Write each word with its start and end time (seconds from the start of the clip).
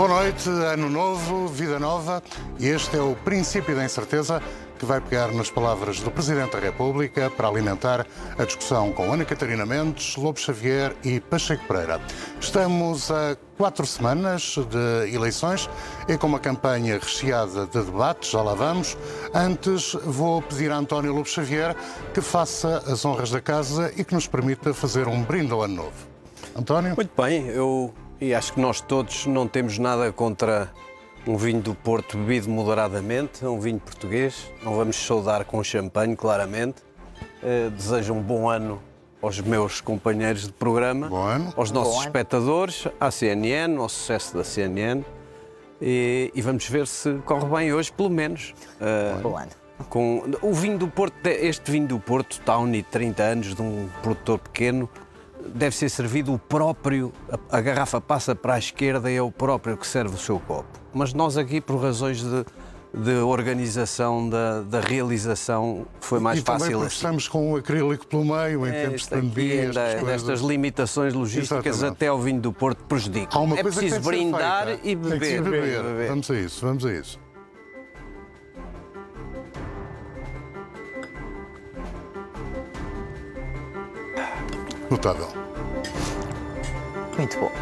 Boa 0.00 0.22
noite, 0.22 0.48
ano 0.48 0.88
novo, 0.88 1.46
vida 1.46 1.78
nova. 1.78 2.22
Este 2.58 2.96
é 2.96 3.02
o 3.02 3.14
princípio 3.14 3.76
da 3.76 3.84
incerteza 3.84 4.42
que 4.78 4.86
vai 4.86 4.98
pegar 4.98 5.30
nas 5.30 5.50
palavras 5.50 6.00
do 6.00 6.10
Presidente 6.10 6.52
da 6.52 6.58
República 6.58 7.28
para 7.28 7.46
alimentar 7.46 8.06
a 8.38 8.44
discussão 8.46 8.92
com 8.92 9.12
Ana 9.12 9.26
Catarina 9.26 9.66
Mendes, 9.66 10.16
Lobo 10.16 10.40
Xavier 10.40 10.96
e 11.04 11.20
Pacheco 11.20 11.66
Pereira. 11.68 12.00
Estamos 12.40 13.10
a 13.10 13.36
quatro 13.58 13.84
semanas 13.84 14.56
de 14.70 15.14
eleições 15.14 15.68
e 16.08 16.16
com 16.16 16.28
uma 16.28 16.40
campanha 16.40 16.94
recheada 16.94 17.66
de 17.66 17.82
debates, 17.82 18.30
já 18.30 18.40
lá 18.40 18.54
vamos. 18.54 18.96
Antes, 19.34 19.92
vou 20.02 20.40
pedir 20.40 20.72
a 20.72 20.78
António 20.78 21.12
Lobo 21.12 21.28
Xavier 21.28 21.76
que 22.14 22.22
faça 22.22 22.78
as 22.86 23.04
honras 23.04 23.30
da 23.30 23.42
casa 23.42 23.92
e 23.94 24.02
que 24.02 24.14
nos 24.14 24.26
permita 24.26 24.72
fazer 24.72 25.06
um 25.08 25.22
brinde 25.22 25.52
ao 25.52 25.60
ano 25.60 25.74
novo. 25.74 26.08
António? 26.56 26.94
Muito 26.96 27.22
bem, 27.22 27.48
eu 27.48 27.92
e 28.20 28.34
acho 28.34 28.52
que 28.52 28.60
nós 28.60 28.80
todos 28.80 29.26
não 29.26 29.48
temos 29.48 29.78
nada 29.78 30.12
contra 30.12 30.70
um 31.26 31.36
vinho 31.36 31.60
do 31.60 31.74
Porto 31.74 32.18
bebido 32.18 32.50
moderadamente, 32.50 33.44
um 33.44 33.58
vinho 33.58 33.78
português. 33.78 34.50
Não 34.62 34.74
vamos 34.74 34.96
saudar 34.96 35.44
com 35.44 35.62
champanhe, 35.64 36.14
claramente. 36.16 36.82
Uh, 37.42 37.70
desejo 37.70 38.12
um 38.12 38.20
bom 38.20 38.48
ano 38.48 38.80
aos 39.22 39.40
meus 39.40 39.80
companheiros 39.80 40.46
de 40.46 40.52
programa, 40.52 41.08
Bom 41.08 41.22
ano. 41.22 41.52
aos 41.56 41.70
nossos 41.70 41.92
Bom 41.92 42.00
ano. 42.00 42.08
espectadores, 42.08 42.88
à 42.98 43.10
CNN, 43.10 43.76
ao 43.76 43.88
sucesso 43.88 44.36
da 44.36 44.44
CNN. 44.44 45.04
E, 45.80 46.30
e 46.34 46.42
vamos 46.42 46.66
ver 46.68 46.86
se 46.86 47.14
corre 47.24 47.46
bem 47.46 47.72
hoje, 47.72 47.92
pelo 47.92 48.10
menos. 48.10 48.54
Uh, 48.80 49.20
Bom 49.20 49.36
ano. 49.36 49.50
com 49.88 50.24
o 50.42 50.52
vinho 50.52 50.78
do 50.78 50.88
Porto, 50.88 51.14
este 51.26 51.70
vinho 51.70 51.86
do 51.86 51.98
Porto, 51.98 52.40
Tawny, 52.44 52.82
30 52.82 53.22
anos, 53.22 53.54
de 53.54 53.62
um 53.62 53.88
produtor 54.02 54.38
pequeno, 54.38 54.88
deve 55.54 55.74
ser 55.76 55.88
servido 55.88 56.32
o 56.34 56.38
próprio, 56.38 57.12
a, 57.50 57.60
garrafa 57.60 58.00
passa 58.00 58.34
para 58.34 58.54
a 58.54 58.58
esquerda 58.58 59.10
e 59.10 59.16
é 59.16 59.22
o 59.22 59.30
próprio 59.30 59.76
que 59.76 59.86
serve 59.86 60.14
o 60.14 60.18
seu 60.18 60.38
copo. 60.40 60.66
Mas 60.92 61.12
nós 61.14 61.36
aqui, 61.36 61.60
por 61.60 61.76
razões 61.80 62.22
de, 62.22 62.44
de 62.92 63.14
organização 63.18 64.28
da, 64.28 64.60
da 64.62 64.80
realização, 64.80 65.86
foi 66.00 66.18
mais 66.18 66.40
e 66.40 66.42
fácil 66.42 66.78
assim. 66.78 66.86
estamos 66.88 67.28
com 67.28 67.52
o 67.52 67.56
acrílico 67.56 68.06
pelo 68.06 68.24
meio, 68.24 68.66
em 68.66 68.70
É, 68.70 68.84
tempos 68.86 69.02
de 69.02 69.08
pandemia, 69.10 69.62
ainda- 69.62 69.82
estas 69.82 70.22
coisas. 70.22 70.40
limitações 70.40 71.14
logísticas 71.14 71.66
Exatamente. 71.66 71.96
até 71.96 72.06
ao 72.08 72.18
vinho 72.20 72.40
do 72.40 72.52
Porto 72.52 72.82
prejudicam. 72.84 73.54
É 73.56 73.62
preciso 73.62 74.00
brindar 74.00 74.68
e 74.82 74.94
beber. 74.96 75.42
beber. 75.42 76.08
Vamos 76.08 76.30
a 76.30 76.34
isso, 76.34 76.64
vamos 76.66 76.84
a 76.84 76.92
isso. 76.92 77.18
Notável. 84.90 85.28
Muito 87.16 87.38
bom. 87.38 87.52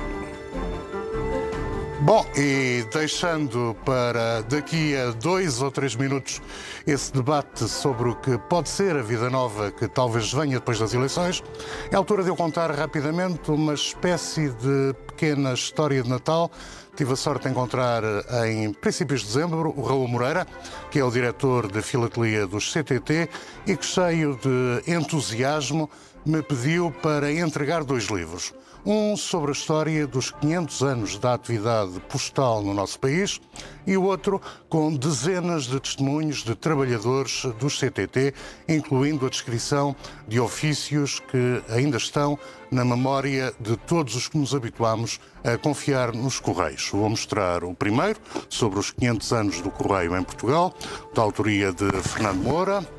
Bom, 2.01 2.25
e 2.37 2.87
deixando 2.93 3.77
para 3.85 4.41
daqui 4.43 4.97
a 4.97 5.11
dois 5.11 5.61
ou 5.61 5.71
três 5.71 5.97
minutos 5.97 6.41
esse 6.87 7.13
debate 7.13 7.69
sobre 7.69 8.09
o 8.09 8.15
que 8.15 8.39
pode 8.39 8.69
ser 8.69 8.97
a 8.97 9.03
vida 9.03 9.29
nova 9.29 9.73
que 9.73 9.89
talvez 9.89 10.33
venha 10.33 10.59
depois 10.59 10.79
das 10.79 10.95
eleições, 10.95 11.43
é 11.91 11.97
a 11.97 11.99
altura 11.99 12.23
de 12.23 12.31
eu 12.31 12.37
contar 12.37 12.71
rapidamente 12.71 13.51
uma 13.51 13.75
espécie 13.75 14.49
de 14.49 14.95
pequena 15.09 15.53
história 15.53 16.03
de 16.03 16.09
Natal. 16.09 16.51
Tive 16.97 17.13
a 17.13 17.17
sorte 17.17 17.45
de 17.45 17.51
encontrar 17.51 18.03
em 18.49 18.73
princípios 18.73 19.21
de 19.21 19.27
dezembro 19.27 19.75
o 19.77 19.83
Raul 19.83 20.09
Moreira, 20.09 20.47
que 20.91 21.01
é 21.01 21.05
o 21.05 21.11
diretor 21.11 21.71
de 21.71 21.83
filatelia 21.83 22.47
dos 22.47 22.73
CTT 22.73 23.29
e 23.67 23.77
que, 23.77 23.85
cheio 23.85 24.37
de 24.37 24.91
entusiasmo, 24.91 25.91
me 26.25 26.43
pediu 26.43 26.91
para 27.03 27.33
entregar 27.33 27.85
dois 27.85 28.05
livros. 28.07 28.53
Um 28.87 29.17
sobre 29.17 29.51
a 29.51 29.53
história 29.53 30.07
dos 30.07 30.31
500 30.31 30.83
anos 30.83 31.19
da 31.19 31.35
atividade 31.35 32.01
postal 32.09 32.63
no 32.63 32.73
nosso 32.73 32.99
país 32.99 33.41
e 33.87 33.97
o 33.97 34.05
outro 34.05 34.41
com 34.69 34.95
dezenas 34.95 35.65
de 35.65 35.81
testemunhos 35.81 36.45
de 36.45 36.55
trabalhadores 36.55 37.43
dos 37.59 37.79
CTT, 37.79 38.33
incluindo 38.69 39.27
a 39.27 39.29
descrição 39.29 39.95
de 40.27 40.39
ofícios 40.39 41.21
que 41.21 41.63
ainda 41.69 41.97
estão 41.97 42.39
na 42.71 42.85
memória 42.85 43.53
de 43.61 43.77
todos 43.77 44.15
os 44.15 44.29
que 44.29 44.39
nos 44.39 44.55
habituamos 44.55 45.21
a 45.43 45.59
confiar 45.59 46.15
nos 46.15 46.39
Correios. 46.39 46.89
Vou 46.93 47.09
mostrar 47.11 47.65
o 47.65 47.75
primeiro, 47.75 48.21
sobre 48.49 48.79
os 48.79 48.91
500 48.93 49.33
anos 49.33 49.61
do 49.61 49.71
Correio 49.71 50.17
em 50.17 50.23
Portugal, 50.23 50.73
da 51.15 51.23
autoria 51.23 51.73
de 51.73 51.91
Fernando 52.03 52.43
Moura 52.43 52.98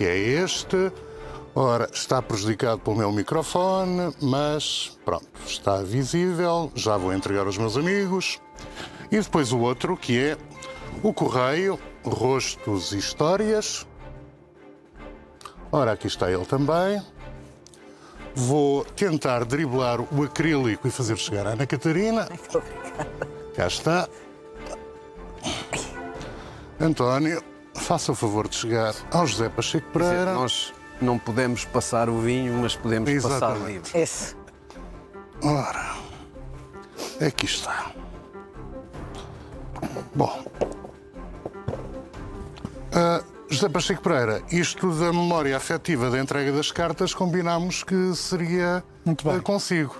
que 0.00 0.06
é 0.06 0.16
este. 0.16 0.90
Ora, 1.54 1.86
está 1.92 2.22
prejudicado 2.22 2.80
pelo 2.80 2.96
meu 2.96 3.12
microfone, 3.12 4.14
mas 4.22 4.98
pronto, 5.04 5.28
está 5.44 5.82
visível. 5.82 6.72
Já 6.74 6.96
vou 6.96 7.12
entregar 7.12 7.44
aos 7.44 7.58
meus 7.58 7.76
amigos. 7.76 8.40
E 9.12 9.20
depois 9.20 9.52
o 9.52 9.58
outro, 9.58 9.98
que 9.98 10.18
é 10.18 10.38
o 11.02 11.12
Correio, 11.12 11.78
Rostos 12.02 12.92
e 12.92 12.96
Histórias. 12.96 13.86
Ora, 15.70 15.92
aqui 15.92 16.06
está 16.06 16.32
ele 16.32 16.46
também. 16.46 17.02
Vou 18.34 18.86
tentar 18.86 19.44
driblar 19.44 20.00
o 20.00 20.22
acrílico 20.22 20.88
e 20.88 20.90
fazer 20.90 21.18
chegar 21.18 21.46
à 21.46 21.50
Ana 21.50 21.66
Catarina. 21.66 22.26
Cá 23.54 23.66
está. 23.66 24.08
António, 26.80 27.49
faça 27.74 28.12
o 28.12 28.14
favor 28.14 28.48
de 28.48 28.56
chegar 28.56 28.94
ao 29.10 29.26
José 29.26 29.48
Pacheco 29.48 29.86
Quer 29.92 29.98
dizer, 29.98 30.10
Pereira. 30.10 30.34
Nós 30.34 30.72
não 31.00 31.18
podemos 31.18 31.64
passar 31.64 32.08
o 32.08 32.18
vinho, 32.20 32.52
mas 32.60 32.76
podemos 32.76 33.10
passar 33.22 33.28
Exatamente. 33.36 33.62
o 33.64 33.68
livro. 33.68 33.90
Esse. 33.98 34.36
Ora, 35.42 35.94
aqui 37.26 37.46
está. 37.46 37.90
Bom. 40.14 40.44
Ah, 42.92 43.22
José 43.48 43.68
Pacheco 43.68 44.02
Pereira, 44.02 44.42
isto 44.52 44.90
da 44.92 45.12
memória 45.12 45.56
afetiva 45.56 46.10
da 46.10 46.18
entrega 46.18 46.52
das 46.52 46.70
cartas, 46.70 47.14
combinámos 47.14 47.82
que 47.82 48.14
seria 48.14 48.82
Muito 49.04 49.24
bem. 49.24 49.36
ah, 49.36 49.40
consigo. 49.40 49.96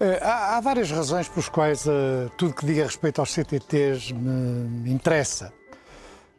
Eh, 0.00 0.18
Há, 0.22 0.56
há 0.56 0.60
várias 0.60 0.90
razões 0.90 1.28
pelas 1.28 1.48
quais 1.48 1.86
eh, 1.86 2.28
tudo 2.36 2.52
que 2.54 2.66
diga 2.66 2.82
respeito 2.84 3.20
aos 3.20 3.32
CTTs 3.32 4.10
me, 4.12 4.68
me 4.68 4.92
interessa. 4.92 5.52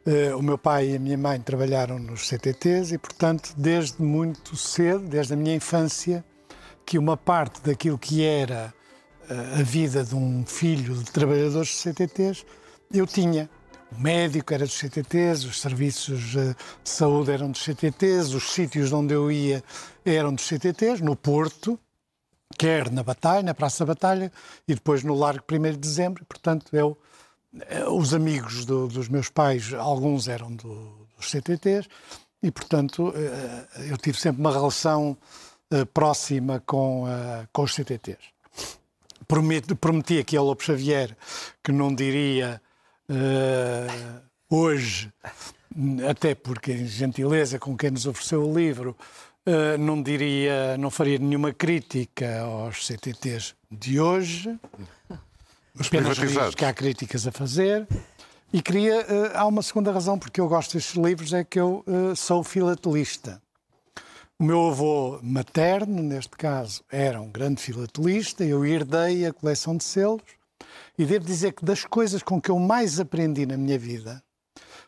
Eh, 0.06 0.32
o 0.36 0.40
meu 0.40 0.56
pai 0.56 0.90
e 0.90 0.96
a 0.96 1.00
minha 1.00 1.18
mãe 1.18 1.40
trabalharam 1.40 1.98
nos 1.98 2.28
CTTs 2.28 2.94
e, 2.94 2.98
portanto, 2.98 3.52
desde 3.56 4.00
muito 4.00 4.56
cedo, 4.56 5.00
desde 5.00 5.34
a 5.34 5.36
minha 5.36 5.56
infância, 5.56 6.24
que 6.84 6.96
uma 6.96 7.16
parte 7.16 7.60
daquilo 7.60 7.98
que 7.98 8.22
era 8.24 8.72
eh, 9.28 9.60
a 9.60 9.62
vida 9.64 10.04
de 10.04 10.14
um 10.14 10.46
filho 10.46 10.94
de 10.94 11.10
trabalhadores 11.10 11.70
dos 11.70 11.80
CTTs, 11.80 12.46
eu 12.94 13.04
tinha. 13.04 13.50
O 13.90 14.00
médico 14.00 14.54
era 14.54 14.64
dos 14.64 14.78
CTTs, 14.78 15.44
os 15.44 15.60
serviços 15.60 16.36
eh, 16.36 16.54
de 16.84 16.90
saúde 16.90 17.32
eram 17.32 17.50
dos 17.50 17.64
CTTs, 17.64 18.32
os 18.32 18.52
sítios 18.52 18.92
onde 18.92 19.12
eu 19.12 19.28
ia 19.28 19.60
eram 20.04 20.32
dos 20.32 20.46
CTTs, 20.46 21.02
no 21.02 21.16
Porto, 21.16 21.76
quer 22.56 22.92
na 22.92 23.02
Batalha, 23.02 23.42
na 23.42 23.54
Praça 23.54 23.84
da 23.84 23.92
Batalha, 23.92 24.30
e 24.68 24.74
depois 24.74 25.02
no 25.02 25.16
Largo 25.16 25.42
1 25.50 25.72
de 25.72 25.78
Dezembro. 25.78 26.24
Portanto, 26.26 26.66
eu, 26.72 26.96
os 27.90 28.12
amigos 28.14 28.64
do- 28.64 28.88
dos 28.88 29.08
meus 29.08 29.28
pais, 29.28 29.72
alguns 29.74 30.28
eram 30.28 30.52
do- 30.54 31.06
dos 31.16 31.30
CTTs, 31.30 31.88
e, 32.42 32.50
portanto, 32.50 33.12
eh, 33.16 33.90
eu 33.90 33.96
tive 33.96 34.18
sempre 34.20 34.40
uma 34.40 34.52
relação 34.52 35.16
eh, 35.70 35.84
próxima 35.84 36.62
com, 36.64 37.06
eh, 37.08 37.48
com 37.52 37.62
os 37.62 37.74
CTTs. 37.74 38.18
Prometi, 39.26 39.74
prometi 39.74 40.18
aqui 40.18 40.36
ao 40.36 40.44
Lobo 40.44 40.62
Xavier 40.62 41.16
que 41.64 41.72
não 41.72 41.92
diria 41.94 42.60
eh, 43.08 43.86
hoje, 44.50 45.12
até 46.08 46.34
porque 46.34 46.86
gentileza 46.86 47.58
com 47.58 47.76
quem 47.76 47.90
nos 47.90 48.06
ofereceu 48.06 48.48
o 48.48 48.54
livro, 48.56 48.96
eh, 49.44 49.76
não 49.76 50.00
diria, 50.02 50.76
não 50.78 50.90
faria 50.90 51.18
nenhuma 51.18 51.52
crítica 51.52 52.40
aos 52.42 52.86
CTTs 52.86 53.54
de 53.70 53.98
hoje, 54.00 54.56
Os 55.78 55.86
apenas 55.88 56.54
que 56.54 56.64
há 56.64 56.72
críticas 56.72 57.26
a 57.26 57.32
fazer. 57.32 57.86
E 58.52 58.62
queria, 58.62 59.00
eh, 59.00 59.32
há 59.34 59.44
uma 59.46 59.62
segunda 59.62 59.92
razão 59.92 60.18
porque 60.18 60.40
eu 60.40 60.48
gosto 60.48 60.74
destes 60.74 60.94
livros, 60.94 61.32
é 61.32 61.44
que 61.44 61.58
eu 61.58 61.84
eh, 61.86 62.14
sou 62.14 62.42
filatelista. 62.42 63.42
O 64.38 64.44
meu 64.44 64.68
avô 64.68 65.18
materno, 65.22 66.02
neste 66.02 66.36
caso, 66.36 66.82
era 66.90 67.20
um 67.20 67.30
grande 67.30 67.60
filatelista, 67.60 68.44
eu 68.44 68.64
herdei 68.64 69.26
a 69.26 69.32
coleção 69.32 69.76
de 69.76 69.84
selos 69.84 70.22
e 70.98 71.04
devo 71.04 71.24
dizer 71.24 71.52
que 71.52 71.64
das 71.64 71.84
coisas 71.84 72.22
com 72.22 72.40
que 72.40 72.50
eu 72.50 72.58
mais 72.58 73.00
aprendi 73.00 73.44
na 73.46 73.56
minha 73.56 73.78
vida 73.78 74.22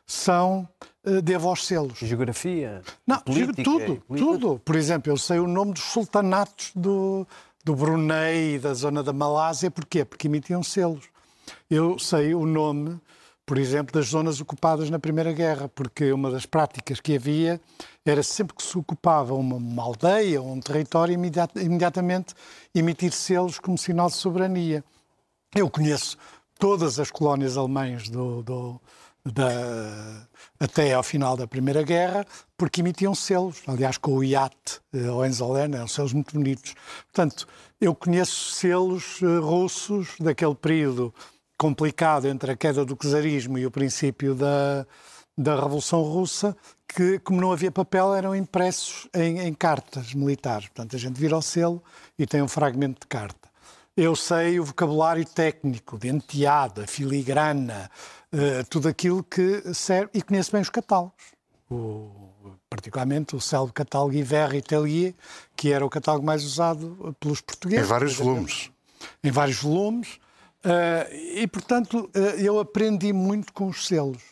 são, 0.07 0.67
eh, 1.05 1.21
devo 1.21 1.49
aos 1.49 1.67
selos. 1.67 1.99
Geografia, 1.99 2.83
Não, 3.07 3.21
política, 3.21 3.63
tudo, 3.63 3.97
política. 4.07 4.17
tudo. 4.17 4.63
Por 4.65 4.77
exemplo, 4.77 5.13
eu 5.13 5.17
sei 5.17 5.39
o 5.39 5.47
nome 5.47 5.73
dos 5.73 5.83
sultanatos 5.83 6.71
do, 6.75 7.27
do 7.65 7.75
Brunei 7.75 8.55
e 8.55 8.59
da 8.59 8.75
zona 8.75 9.03
da 9.03 9.13
Malásia. 9.13 9.71
Porquê? 9.71 10.05
Porque 10.05 10.27
emitiam 10.27 10.63
selos. 10.63 11.05
Eu 11.71 11.99
sei 11.99 12.35
o 12.35 12.45
nome 12.47 13.01
por 13.49 13.57
exemplo, 13.57 13.95
das 13.95 14.09
zonas 14.09 14.43
ocupadas 14.43 14.91
na 14.91 14.99
Primeira 14.99 15.33
Guerra, 15.33 15.71
porque 15.71 16.13
uma 16.13 16.31
das 16.31 16.45
práticas 16.45 17.01
que 17.01 17.17
havia 17.17 17.59
era 18.05 18.23
sempre 18.23 18.55
que 18.55 18.63
se 18.63 18.77
ocupava 18.77 19.33
uma, 19.33 19.57
uma 19.57 19.83
aldeia 19.83 20.43
ou 20.43 20.53
um 20.53 20.61
território, 20.61 21.15
imediat, 21.15 21.51
imediatamente 21.59 22.35
emitir 22.75 23.11
selos 23.11 23.59
como 23.59 23.79
sinal 23.79 24.09
de 24.09 24.17
soberania. 24.17 24.85
Eu 25.57 25.71
conheço 25.71 26.19
todas 26.59 27.01
as 27.01 27.11
colónias 27.11 27.57
alemãs 27.57 28.11
do, 28.11 28.43
do 28.43 28.79
da, 29.25 30.27
até 30.59 30.95
ao 30.95 31.03
final 31.03 31.37
da 31.37 31.47
Primeira 31.47 31.83
Guerra, 31.83 32.27
porque 32.57 32.81
emitiam 32.81 33.15
selos. 33.15 33.63
Aliás, 33.67 33.99
com 33.99 34.13
o 34.13 34.25
iate 34.25 34.81
eh, 34.93 35.11
Hohenzollern, 35.11 35.75
eram 35.75 35.89
selos 35.89 36.13
muito 36.13 36.35
bonitos. 36.35 36.75
Portanto, 37.13 37.47
eu 37.81 37.95
conheço 37.95 38.53
selos 38.53 39.21
uh, 39.23 39.41
russos 39.41 40.17
daquele 40.19 40.55
período 40.55 41.15
complicado 41.57 42.27
entre 42.27 42.53
a 42.53 42.57
queda 42.57 42.85
do 42.85 42.97
czarismo 42.97 43.59
e 43.59 43.67
o 43.67 43.71
princípio 43.71 44.35
da, 44.35 44.87
da 45.37 45.55
Revolução 45.55 46.03
Russa, 46.03 46.57
que, 46.87 47.19
como 47.19 47.41
não 47.41 47.53
havia 47.53 47.71
papel, 47.71 48.15
eram 48.15 48.35
impressos 48.35 49.09
em, 49.15 49.41
em 49.41 49.53
cartas 49.53 50.15
militares. 50.15 50.69
Portanto, 50.69 50.97
a 50.97 50.99
gente 50.99 51.21
vira 51.21 51.37
o 51.37 51.43
selo 51.43 51.83
e 52.19 52.27
tem 52.27 52.43
um 52.43 52.49
fragmento 52.49 53.01
de 53.01 53.07
carta. 53.07 53.49
Eu 53.97 54.15
sei 54.15 54.61
o 54.61 54.65
vocabulário 54.65 55.25
técnico, 55.25 55.99
de 55.99 56.09
enteada, 56.09 56.87
filigrana, 56.87 57.91
uh, 58.33 58.65
tudo 58.69 58.89
aquilo 58.89 59.23
que 59.23 59.75
serve, 59.75 60.11
e 60.15 60.23
conheço 60.23 60.53
bem 60.53 60.61
os 60.61 60.71
catálogos. 60.71 61.37
O, 61.71 62.29
particularmente 62.69 63.35
o 63.37 63.41
célebre 63.41 63.73
catálogo 63.73 64.15
Iver 64.15 64.55
Italier, 64.55 65.15
que 65.57 65.73
era 65.73 65.85
o 65.85 65.91
catálogo 65.91 66.25
mais 66.25 66.45
usado 66.45 67.15
pelos 67.21 67.41
portugueses. 67.41 67.85
Em 67.85 67.89
vários 67.89 68.15
volumes. 68.15 68.71
Em 69.23 69.31
vários 69.31 69.59
volumes. 69.59 70.19
Uh, 70.65 71.15
e, 71.15 71.47
portanto, 71.47 72.11
uh, 72.15 72.19
eu 72.39 72.59
aprendi 72.59 73.13
muito 73.13 73.53
com 73.53 73.69
os 73.69 73.87
selos. 73.87 74.23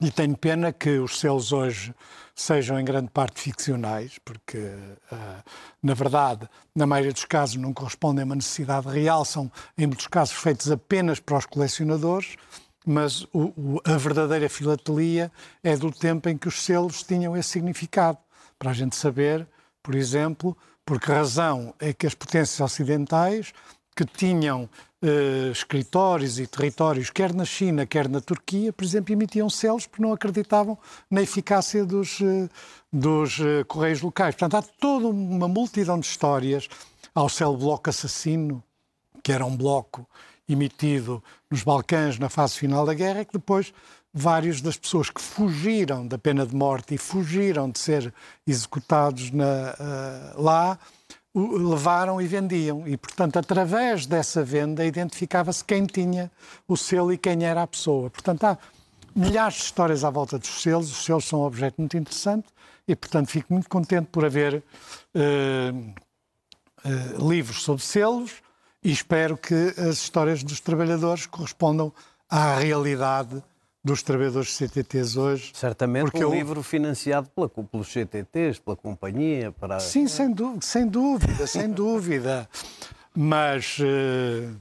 E 0.00 0.10
tenho 0.10 0.36
pena 0.36 0.72
que 0.72 0.98
os 0.98 1.20
selos 1.20 1.52
hoje 1.52 1.94
sejam 2.34 2.78
em 2.78 2.84
grande 2.84 3.10
parte 3.10 3.40
ficcionais, 3.40 4.18
porque, 4.24 4.58
uh, 4.58 5.42
na 5.82 5.94
verdade, 5.94 6.48
na 6.74 6.86
maioria 6.86 7.12
dos 7.12 7.24
casos 7.24 7.56
não 7.56 7.72
correspondem 7.72 8.22
a 8.22 8.26
uma 8.26 8.34
necessidade 8.34 8.88
real, 8.88 9.24
são, 9.24 9.50
em 9.78 9.86
muitos 9.86 10.08
casos, 10.08 10.34
feitos 10.34 10.70
apenas 10.70 11.20
para 11.20 11.38
os 11.38 11.46
colecionadores, 11.46 12.36
mas 12.84 13.22
o, 13.32 13.52
o, 13.56 13.80
a 13.84 13.96
verdadeira 13.96 14.48
filatelia 14.48 15.32
é 15.62 15.76
do 15.76 15.90
tempo 15.90 16.28
em 16.28 16.36
que 16.36 16.48
os 16.48 16.62
selos 16.62 17.02
tinham 17.02 17.36
esse 17.36 17.50
significado, 17.50 18.18
para 18.58 18.70
a 18.70 18.74
gente 18.74 18.94
saber, 18.96 19.46
por 19.82 19.94
exemplo, 19.94 20.56
por 20.84 21.00
que 21.00 21.10
razão 21.10 21.74
é 21.78 21.92
que 21.92 22.06
as 22.06 22.14
potências 22.14 22.60
ocidentais 22.60 23.52
que 23.96 24.04
tinham 24.04 24.68
uh, 25.02 25.50
escritórios 25.52 26.38
e 26.38 26.46
territórios, 26.46 27.10
quer 27.10 27.32
na 27.32 27.44
China, 27.44 27.86
quer 27.86 28.08
na 28.08 28.20
Turquia, 28.20 28.72
por 28.72 28.84
exemplo, 28.84 29.12
emitiam 29.12 29.48
selos 29.48 29.86
porque 29.86 30.02
não 30.02 30.12
acreditavam 30.12 30.76
na 31.10 31.22
eficácia 31.22 31.84
dos, 31.84 32.20
uh, 32.20 32.50
dos 32.92 33.38
uh, 33.38 33.64
correios 33.68 34.02
locais. 34.02 34.34
Portanto, 34.34 34.56
há 34.56 34.62
toda 34.80 35.06
uma 35.06 35.46
multidão 35.46 35.98
de 35.98 36.06
histórias. 36.06 36.68
Há 37.14 37.22
o 37.22 37.28
célebre 37.28 37.62
bloco 37.62 37.88
assassino, 37.88 38.62
que 39.22 39.30
era 39.30 39.46
um 39.46 39.56
bloco 39.56 40.08
emitido 40.48 41.22
nos 41.50 41.62
Balcãs 41.62 42.18
na 42.18 42.28
fase 42.28 42.58
final 42.58 42.84
da 42.84 42.94
guerra, 42.94 43.24
que 43.24 43.32
depois 43.32 43.72
vários 44.12 44.60
das 44.60 44.76
pessoas 44.76 45.10
que 45.10 45.20
fugiram 45.20 46.06
da 46.06 46.16
pena 46.16 46.46
de 46.46 46.54
morte 46.54 46.94
e 46.94 46.98
fugiram 46.98 47.70
de 47.70 47.78
ser 47.78 48.14
executados 48.46 49.30
na, 49.32 49.74
lá 50.36 50.78
levaram 51.34 52.20
e 52.20 52.26
vendiam. 52.26 52.86
E, 52.86 52.96
portanto, 52.96 53.38
através 53.38 54.06
dessa 54.06 54.44
venda, 54.44 54.84
identificava-se 54.84 55.64
quem 55.64 55.84
tinha 55.84 56.30
o 56.68 56.76
selo 56.76 57.12
e 57.12 57.18
quem 57.18 57.44
era 57.44 57.62
a 57.62 57.66
pessoa. 57.66 58.08
Portanto, 58.08 58.44
há 58.44 58.58
milhares 59.14 59.56
de 59.56 59.62
histórias 59.64 60.04
à 60.04 60.10
volta 60.10 60.38
dos 60.38 60.62
selos. 60.62 60.90
Os 60.90 61.04
selos 61.04 61.24
são 61.24 61.40
um 61.40 61.44
objeto 61.44 61.74
muito 61.78 61.96
interessante 61.96 62.46
e, 62.86 62.94
portanto, 62.94 63.28
fico 63.28 63.52
muito 63.52 63.68
contente 63.68 64.06
por 64.12 64.24
haver 64.24 64.62
uh, 65.14 65.94
uh, 66.84 67.28
livros 67.28 67.62
sobre 67.62 67.82
selos 67.82 68.42
e 68.84 68.92
espero 68.92 69.36
que 69.36 69.74
as 69.78 69.96
histórias 69.96 70.44
dos 70.44 70.60
trabalhadores 70.60 71.24
correspondam 71.26 71.92
à 72.28 72.56
realidade 72.56 73.42
dos 73.82 74.02
trabalhadores 74.02 74.56
CTTs 74.56 75.16
hoje. 75.16 75.52
Certamente 75.54 76.10
porque 76.10 76.24
um 76.24 76.28
eu... 76.28 76.34
livro 76.34 76.62
financiado 76.62 77.28
pela, 77.30 77.48
pelos 77.48 77.88
CTTs, 77.88 78.58
pela 78.58 78.76
companhia. 78.76 79.52
Para... 79.52 79.80
Sim, 79.80 80.06
sem, 80.06 80.30
dúvida, 80.30 80.62
sem 80.62 80.86
dúvida, 80.86 81.46
sem 81.46 81.68
dúvida. 81.72 82.48
Mas 83.14 83.78
uh, 83.78 84.54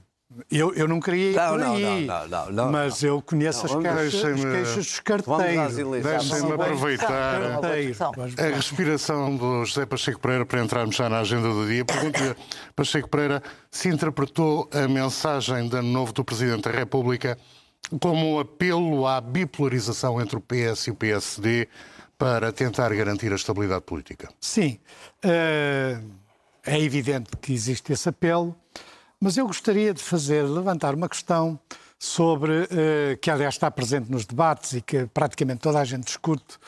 eu, 0.49 0.73
eu 0.73 0.87
não 0.87 0.99
queria 0.99 1.31
ir 1.31 1.35
não, 1.35 1.49
por 1.49 1.61
aí. 1.61 2.05
Não, 2.05 2.27
não, 2.27 2.51
não, 2.51 2.71
mas 2.71 3.03
eu 3.03 3.21
conheço 3.21 3.65
as, 3.65 3.75
queixas, 3.75 4.25
as 4.25 4.41
queixas 4.41 4.75
dos 4.75 4.99
carteiros. 4.99 5.75
Deixem-me 6.03 6.51
aproveitar 6.53 7.41
a 7.63 8.55
respiração 8.55 9.35
do 9.35 9.65
José 9.65 9.85
Pacheco 9.85 10.19
Pereira 10.19 10.45
para 10.45 10.63
entrarmos 10.63 10.95
já 10.95 11.09
na 11.09 11.19
agenda 11.19 11.49
do 11.49 11.67
dia. 11.67 11.85
Pergunto-lhe, 11.85 12.35
Pacheco 12.75 13.09
Pereira, 13.09 13.43
se 13.69 13.89
interpretou 13.89 14.69
a 14.71 14.87
mensagem 14.87 15.67
de 15.67 15.77
ano 15.77 15.89
novo 15.89 16.13
do 16.13 16.23
Presidente 16.23 16.63
da 16.63 16.71
República 16.71 17.37
como 17.99 18.35
um 18.35 18.39
apelo 18.39 19.05
à 19.05 19.19
bipolarização 19.21 20.19
entre 20.21 20.37
o 20.37 20.41
PS 20.41 20.87
e 20.87 20.91
o 20.91 20.95
PSD 20.95 21.67
para 22.17 22.51
tentar 22.51 22.93
garantir 22.95 23.31
a 23.31 23.35
estabilidade 23.35 23.83
política. 23.83 24.29
Sim, 24.39 24.79
eh, 25.21 25.99
é 26.65 26.79
evidente 26.79 27.31
que 27.41 27.53
existe 27.53 27.91
esse 27.91 28.07
apelo, 28.07 28.55
mas 29.23 29.37
eu 29.37 29.47
gostaria 29.47 29.93
de 29.93 30.03
fazer, 30.03 30.43
levantar 30.43 30.93
uma 30.93 31.07
questão 31.07 31.57
sobre, 31.97 32.67
eh, 32.69 33.17
que 33.21 33.31
aliás 33.31 33.53
está 33.53 33.71
presente 33.71 34.11
nos 34.11 34.25
debates 34.25 34.73
e 34.73 34.81
que 34.81 35.05
praticamente 35.05 35.61
toda 35.61 35.79
a 35.79 35.85
gente 35.85 36.03
discute, 36.03 36.59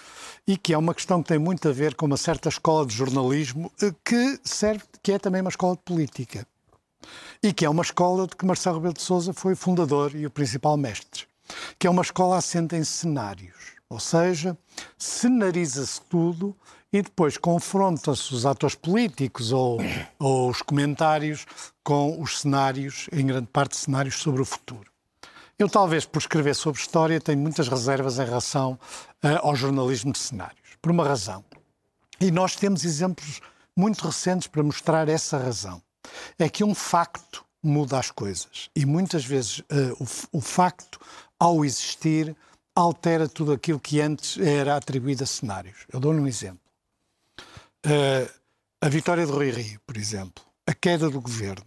e 0.47 0.55
que 0.55 0.73
é 0.73 0.77
uma 0.77 0.93
questão 0.93 1.21
que 1.21 1.27
tem 1.27 1.37
muito 1.37 1.67
a 1.67 1.73
ver 1.73 1.95
com 1.95 2.05
uma 2.05 2.15
certa 2.15 2.47
escola 2.47 2.85
de 2.85 2.95
jornalismo 2.95 3.69
eh, 3.81 3.93
que 4.05 4.39
serve, 4.41 4.85
que 5.03 5.11
é 5.11 5.19
também 5.19 5.41
uma 5.41 5.49
escola 5.49 5.75
de 5.75 5.81
política 5.81 6.47
e 7.43 7.51
que 7.51 7.65
é 7.65 7.69
uma 7.69 7.83
escola 7.83 8.25
de 8.25 8.37
que 8.37 8.45
Marcelo 8.45 8.77
Rebelo 8.77 8.93
de 8.93 9.01
Sousa 9.01 9.33
foi 9.33 9.53
fundador 9.53 10.15
e 10.15 10.25
o 10.25 10.31
principal 10.31 10.77
mestre, 10.77 11.25
que 11.77 11.87
é 11.87 11.89
uma 11.89 12.03
escola 12.03 12.37
assente 12.37 12.73
em 12.73 12.85
cenários, 12.85 13.75
ou 13.89 13.99
seja, 13.99 14.57
cenariza-se 14.97 15.99
tudo 16.03 16.55
e 16.91 17.01
depois 17.01 17.37
confronta-se 17.37 18.33
os 18.33 18.45
atores 18.45 18.75
políticos 18.75 19.51
ou, 19.51 19.77
ou 20.19 20.49
os 20.49 20.61
comentários 20.61 21.45
com 21.83 22.21
os 22.21 22.41
cenários, 22.41 23.07
em 23.11 23.25
grande 23.25 23.47
parte 23.47 23.75
cenários 23.75 24.15
sobre 24.15 24.41
o 24.41 24.45
futuro. 24.45 24.89
Eu, 25.57 25.69
talvez, 25.69 26.05
por 26.05 26.19
escrever 26.19 26.53
sobre 26.53 26.81
história, 26.81 27.19
tenho 27.19 27.39
muitas 27.39 27.67
reservas 27.67 28.19
em 28.19 28.25
relação 28.25 28.79
uh, 29.23 29.39
ao 29.41 29.55
jornalismo 29.55 30.11
de 30.11 30.19
cenários, 30.19 30.75
por 30.81 30.91
uma 30.91 31.07
razão. 31.07 31.43
E 32.19 32.31
nós 32.31 32.55
temos 32.55 32.83
exemplos 32.83 33.41
muito 33.75 34.05
recentes 34.05 34.47
para 34.47 34.63
mostrar 34.63 35.07
essa 35.09 35.37
razão 35.37 35.81
é 36.37 36.49
que 36.49 36.63
um 36.63 36.75
facto 36.75 37.43
muda 37.61 37.97
as 37.97 38.11
coisas. 38.11 38.69
E 38.75 38.85
muitas 38.85 39.25
vezes 39.25 39.59
uh, 39.59 39.63
o, 40.31 40.37
o, 40.37 40.41
facto, 40.41 40.99
ao 41.39 41.65
existir, 41.65 42.35
altera 42.75 43.27
tudo 43.27 43.53
aquilo 43.53 43.79
que 43.79 43.99
antes 44.01 44.37
era 44.37 44.75
atribuído 44.75 45.23
a 45.23 45.27
cenários. 45.27 45.85
Eu 45.91 45.99
dou-lhe 45.99 46.19
um 46.19 46.27
exemplo. 46.27 46.59
Uh, 47.85 48.27
a 48.81 48.89
vitória 48.89 49.25
de 49.25 49.31
Rui 49.31 49.51
Rio, 49.51 49.79
por 49.85 49.95
exemplo, 49.95 50.43
a 50.67 50.73
queda 50.73 51.07
do 51.07 51.21
governo. 51.21 51.65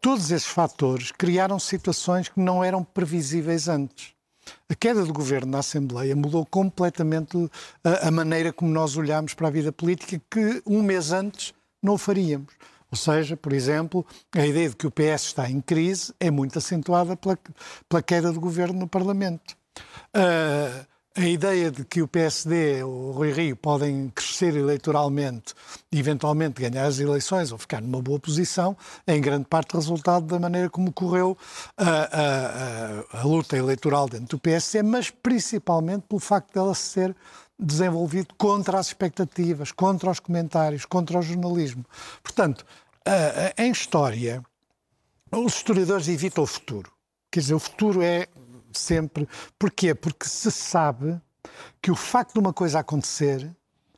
Todos 0.00 0.30
esses 0.30 0.48
fatores 0.48 1.12
criaram 1.12 1.58
situações 1.58 2.28
que 2.28 2.40
não 2.40 2.64
eram 2.64 2.82
previsíveis 2.82 3.68
antes. 3.68 4.12
A 4.68 4.74
queda 4.74 5.04
do 5.04 5.12
governo 5.12 5.52
na 5.52 5.58
Assembleia 5.58 6.16
mudou 6.16 6.44
completamente 6.44 7.36
a, 7.84 8.08
a 8.08 8.10
maneira 8.10 8.52
como 8.52 8.72
nós 8.72 8.96
olhamos 8.96 9.34
para 9.34 9.48
a 9.48 9.50
vida 9.50 9.70
política, 9.72 10.20
que 10.30 10.62
um 10.66 10.82
mês 10.82 11.12
antes 11.12 11.54
não 11.82 11.96
faríamos. 11.96 12.52
Ou 12.90 12.98
seja, 12.98 13.36
por 13.36 13.52
exemplo, 13.52 14.04
a 14.32 14.44
ideia 14.44 14.68
de 14.68 14.76
que 14.76 14.86
o 14.86 14.90
PS 14.90 15.26
está 15.26 15.48
em 15.48 15.60
crise 15.60 16.12
é 16.18 16.30
muito 16.30 16.58
acentuada 16.58 17.16
pela, 17.16 17.38
pela 17.88 18.02
queda 18.02 18.32
do 18.32 18.40
governo 18.40 18.78
no 18.78 18.88
Parlamento. 18.88 19.56
Uh, 20.14 20.86
a 21.16 21.26
ideia 21.26 21.70
de 21.70 21.82
que 21.82 22.02
o 22.02 22.08
PSD 22.08 22.82
ou 22.82 23.08
o 23.08 23.12
Rui 23.12 23.32
Rio 23.32 23.56
podem 23.56 24.10
crescer 24.14 24.54
eleitoralmente 24.54 25.54
e 25.90 25.98
eventualmente 25.98 26.60
ganhar 26.60 26.84
as 26.84 26.98
eleições 26.98 27.50
ou 27.50 27.58
ficar 27.58 27.80
numa 27.80 28.02
boa 28.02 28.20
posição 28.20 28.76
é 29.06 29.16
em 29.16 29.20
grande 29.20 29.46
parte 29.46 29.74
resultado 29.74 30.26
da 30.26 30.38
maneira 30.38 30.68
como 30.68 30.92
correu 30.92 31.36
a, 31.76 31.84
a, 31.84 33.18
a, 33.18 33.20
a 33.20 33.24
luta 33.24 33.56
eleitoral 33.56 34.08
dentro 34.08 34.36
do 34.36 34.38
PSD, 34.38 34.82
mas 34.82 35.08
principalmente 35.08 36.02
pelo 36.02 36.20
facto 36.20 36.52
dela 36.52 36.74
ser 36.74 37.16
desenvolvido 37.58 38.34
contra 38.36 38.78
as 38.78 38.88
expectativas, 38.88 39.72
contra 39.72 40.10
os 40.10 40.20
comentários, 40.20 40.84
contra 40.84 41.18
o 41.18 41.22
jornalismo. 41.22 41.84
Portanto, 42.22 42.66
em 43.56 43.70
história, 43.70 44.44
os 45.32 45.54
historiadores 45.54 46.08
evitam 46.08 46.44
o 46.44 46.46
futuro. 46.46 46.92
Quer 47.30 47.40
dizer, 47.40 47.54
o 47.54 47.58
futuro 47.58 48.02
é 48.02 48.28
sempre. 48.78 49.28
Porquê? 49.58 49.94
Porque 49.94 50.28
se 50.28 50.50
sabe 50.50 51.20
que 51.80 51.90
o 51.90 51.96
facto 51.96 52.34
de 52.34 52.40
uma 52.40 52.52
coisa 52.52 52.80
acontecer 52.80 53.50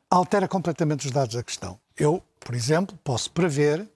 altera 0.09 0.47
completamente 0.47 1.05
os 1.05 1.11
dados 1.11 1.35
da 1.35 1.43
questão. 1.43 1.79
Eu, 1.97 2.23
por 2.39 2.55
exemplo, 2.55 2.97
posso 3.03 3.31
prever 3.31 3.87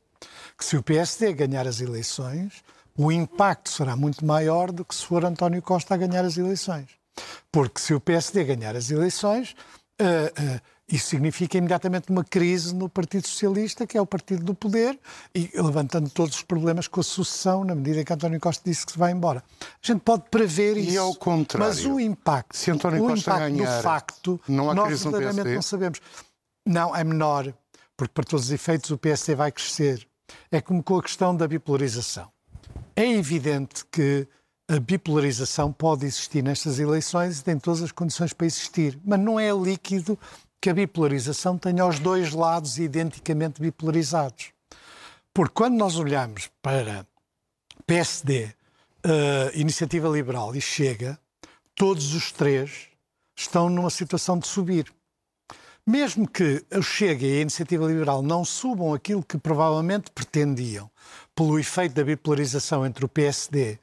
que 0.57 0.65
se 0.65 0.77
o 0.77 0.83
PSD 0.83 1.33
ganhar 1.33 1.67
as 1.67 1.81
eleições, 1.81 2.63
o 2.95 3.11
impacto 3.11 3.69
será 3.69 3.95
muito 3.95 4.25
maior 4.25 4.71
do 4.71 4.85
que 4.85 4.93
se 4.93 5.05
for 5.05 5.25
António 5.25 5.61
Costa 5.61 5.93
a 5.93 5.97
ganhar 5.97 6.23
as 6.23 6.37
eleições. 6.37 6.89
Porque 7.51 7.79
se 7.79 7.93
o 7.93 7.99
PSD 7.99 8.43
ganhar 8.43 8.75
as 8.75 8.91
eleições, 8.91 9.55
uh, 10.01 10.55
uh, 10.55 10.61
isso 10.87 11.07
significa 11.07 11.57
imediatamente 11.57 12.09
uma 12.09 12.23
crise 12.23 12.75
no 12.75 12.89
Partido 12.89 13.27
Socialista, 13.27 13.87
que 13.87 13.97
é 13.97 14.01
o 14.01 14.05
partido 14.05 14.43
do 14.43 14.53
poder, 14.53 14.99
e 15.33 15.49
levantando 15.55 16.09
todos 16.09 16.35
os 16.35 16.43
problemas 16.43 16.87
com 16.87 16.99
a 16.99 17.03
sucessão, 17.03 17.63
na 17.63 17.73
medida 17.73 18.03
que 18.03 18.11
António 18.11 18.39
Costa 18.39 18.61
disse 18.65 18.85
que 18.85 18.91
se 18.91 18.99
vai 18.99 19.11
embora. 19.11 19.43
A 19.61 19.65
gente 19.81 20.01
pode 20.01 20.23
prever 20.29 20.77
isso. 20.77 20.91
E 20.91 20.97
ao 20.97 21.15
contrário. 21.15 21.67
Mas 21.67 21.85
o 21.85 21.99
impacto, 21.99 22.57
se 22.57 22.69
António 22.69 23.03
o 23.03 23.07
Costa 23.07 23.31
impacto 23.31 23.55
ganhar, 23.55 23.77
do 23.77 23.83
facto, 23.83 24.41
não 24.47 24.69
há 24.69 24.75
nós 24.75 25.03
verdadeiramente 25.03 25.55
não 25.55 25.61
sabemos. 25.61 26.01
Não, 26.65 26.95
é 26.95 27.03
menor, 27.03 27.53
porque 27.95 28.13
para 28.13 28.23
todos 28.25 28.45
os 28.45 28.51
efeitos 28.51 28.91
o 28.91 28.97
PSD 28.97 29.35
vai 29.35 29.51
crescer. 29.51 30.05
É 30.51 30.59
como 30.59 30.83
com 30.83 30.97
a 30.97 31.03
questão 31.03 31.35
da 31.35 31.47
bipolarização. 31.47 32.29
É 32.95 33.09
evidente 33.09 33.85
que 33.91 34.27
a 34.67 34.79
bipolarização 34.79 35.71
pode 35.71 36.05
existir 36.05 36.41
nestas 36.41 36.79
eleições 36.79 37.39
e 37.39 37.43
tem 37.43 37.59
todas 37.59 37.81
as 37.81 37.91
condições 37.91 38.33
para 38.33 38.47
existir, 38.47 38.97
mas 39.03 39.19
não 39.19 39.39
é 39.39 39.51
líquido 39.51 40.17
que 40.63 40.69
a 40.69 40.73
bipolarização 40.73 41.57
tenha 41.57 41.85
os 41.85 41.99
dois 41.99 42.31
lados 42.31 42.79
identicamente 42.79 43.59
bipolarizados. 43.59 44.53
Porque 45.33 45.53
quando 45.53 45.75
nós 45.75 45.97
olhamos 45.97 46.49
para 46.61 47.05
PSD, 47.85 48.45
uh, 48.45 49.59
Iniciativa 49.59 50.07
Liberal 50.07 50.55
e 50.55 50.61
Chega, 50.61 51.19
todos 51.75 52.13
os 52.13 52.31
três 52.31 52.87
estão 53.35 53.69
numa 53.69 53.89
situação 53.89 54.39
de 54.39 54.47
subir. 54.47 54.89
Mesmo 55.85 56.25
que 56.25 56.63
o 56.73 56.81
Chega 56.81 57.25
e 57.25 57.39
a 57.39 57.41
Iniciativa 57.41 57.85
Liberal 57.85 58.21
não 58.21 58.45
subam 58.45 58.93
aquilo 58.93 59.21
que 59.21 59.37
provavelmente 59.37 60.11
pretendiam, 60.11 60.89
pelo 61.35 61.59
efeito 61.59 61.95
da 61.95 62.05
bipolarização 62.05 62.85
entre 62.85 63.03
o 63.03 63.09
PSD 63.09 63.77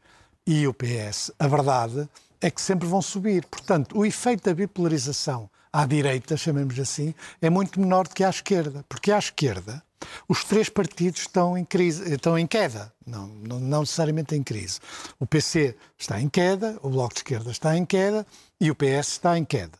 e 0.46 0.66
o 0.66 0.72
PS, 0.72 1.30
a 1.38 1.46
verdade 1.46 2.08
é 2.40 2.50
que 2.50 2.62
sempre 2.62 2.88
vão 2.88 3.02
subir. 3.02 3.44
Portanto, 3.44 3.98
o 3.98 4.06
efeito 4.06 4.44
da 4.44 4.54
bipolarização 4.54 5.50
à 5.72 5.86
direita, 5.86 6.36
chamemos 6.36 6.78
assim, 6.78 7.14
é 7.40 7.48
muito 7.48 7.80
menor 7.80 8.06
do 8.06 8.14
que 8.14 8.24
à 8.24 8.30
esquerda. 8.30 8.84
Porque 8.88 9.12
à 9.12 9.18
esquerda, 9.18 9.82
os 10.28 10.44
três 10.44 10.68
partidos 10.68 11.22
estão 11.22 11.56
em 11.56 11.64
crise, 11.64 12.12
estão 12.12 12.38
em 12.38 12.46
queda, 12.46 12.92
não, 13.06 13.26
não, 13.26 13.60
não, 13.60 13.80
necessariamente 13.80 14.34
em 14.34 14.42
crise. 14.42 14.80
O 15.18 15.26
PC 15.26 15.76
está 15.98 16.20
em 16.20 16.28
queda, 16.28 16.78
o 16.82 16.90
Bloco 16.90 17.14
de 17.14 17.20
Esquerda 17.20 17.50
está 17.50 17.76
em 17.76 17.84
queda 17.84 18.26
e 18.60 18.70
o 18.70 18.74
PS 18.74 19.12
está 19.12 19.38
em 19.38 19.44
queda. 19.44 19.78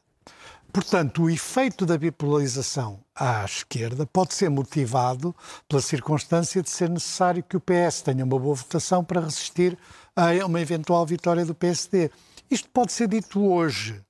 Portanto, 0.72 1.24
o 1.24 1.30
efeito 1.30 1.84
da 1.84 1.98
bipolarização 1.98 3.00
à 3.12 3.44
esquerda 3.44 4.06
pode 4.06 4.34
ser 4.34 4.48
motivado 4.48 5.34
pela 5.68 5.82
circunstância 5.82 6.62
de 6.62 6.70
ser 6.70 6.88
necessário 6.88 7.42
que 7.42 7.56
o 7.56 7.60
PS 7.60 8.02
tenha 8.02 8.24
uma 8.24 8.38
boa 8.38 8.54
votação 8.54 9.02
para 9.02 9.20
resistir 9.20 9.76
a 10.14 10.46
uma 10.46 10.60
eventual 10.60 11.04
vitória 11.04 11.44
do 11.44 11.56
PSD. 11.56 12.10
Isto 12.48 12.68
pode 12.70 12.92
ser 12.92 13.08
dito 13.08 13.44
hoje, 13.44 14.00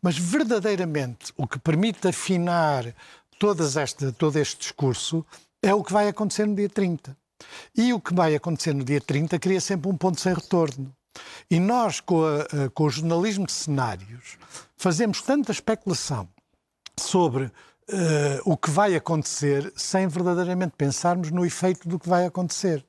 mas 0.00 0.18
verdadeiramente 0.18 1.32
o 1.36 1.46
que 1.46 1.58
permite 1.58 2.08
afinar 2.08 2.94
todo 3.38 4.38
este 4.38 4.58
discurso 4.58 5.24
é 5.62 5.74
o 5.74 5.82
que 5.82 5.92
vai 5.92 6.08
acontecer 6.08 6.46
no 6.46 6.54
dia 6.54 6.68
30. 6.68 7.16
E 7.76 7.92
o 7.92 8.00
que 8.00 8.14
vai 8.14 8.34
acontecer 8.34 8.74
no 8.74 8.84
dia 8.84 9.00
30 9.00 9.38
cria 9.38 9.60
sempre 9.60 9.90
um 9.90 9.96
ponto 9.96 10.20
sem 10.20 10.32
retorno. 10.32 10.92
E 11.50 11.60
nós, 11.60 12.00
com, 12.00 12.22
a, 12.24 12.70
com 12.70 12.84
o 12.84 12.90
jornalismo 12.90 13.46
de 13.46 13.52
cenários, 13.52 14.38
fazemos 14.76 15.20
tanta 15.22 15.52
especulação 15.52 16.28
sobre 16.98 17.44
uh, 17.44 17.50
o 18.44 18.56
que 18.56 18.70
vai 18.70 18.94
acontecer 18.94 19.72
sem 19.76 20.06
verdadeiramente 20.06 20.74
pensarmos 20.76 21.30
no 21.30 21.44
efeito 21.44 21.88
do 21.88 21.98
que 21.98 22.08
vai 22.08 22.26
acontecer. 22.26 22.84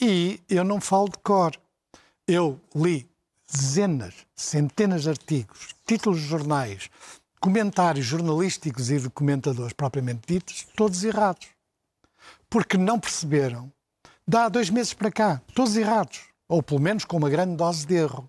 E 0.00 0.40
eu 0.48 0.64
não 0.64 0.80
falo 0.80 1.08
de 1.08 1.18
cor. 1.18 1.52
Eu 2.26 2.60
li 2.74 3.08
dezenas, 3.54 4.14
centenas 4.34 5.02
de 5.02 5.10
artigos, 5.10 5.74
títulos 5.86 6.20
de 6.20 6.26
jornais, 6.26 6.90
comentários 7.40 8.04
jornalísticos 8.04 8.90
e 8.90 8.98
documentadores 8.98 9.72
propriamente 9.72 10.22
ditos, 10.26 10.66
todos 10.74 11.04
errados. 11.04 11.46
Porque 12.50 12.76
não 12.76 12.98
perceberam, 12.98 13.72
dá 14.26 14.48
dois 14.48 14.70
meses 14.70 14.92
para 14.92 15.12
cá, 15.12 15.40
todos 15.54 15.76
errados, 15.76 16.20
ou 16.48 16.62
pelo 16.62 16.80
menos 16.80 17.04
com 17.04 17.16
uma 17.16 17.30
grande 17.30 17.56
dose 17.56 17.86
de 17.86 17.94
erro. 17.94 18.28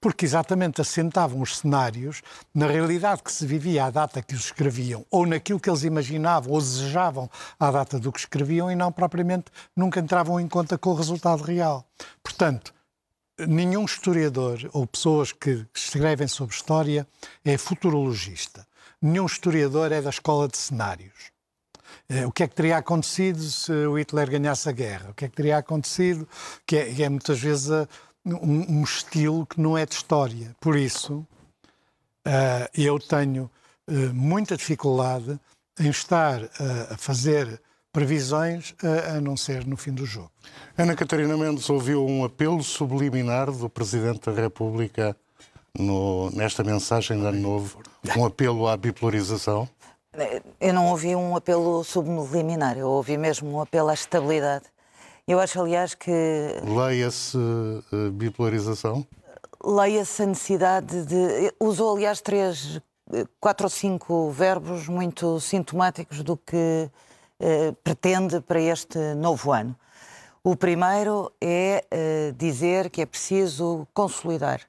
Porque 0.00 0.24
exatamente 0.24 0.80
assentavam 0.80 1.40
os 1.40 1.58
cenários 1.58 2.22
na 2.54 2.68
realidade 2.68 3.22
que 3.22 3.32
se 3.32 3.44
vivia 3.44 3.84
à 3.84 3.90
data 3.90 4.22
que 4.22 4.34
os 4.34 4.46
escreviam, 4.46 5.04
ou 5.10 5.26
naquilo 5.26 5.60
que 5.60 5.68
eles 5.68 5.82
imaginavam 5.82 6.52
ou 6.52 6.60
desejavam 6.60 7.28
à 7.58 7.70
data 7.70 7.98
do 7.98 8.12
que 8.12 8.20
escreviam, 8.20 8.70
e 8.70 8.76
não 8.76 8.92
propriamente 8.92 9.46
nunca 9.74 10.00
entravam 10.00 10.38
em 10.38 10.48
conta 10.48 10.78
com 10.78 10.90
o 10.90 10.94
resultado 10.94 11.42
real. 11.42 11.84
Portanto, 12.22 12.72
nenhum 13.38 13.84
historiador 13.84 14.58
ou 14.72 14.86
pessoas 14.86 15.32
que 15.32 15.66
escrevem 15.74 16.28
sobre 16.28 16.54
história 16.54 17.06
é 17.44 17.58
futurologista. 17.58 18.66
Nenhum 19.00 19.26
historiador 19.26 19.92
é 19.92 20.00
da 20.00 20.10
escola 20.10 20.48
de 20.48 20.56
cenários. 20.56 21.30
O 22.26 22.30
que 22.30 22.44
é 22.44 22.48
que 22.48 22.54
teria 22.54 22.76
acontecido 22.78 23.42
se 23.42 23.72
o 23.72 23.98
Hitler 23.98 24.30
ganhasse 24.30 24.68
a 24.68 24.72
guerra? 24.72 25.10
O 25.10 25.14
que 25.14 25.24
é 25.24 25.28
que 25.28 25.34
teria 25.36 25.58
acontecido? 25.58 26.28
Que 26.64 26.76
é, 26.76 27.02
é 27.02 27.08
muitas 27.08 27.40
vezes 27.40 27.68
um, 28.24 28.78
um, 28.78 28.82
estilo 28.82 29.46
que 29.46 29.60
não 29.60 29.76
é 29.76 29.84
de 29.84 29.94
história. 29.94 30.54
Por 30.60 30.76
isso, 30.76 31.26
uh, 32.26 32.68
eu 32.74 32.98
tenho 32.98 33.50
uh, 33.88 34.14
muita 34.14 34.56
dificuldade 34.56 35.38
em 35.78 35.88
estar 35.88 36.42
uh, 36.42 36.48
a 36.90 36.96
fazer 36.96 37.60
previsões 37.96 38.74
a, 38.84 39.22
não 39.22 39.38
ser 39.38 39.66
no 39.66 39.74
fim 39.74 39.90
do 39.90 40.04
jogo. 40.04 40.30
Ana 40.76 40.94
Catarina 40.94 41.34
Mendes 41.34 41.70
ouviu 41.70 42.06
um 42.06 42.24
apelo 42.24 42.62
subliminar 42.62 43.50
do 43.50 43.70
Presidente 43.70 44.30
da 44.30 44.38
República 44.38 45.16
no, 45.78 46.30
nesta 46.32 46.62
mensagem 46.62 47.18
de 47.18 47.26
Ano 47.26 47.40
Novo, 47.40 47.80
um 48.14 48.26
apelo 48.26 48.68
à 48.68 48.76
bipolarização? 48.76 49.66
Eu 50.60 50.74
não 50.74 50.88
ouvi 50.88 51.16
um 51.16 51.34
apelo 51.34 51.82
subliminar, 51.84 52.76
eu 52.76 52.86
ouvi 52.86 53.16
mesmo 53.16 53.50
um 53.50 53.62
apelo 53.62 53.88
à 53.88 53.94
estabilidade. 53.94 54.66
Eu 55.26 55.40
acho, 55.40 55.58
aliás, 55.58 55.94
que. 55.94 56.12
Leia-se 56.66 57.38
uh, 57.38 58.10
bipolarização? 58.12 59.06
Leia-se 59.64 60.22
a 60.22 60.26
necessidade 60.26 61.06
de. 61.06 61.50
Usou, 61.58 61.96
aliás, 61.96 62.20
três, 62.20 62.78
quatro 63.40 63.64
ou 63.64 63.70
cinco 63.70 64.30
verbos 64.30 64.86
muito 64.86 65.40
sintomáticos 65.40 66.22
do 66.22 66.36
que 66.36 66.56
eh, 66.56 66.90
pretende 67.82 68.40
para 68.40 68.60
este 68.60 69.14
novo 69.14 69.52
ano. 69.52 69.76
O 70.48 70.54
primeiro 70.54 71.32
é 71.40 71.84
eh, 71.90 72.32
dizer 72.36 72.88
que 72.88 73.02
é 73.02 73.06
preciso 73.06 73.84
consolidar, 73.92 74.60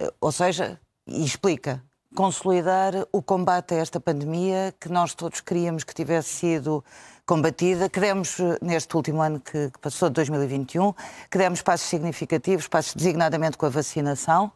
eh, 0.00 0.10
ou 0.18 0.32
seja, 0.32 0.80
e 1.06 1.22
explica, 1.22 1.84
consolidar 2.16 2.94
o 3.12 3.20
combate 3.20 3.74
a 3.74 3.76
esta 3.76 4.00
pandemia 4.00 4.74
que 4.80 4.88
nós 4.88 5.14
todos 5.14 5.42
queríamos 5.42 5.84
que 5.84 5.94
tivesse 5.94 6.30
sido 6.30 6.82
combatida, 7.26 7.90
que 7.90 8.00
demos 8.00 8.38
neste 8.62 8.96
último 8.96 9.20
ano 9.20 9.38
que, 9.38 9.70
passou 9.82 10.08
de 10.08 10.14
2021, 10.14 10.94
que 11.30 11.36
demos 11.36 11.60
passos 11.60 11.90
significativos, 11.90 12.66
passos 12.66 12.94
designadamente 12.94 13.58
com 13.58 13.66
a 13.66 13.68
vacinação, 13.68 14.50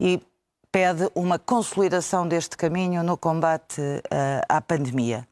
e 0.00 0.18
pede 0.72 1.10
uma 1.14 1.38
consolidação 1.38 2.26
deste 2.26 2.56
caminho 2.56 3.02
no 3.02 3.18
combate 3.18 3.82
à 4.48 4.62
pandemia 4.62 5.28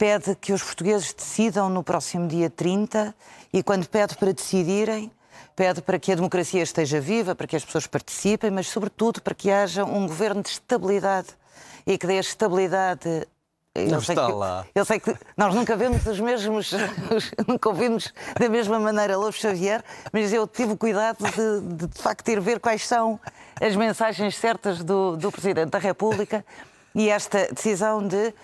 pede 0.00 0.34
que 0.34 0.54
os 0.54 0.62
portugueses 0.62 1.12
decidam 1.12 1.68
no 1.68 1.84
próximo 1.84 2.26
dia 2.26 2.48
30 2.48 3.14
e, 3.52 3.62
quando 3.62 3.86
pede 3.86 4.16
para 4.16 4.32
decidirem, 4.32 5.12
pede 5.54 5.82
para 5.82 5.98
que 5.98 6.10
a 6.10 6.14
democracia 6.14 6.62
esteja 6.62 6.98
viva, 6.98 7.34
para 7.34 7.46
que 7.46 7.54
as 7.54 7.62
pessoas 7.62 7.86
participem, 7.86 8.50
mas, 8.50 8.66
sobretudo, 8.66 9.20
para 9.20 9.34
que 9.34 9.50
haja 9.50 9.84
um 9.84 10.06
governo 10.06 10.42
de 10.42 10.48
estabilidade 10.48 11.28
e 11.86 11.98
que 11.98 12.06
dê 12.06 12.14
estabilidade. 12.14 13.28
Eu 13.74 13.88
Não 13.88 14.00
sei 14.00 14.14
está 14.14 14.26
que, 14.26 14.32
lá. 14.32 14.66
Eu 14.74 14.86
sei 14.86 15.00
que 15.00 15.14
nós 15.36 15.54
nunca 15.54 15.76
vemos 15.76 16.06
os 16.06 16.18
mesmos, 16.18 16.72
nunca 17.46 17.68
ouvimos 17.68 18.10
da 18.38 18.48
mesma 18.48 18.80
maneira 18.80 19.18
Lobo 19.18 19.32
Xavier, 19.32 19.84
mas 20.10 20.32
eu 20.32 20.46
tive 20.46 20.72
o 20.72 20.76
cuidado 20.78 21.18
de, 21.18 21.76
de, 21.76 21.86
de 21.88 22.02
facto, 22.02 22.26
ir 22.28 22.40
ver 22.40 22.58
quais 22.58 22.86
são 22.86 23.20
as 23.60 23.76
mensagens 23.76 24.34
certas 24.34 24.82
do, 24.82 25.14
do 25.18 25.30
Presidente 25.30 25.72
da 25.72 25.78
República 25.78 26.42
e 26.94 27.08
esta 27.08 27.46
decisão 27.52 28.06
de 28.06 28.34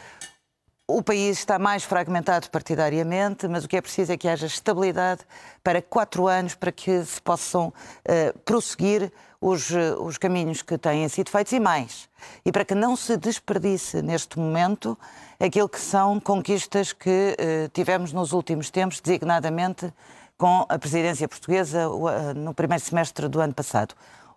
o 0.89 1.03
país 1.03 1.39
está 1.39 1.59
mais 1.59 1.83
fragmentado 1.83 2.49
partidariamente, 2.49 3.49
mas 3.49 3.65
o 3.65 3.69
que 3.69 3.77
é 3.77 3.81
preciso 3.81 4.13
é 4.13 4.17
que 4.17 4.29
haja 4.29 4.47
estabilidade 4.47 5.23
para 5.63 5.83
quatro 5.83 6.29
anos 6.29 6.55
para 6.55 6.71
que 6.71 7.05
se 7.05 7.21
possam 7.21 7.69
uh, 7.69 8.39
prosseguir 8.45 9.13
os, 9.41 9.71
uh, 9.71 10.01
os 10.01 10.17
caminhos 10.17 10.63
que 10.63 10.79
têm 10.79 11.09
sido 11.09 11.29
feitos 11.29 11.53
e 11.53 11.59
mais. 11.59 12.09
E 12.45 12.53
para 12.53 12.65
que 12.65 12.75
não 12.75 12.95
se 12.95 13.17
desperdice 13.17 14.01
neste 14.01 14.39
momento 14.39 14.97
aquilo 15.41 15.69
que 15.69 15.81
são 15.81 16.21
conquistas 16.21 16.93
que 16.93 17.37
uh, 17.37 17.69
tivemos 17.71 18.13
nos 18.13 18.33
últimos 18.33 18.71
tempos, 18.71 19.01
designadamente 19.01 19.93
com 20.39 20.67
a 20.69 20.79
presidência 20.79 21.27
portuguesa 21.27 21.89
no 22.37 22.53
primeiro 22.53 22.85
semestre 22.85 23.27
do 23.27 23.41
ano 23.41 23.55
passado. 23.55 23.95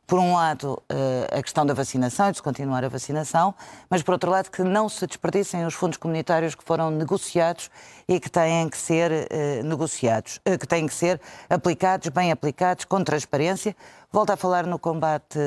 Por 0.10 0.18
um 0.18 0.34
lado, 0.34 0.82
a 1.32 1.42
questão 1.44 1.64
da 1.64 1.74
vacinação 1.76 2.30
e 2.30 2.32
de 2.32 2.42
continuar 2.42 2.84
a 2.84 2.90
vacinação, 2.90 3.54
mas 3.88 4.02
por 4.02 4.14
outro 4.14 4.32
lado, 4.32 4.50
que 4.50 4.64
não 4.64 4.90
se 4.90 5.06
desperdicem 5.06 5.64
os 5.68 5.76
fundos 5.76 6.00
comunitários 6.00 6.56
que 6.56 6.64
foram 6.64 6.90
negociados 6.90 7.70
e 8.08 8.20
que 8.20 8.28
têm 8.28 8.68
que 8.68 8.78
ser 8.78 9.30
negociados, 9.64 10.42
que 10.44 10.66
têm 10.66 10.88
que 10.88 10.96
ser 10.96 11.22
aplicados, 11.48 12.10
bem 12.10 12.32
aplicados, 12.32 12.86
com 12.86 13.04
transparência. 13.04 13.76
Volto 14.12 14.32
a 14.32 14.36
falar 14.36 14.66
no 14.66 14.80
combate 14.80 15.38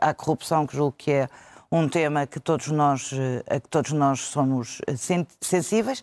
à 0.00 0.14
corrupção, 0.14 0.66
que 0.66 0.74
julgo 0.74 0.94
que 0.96 1.12
é 1.12 1.28
um 1.70 1.86
tema 1.86 2.26
que 2.26 2.40
todos 2.40 2.68
nós, 2.68 3.10
a 3.46 3.60
que 3.60 3.68
todos 3.68 3.92
nós 3.92 4.20
somos 4.20 4.80
sensíveis 5.42 6.02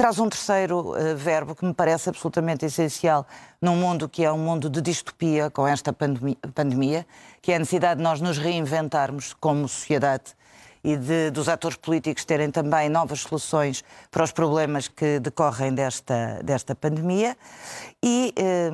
traz 0.00 0.18
um 0.18 0.30
terceiro 0.30 0.96
uh, 0.96 1.14
verbo 1.14 1.54
que 1.54 1.62
me 1.62 1.74
parece 1.74 2.08
absolutamente 2.08 2.64
essencial 2.64 3.26
num 3.60 3.76
mundo 3.76 4.08
que 4.08 4.24
é 4.24 4.32
um 4.32 4.38
mundo 4.38 4.70
de 4.70 4.80
distopia 4.80 5.50
com 5.50 5.66
esta 5.66 5.92
pandemia, 5.92 6.38
pandemia 6.54 7.06
que 7.42 7.52
é 7.52 7.56
a 7.56 7.58
necessidade 7.58 7.98
de 7.98 8.02
nós 8.02 8.18
nos 8.18 8.38
reinventarmos 8.38 9.34
como 9.34 9.68
sociedade 9.68 10.34
e 10.82 10.96
de, 10.96 11.30
dos 11.30 11.50
atores 11.50 11.76
políticos 11.76 12.24
terem 12.24 12.50
também 12.50 12.88
novas 12.88 13.20
soluções 13.20 13.84
para 14.10 14.24
os 14.24 14.32
problemas 14.32 14.88
que 14.88 15.20
decorrem 15.20 15.74
desta, 15.74 16.40
desta 16.42 16.74
pandemia. 16.74 17.36
E 18.02 18.32
eh, 18.34 18.70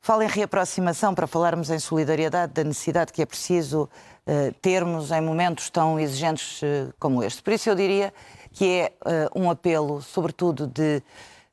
falo 0.00 0.22
em 0.22 0.28
reaproximação 0.28 1.12
para 1.12 1.26
falarmos 1.26 1.68
em 1.70 1.80
solidariedade, 1.80 2.52
da 2.52 2.62
necessidade 2.62 3.12
que 3.12 3.20
é 3.20 3.26
preciso 3.26 3.90
eh, 4.24 4.52
termos 4.62 5.10
em 5.10 5.20
momentos 5.20 5.70
tão 5.70 5.98
exigentes 5.98 6.60
eh, 6.62 6.86
como 7.00 7.20
este. 7.20 7.42
Por 7.42 7.52
isso 7.52 7.68
eu 7.68 7.74
diria 7.74 8.14
que 8.52 8.64
é 8.66 8.92
uh, 9.34 9.40
um 9.40 9.50
apelo, 9.50 10.02
sobretudo, 10.02 10.66
de 10.66 11.02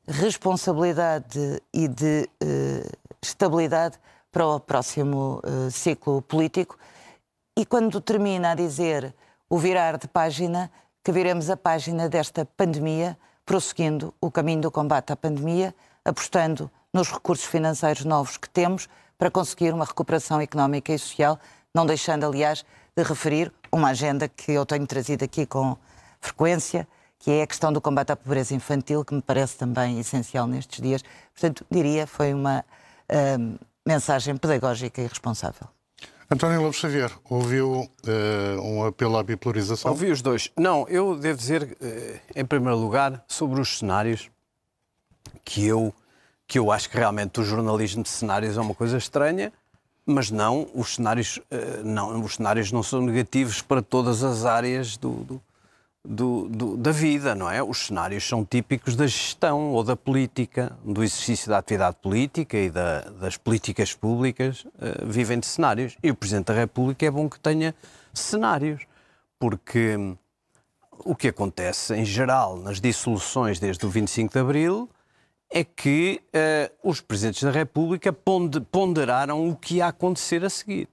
responsabilidade 0.06 1.62
e 1.72 1.86
de 1.86 2.28
uh, 2.42 2.98
estabilidade 3.22 3.98
para 4.32 4.46
o 4.46 4.60
próximo 4.60 5.40
uh, 5.44 5.70
ciclo 5.70 6.22
político. 6.22 6.78
E 7.56 7.64
quando 7.66 8.00
termina 8.00 8.52
a 8.52 8.54
dizer 8.54 9.14
o 9.48 9.58
virar 9.58 9.98
de 9.98 10.06
página, 10.08 10.70
que 11.02 11.12
viremos 11.12 11.48
a 11.50 11.56
página 11.56 12.08
desta 12.08 12.44
pandemia, 12.44 13.18
prosseguindo 13.44 14.14
o 14.20 14.30
caminho 14.30 14.60
do 14.60 14.70
combate 14.70 15.12
à 15.12 15.16
pandemia, 15.16 15.74
apostando 16.04 16.70
nos 16.92 17.10
recursos 17.10 17.46
financeiros 17.46 18.04
novos 18.04 18.36
que 18.36 18.48
temos 18.48 18.88
para 19.16 19.30
conseguir 19.30 19.72
uma 19.72 19.84
recuperação 19.84 20.40
económica 20.40 20.92
e 20.92 20.98
social, 20.98 21.38
não 21.74 21.86
deixando, 21.86 22.24
aliás, 22.24 22.64
de 22.96 23.02
referir 23.02 23.52
uma 23.72 23.88
agenda 23.88 24.28
que 24.28 24.52
eu 24.52 24.64
tenho 24.64 24.86
trazido 24.86 25.24
aqui 25.24 25.46
com 25.46 25.76
frequência, 26.20 26.86
que 27.18 27.30
é 27.30 27.42
a 27.42 27.46
questão 27.46 27.72
do 27.72 27.80
combate 27.80 28.12
à 28.12 28.16
pobreza 28.16 28.54
infantil, 28.54 29.04
que 29.04 29.14
me 29.14 29.22
parece 29.22 29.56
também 29.56 29.98
essencial 29.98 30.46
nestes 30.46 30.80
dias. 30.80 31.02
Portanto, 31.32 31.66
diria, 31.70 32.06
foi 32.06 32.32
uma 32.32 32.64
uh, 33.10 33.66
mensagem 33.86 34.36
pedagógica 34.36 35.02
e 35.02 35.06
responsável. 35.06 35.68
António 36.30 36.60
Lopes 36.60 36.78
Xavier, 36.78 37.10
ouviu 37.28 37.80
uh, 37.80 38.62
um 38.62 38.84
apelo 38.84 39.16
à 39.16 39.22
bipolarização? 39.22 39.90
Ouvi 39.90 40.10
os 40.10 40.20
dois. 40.20 40.50
Não, 40.56 40.86
eu 40.86 41.16
devo 41.16 41.38
dizer, 41.38 41.62
uh, 41.62 42.20
em 42.36 42.44
primeiro 42.44 42.78
lugar, 42.78 43.24
sobre 43.26 43.58
os 43.60 43.78
cenários, 43.78 44.30
que 45.42 45.66
eu, 45.66 45.92
que 46.46 46.58
eu 46.58 46.70
acho 46.70 46.90
que 46.90 46.98
realmente 46.98 47.40
o 47.40 47.44
jornalismo 47.44 48.02
de 48.02 48.10
cenários 48.10 48.58
é 48.58 48.60
uma 48.60 48.74
coisa 48.74 48.98
estranha, 48.98 49.50
mas 50.04 50.30
não, 50.30 50.68
os 50.74 50.96
cenários, 50.96 51.38
uh, 51.38 51.82
não, 51.82 52.20
os 52.20 52.34
cenários 52.34 52.70
não 52.70 52.82
são 52.82 53.00
negativos 53.00 53.62
para 53.62 53.80
todas 53.80 54.22
as 54.22 54.44
áreas 54.44 54.98
do, 54.98 55.24
do 55.24 55.42
do, 56.04 56.48
do, 56.48 56.76
da 56.76 56.90
vida, 56.92 57.34
não 57.34 57.50
é? 57.50 57.62
Os 57.62 57.86
cenários 57.86 58.26
são 58.26 58.44
típicos 58.44 58.96
da 58.96 59.06
gestão 59.06 59.72
ou 59.72 59.82
da 59.82 59.96
política, 59.96 60.76
do 60.84 61.02
exercício 61.02 61.48
da 61.48 61.58
atividade 61.58 61.96
política 62.00 62.56
e 62.56 62.70
da, 62.70 63.00
das 63.00 63.36
políticas 63.36 63.94
públicas 63.94 64.64
uh, 64.64 65.06
vivem 65.06 65.38
de 65.38 65.46
cenários. 65.46 65.96
E 66.02 66.10
o 66.10 66.14
Presidente 66.14 66.46
da 66.46 66.54
República 66.54 67.04
é 67.04 67.10
bom 67.10 67.28
que 67.28 67.38
tenha 67.38 67.74
cenários, 68.14 68.82
porque 69.38 69.96
hum, 69.96 70.16
o 71.04 71.14
que 71.14 71.28
acontece 71.28 71.94
em 71.94 72.04
geral 72.04 72.56
nas 72.56 72.80
dissoluções 72.80 73.58
desde 73.58 73.84
o 73.84 73.88
25 73.88 74.32
de 74.32 74.38
Abril 74.38 74.88
é 75.50 75.64
que 75.64 76.20
uh, 76.28 76.88
os 76.90 77.00
Presidentes 77.00 77.42
da 77.42 77.50
República 77.50 78.12
ponderaram 78.12 79.48
o 79.48 79.56
que 79.56 79.76
ia 79.76 79.86
acontecer 79.86 80.44
a 80.44 80.50
seguir. 80.50 80.88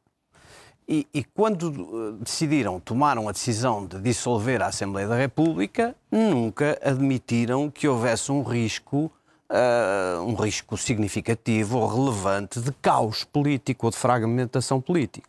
E, 0.88 1.08
e, 1.12 1.24
quando 1.24 1.72
eh, 1.72 2.24
decidiram, 2.24 2.80
tomaram 2.80 3.28
a 3.28 3.32
decisão 3.32 3.88
de 3.88 4.00
dissolver 4.00 4.62
a 4.62 4.68
Assembleia 4.68 5.08
da 5.08 5.16
República, 5.16 5.96
nunca 6.12 6.78
admitiram 6.84 7.72
que 7.72 7.88
houvesse 7.88 8.32
um 8.32 8.44
risco, 8.44 9.12
uh, 9.50 10.22
um 10.22 10.36
risco 10.36 10.78
significativo 10.78 11.80
ou 11.80 11.88
relevante 11.88 12.60
de 12.60 12.72
caos 12.72 13.24
político 13.24 13.88
ou 13.88 13.92
de 13.92 13.98
fragmentação 13.98 14.80
política. 14.80 15.28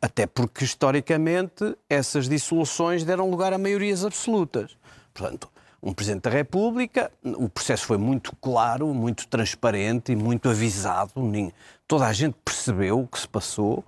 Até 0.00 0.24
porque, 0.24 0.64
historicamente, 0.64 1.76
essas 1.88 2.28
dissoluções 2.28 3.02
deram 3.02 3.28
lugar 3.28 3.52
a 3.52 3.58
maiorias 3.58 4.04
absolutas. 4.04 4.76
Portanto, 5.12 5.50
um 5.82 5.92
Presidente 5.92 6.22
da 6.22 6.30
República, 6.30 7.10
o 7.24 7.48
processo 7.48 7.86
foi 7.86 7.96
muito 7.96 8.36
claro, 8.36 8.86
muito 8.94 9.26
transparente 9.26 10.12
e 10.12 10.16
muito 10.16 10.48
avisado. 10.48 11.12
Toda 11.88 12.06
a 12.06 12.12
gente 12.12 12.36
percebeu 12.44 13.00
o 13.00 13.06
que 13.08 13.18
se 13.18 13.28
passou. 13.28 13.84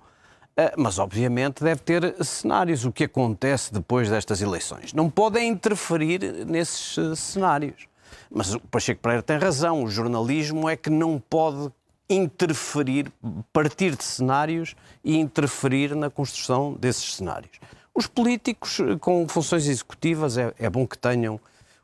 Ah, 0.55 0.73
mas, 0.77 0.99
obviamente, 0.99 1.63
deve 1.63 1.81
ter 1.81 2.15
cenários. 2.23 2.85
O 2.85 2.91
que 2.91 3.05
acontece 3.05 3.73
depois 3.73 4.09
destas 4.09 4.41
eleições? 4.41 4.93
Não 4.93 5.09
podem 5.09 5.49
interferir 5.49 6.45
nesses 6.45 6.97
ah, 6.97 7.15
cenários. 7.15 7.87
Mas 8.29 8.53
o 8.53 8.59
Pacheco 8.59 9.01
Pereira 9.01 9.23
tem 9.23 9.37
razão. 9.37 9.83
O 9.83 9.89
jornalismo 9.89 10.69
é 10.69 10.75
que 10.75 10.89
não 10.89 11.19
pode 11.19 11.71
interferir, 12.09 13.11
partir 13.51 13.95
de 13.95 14.03
cenários 14.03 14.75
e 15.03 15.17
interferir 15.17 15.95
na 15.95 16.09
construção 16.09 16.73
desses 16.73 17.15
cenários. 17.15 17.59
Os 17.95 18.07
políticos 18.07 18.79
com 18.99 19.27
funções 19.27 19.67
executivas 19.67 20.37
é, 20.37 20.53
é 20.59 20.69
bom 20.69 20.85
que 20.85 20.97
tenham 20.97 21.39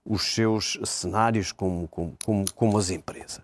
os 0.06 0.34
seus 0.34 0.80
cenários 0.84 1.52
como, 1.52 1.88
como, 1.88 2.18
como, 2.24 2.46
como 2.54 2.78
as 2.78 2.90
empresas. 2.90 3.42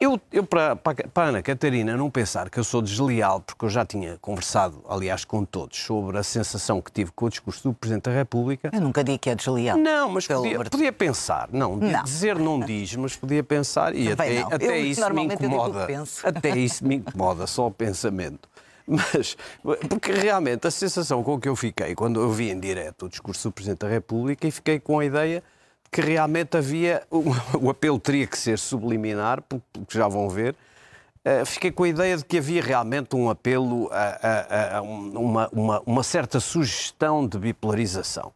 Eu, 0.00 0.20
eu 0.32 0.44
para, 0.44 0.76
para, 0.76 0.96
a 1.14 1.20
Ana 1.20 1.42
Catarina 1.42 1.96
não 1.96 2.10
pensar 2.10 2.50
que 2.50 2.58
eu 2.58 2.64
sou 2.64 2.80
desleal, 2.82 3.40
porque 3.40 3.64
eu 3.64 3.68
já 3.68 3.84
tinha 3.84 4.16
conversado, 4.18 4.84
aliás, 4.88 5.24
com 5.24 5.44
todos, 5.44 5.78
sobre 5.78 6.18
a 6.18 6.22
sensação 6.22 6.80
que 6.80 6.90
tive 6.90 7.10
com 7.12 7.26
o 7.26 7.30
discurso 7.30 7.68
do 7.68 7.74
Presidente 7.74 8.04
da 8.04 8.12
República. 8.12 8.70
Eu 8.72 8.80
nunca 8.80 9.02
digo 9.02 9.18
que 9.18 9.30
é 9.30 9.34
desleal. 9.34 9.76
Não, 9.76 10.08
mas 10.10 10.26
podia, 10.26 10.64
podia, 10.64 10.92
pensar. 10.92 11.48
Não, 11.52 11.76
não, 11.76 12.02
dizer 12.02 12.38
não 12.38 12.60
diz, 12.60 12.94
mas 12.96 13.16
podia 13.16 13.42
pensar. 13.42 13.94
E 13.94 14.12
até, 14.12 14.42
até 14.42 14.78
isso 14.78 15.12
me 15.12 15.22
incomoda. 15.24 15.86
Até 16.24 16.56
isso 16.56 16.86
me 16.86 16.96
incomoda, 16.96 17.46
só 17.46 17.66
o 17.66 17.70
pensamento. 17.70 18.48
Mas, 18.88 19.36
porque 19.88 20.12
realmente 20.12 20.66
a 20.66 20.70
sensação 20.70 21.22
com 21.22 21.38
que 21.38 21.46
eu 21.46 21.54
fiquei 21.54 21.94
quando 21.94 22.20
eu 22.20 22.30
vi 22.30 22.50
em 22.50 22.58
direto 22.58 23.04
o 23.04 23.08
discurso 23.08 23.50
do 23.50 23.52
Presidente 23.52 23.80
da 23.80 23.88
República 23.88 24.48
e 24.48 24.50
fiquei 24.50 24.80
com 24.80 24.98
a 24.98 25.04
ideia 25.04 25.42
que 25.90 26.00
realmente 26.00 26.56
havia. 26.56 27.02
O 27.60 27.70
apelo 27.70 27.98
teria 27.98 28.26
que 28.26 28.38
ser 28.38 28.58
subliminar, 28.58 29.42
porque 29.42 29.64
já 29.88 30.08
vão 30.08 30.28
ver. 30.28 30.54
Uh, 31.24 31.44
fiquei 31.44 31.70
com 31.70 31.82
a 31.82 31.88
ideia 31.88 32.16
de 32.16 32.24
que 32.24 32.38
havia 32.38 32.62
realmente 32.62 33.14
um 33.14 33.28
apelo 33.28 33.88
a, 33.92 34.76
a, 34.76 34.78
a 34.78 34.82
uma, 34.82 35.48
uma, 35.52 35.82
uma, 35.84 36.02
certa 36.02 36.40
sugestão 36.40 37.26
de 37.26 37.38
bipolarização. 37.38 38.32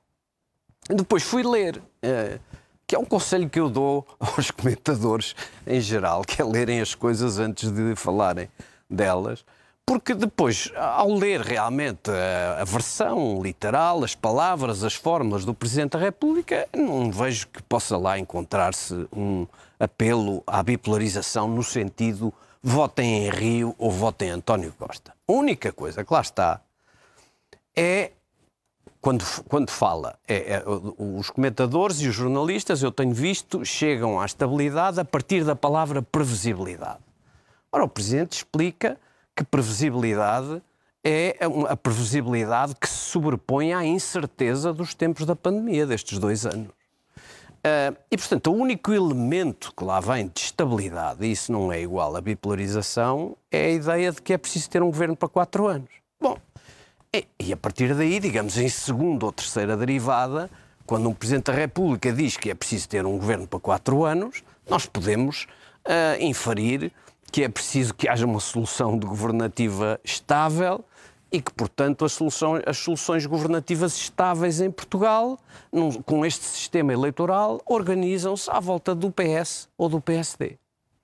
Depois 0.89 1.23
fui 1.23 1.43
ler, 1.43 1.77
uh, 1.79 2.41
que 2.87 2.95
é 2.95 2.99
um 2.99 3.05
conselho 3.05 3.49
que 3.49 3.61
eu 3.61 3.71
dou 3.71 4.07
aos 4.19 4.51
comentadores 4.51 5.35
em 5.67 5.81
geral, 5.81 6.23
que 6.23 6.43
é 6.43 6.45
lerem 6.45 6.81
as 6.81 6.95
coisas 6.95 7.39
antes 7.39 7.71
de 7.71 7.95
falarem 7.95 8.49
delas 8.91 9.45
porque 9.87 10.15
depois, 10.15 10.71
ao 10.77 11.13
ler 11.13 11.41
realmente 11.41 12.11
a, 12.11 12.65
versão 12.65 13.43
literal, 13.43 14.05
as 14.05 14.15
palavras, 14.15 14.85
as 14.85 14.95
fórmulas 14.95 15.45
do 15.45 15.53
Presidente 15.53 15.93
da 15.93 15.99
República, 15.99 16.69
não 16.75 17.11
vejo 17.11 17.49
que 17.49 17.63
possa 17.63 17.97
lá 17.97 18.19
encontrar-se 18.19 19.07
um 19.13 19.47
apelo 19.79 20.43
à 20.47 20.63
bipolarização 20.63 21.49
no 21.49 21.63
sentido 21.63 22.33
votem 22.63 23.27
em 23.27 23.31
Rio 23.31 23.75
ou 23.77 23.91
votem 23.91 24.29
em 24.29 24.33
António 24.33 24.73
Costa. 24.79 25.13
A 25.27 25.33
única 25.33 25.73
coisa 25.73 26.05
que 26.05 26.13
lá 26.13 26.21
está 26.21 26.61
é 27.75 28.13
quando, 29.01 29.25
quando 29.49 29.69
fala, 29.69 30.17
é, 30.29 30.55
é, 30.55 30.65
os 30.97 31.29
comentadores 31.29 32.01
e 32.01 32.09
os 32.09 32.15
jornalistas, 32.15 32.85
eu 32.85 32.93
tenho 32.93 33.13
visto, 33.13 33.65
chegam 33.65 34.21
à 34.21 34.25
estabilidade 34.25 35.01
a 35.01 35.05
partir 35.05 35.43
da 35.45 35.57
palavra 35.57 36.01
previsibilidade. 36.01 37.01
Ora, 37.73 37.83
o 37.83 37.89
Presidente 37.89 38.35
explica 38.35 38.97
que 39.37 39.45
previsibilidade 39.45 40.63
é 41.05 41.37
a 41.69 41.77
previsibilidade 41.77 42.75
que 42.77 42.89
se 42.89 42.95
sobrepõe 42.95 43.73
à 43.73 43.85
incerteza 43.85 44.73
dos 44.73 44.95
tempos 44.95 45.27
da 45.27 45.35
pandemia, 45.35 45.85
destes 45.85 46.19
dois 46.19 46.47
anos. 46.47 46.69
Uh, 47.65 47.97
e, 48.11 48.17
portanto, 48.17 48.51
o 48.51 48.55
único 48.55 48.93
elemento 48.93 49.73
que 49.77 49.85
lá 49.85 50.01
vem 50.01 50.27
de 50.27 50.41
estabilidade, 50.41 51.25
e 51.25 51.31
isso 51.31 51.53
não 51.53 51.73
é 51.73 51.81
igual 51.81 52.17
à 52.17 52.21
bipolarização, 52.21 53.37
é 53.51 53.67
a 53.67 53.71
ideia 53.71 54.11
de 54.13 54.21
que 54.21 54.33
é 54.33 54.39
preciso 54.39 54.69
ter 54.69 54.83
um 54.83 54.91
governo 54.91 55.17
para 55.17 55.29
quatro 55.29 55.69
anos. 55.69 55.91
Bom, 56.21 56.39
e, 57.15 57.27
e 57.39 57.53
a 57.53 57.57
partir 57.57 57.95
daí, 57.95 58.19
digamos, 58.19 58.57
em 58.59 58.69
segunda 58.69 59.27
ou 59.27 59.33
terceira 59.33 59.77
derivada, 59.77 60.51
quando 60.85 61.09
um 61.09 61.15
Presidente 61.15 61.47
da 61.47 61.53
República 61.53 62.13
diz 62.13 62.37
que 62.37 62.51
é 62.51 62.55
preciso 62.55 62.89
ter 62.89 63.07
um 63.07 63.17
governo 63.17 63.47
para 63.47 63.61
quatro 63.61 64.05
anos, 64.05 64.43
nós 64.69 64.87
podemos 64.87 65.47
uh, 65.87 66.21
inferir 66.21 66.93
que 67.33 67.43
é 67.43 67.49
preciso 67.49 67.95
que 67.95 68.07
haja 68.07 68.27
uma 68.27 68.39
solução 68.39 68.99
governativa 68.99 69.99
estável 70.05 70.85
e 71.33 71.41
que, 71.41 71.51
portanto, 71.51 72.05
as 72.05 72.13
soluções, 72.13 72.63
as 72.67 72.77
soluções 72.77 73.25
governativas 73.25 73.97
estáveis 73.97 74.61
em 74.61 74.71
Portugal, 74.71 75.39
num, 75.73 75.91
com 75.91 76.27
este 76.27 76.45
sistema 76.45 76.93
eleitoral, 76.93 77.63
organizam-se 77.65 78.51
à 78.51 78.61
volta 78.61 78.95
do 78.95 79.11
PS 79.11 79.67
ou 79.79 79.89
do 79.89 79.99
PSD. 79.99 80.59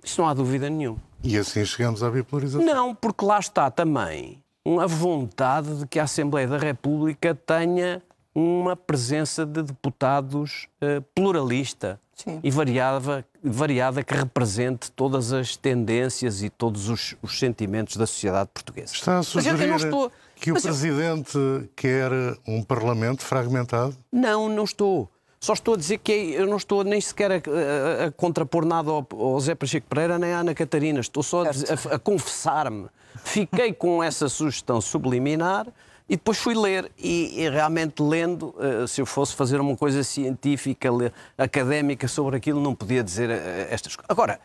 Isso 0.05 0.21
não 0.21 0.29
há 0.29 0.35
dúvida 0.35 0.69
nenhuma. 0.69 0.99
E 1.25 1.39
assim 1.39 1.65
chegamos 1.65 2.03
à 2.03 2.11
bipolarização? 2.11 2.65
Não, 2.65 2.95
porque 2.95 3.25
lá 3.25 3.39
está 3.39 3.71
também 3.71 4.43
a 4.79 4.87
vontade 4.87 5.79
de 5.79 5.87
que 5.87 5.99
a 5.99 6.03
Assembleia 6.03 6.47
da 6.47 6.59
República 6.59 7.35
tenha 7.35 8.03
uma 8.35 8.77
presença 8.77 9.47
de 9.47 9.63
deputados 9.63 10.69
uh, 10.83 11.03
pluralista 11.15 11.99
Sim. 12.25 12.41
e 12.43 12.51
variada, 12.51 13.25
variada 13.43 14.03
que 14.03 14.13
represente 14.13 14.91
todas 14.91 15.33
as 15.33 15.57
tendências 15.57 16.43
e 16.43 16.51
todos 16.51 16.89
os, 16.89 17.15
os 17.23 17.39
sentimentos 17.39 17.97
da 17.97 18.09
sociedade 18.09 18.51
portuguesa. 18.53 18.93
Está 18.93 19.19
a 19.19 19.23
sugerir 19.23 19.73
estou... 19.77 20.11
que 20.35 20.51
o 20.51 20.61
Presidente 20.61 21.39
eu... 21.39 21.69
quer 21.77 22.11
um 22.45 22.61
Parlamento 22.63 23.23
fragmentado? 23.23 23.97
Não, 24.11 24.49
não 24.49 24.65
estou. 24.65 25.09
Só 25.41 25.53
estou 25.53 25.75
a 25.75 25.77
dizer 25.77 25.99
que 25.99 26.11
é, 26.11 26.41
eu 26.41 26.47
não 26.49 26.57
estou 26.57 26.83
nem 26.83 27.01
sequer 27.01 27.31
a, 27.31 27.35
a, 27.37 28.07
a 28.07 28.11
contrapor 28.11 28.65
nada 28.65 28.91
ao, 28.91 29.07
ao 29.13 29.39
Zé 29.39 29.55
Pacheco 29.55 29.87
Pereira 29.89 30.19
nem 30.19 30.33
à 30.33 30.41
Ana 30.41 30.55
Catarina. 30.55 30.99
Estou 30.99 31.23
só 31.23 31.45
a, 31.45 31.95
a 31.95 31.99
confessar-me. 32.01 32.89
Fiquei 33.23 33.73
com 33.73 34.03
essa 34.03 34.29
sugestão 34.29 34.81
subliminar 34.81 35.69
e 36.09 36.17
depois 36.17 36.39
fui 36.39 36.55
ler, 36.55 36.91
e, 36.97 37.43
e 37.43 37.51
realmente 37.51 38.03
lendo, 38.03 38.55
uh, 38.57 38.89
se 38.89 39.01
eu 39.01 39.07
fosse 39.07 39.35
fazer 39.35 39.61
uma 39.61 39.77
coisa 39.77 40.03
científica, 40.03 40.89
académica 41.37 42.09
sobre 42.09 42.37
aquilo, 42.37 42.61
não 42.61 42.75
podia 42.75 43.05
dizer 43.05 43.29
uh, 43.29 43.73
estas 43.73 43.95
coisas. 43.95 44.09
Agora, 44.09 44.41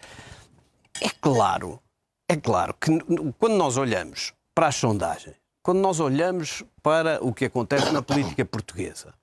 é 0.99 1.09
claro, 1.21 1.79
é 2.27 2.35
claro 2.35 2.73
que 2.73 2.91
quando 3.39 3.55
nós 3.55 3.77
olhamos 3.77 4.33
para 4.53 4.67
as 4.67 4.75
sondagens, 4.75 5.35
quando 5.61 5.79
nós 5.79 6.01
olhamos 6.01 6.63
para 6.81 7.23
o 7.23 7.33
que 7.33 7.45
acontece 7.45 7.91
na 7.91 8.01
política 8.01 8.43
portuguesa, 8.43 9.13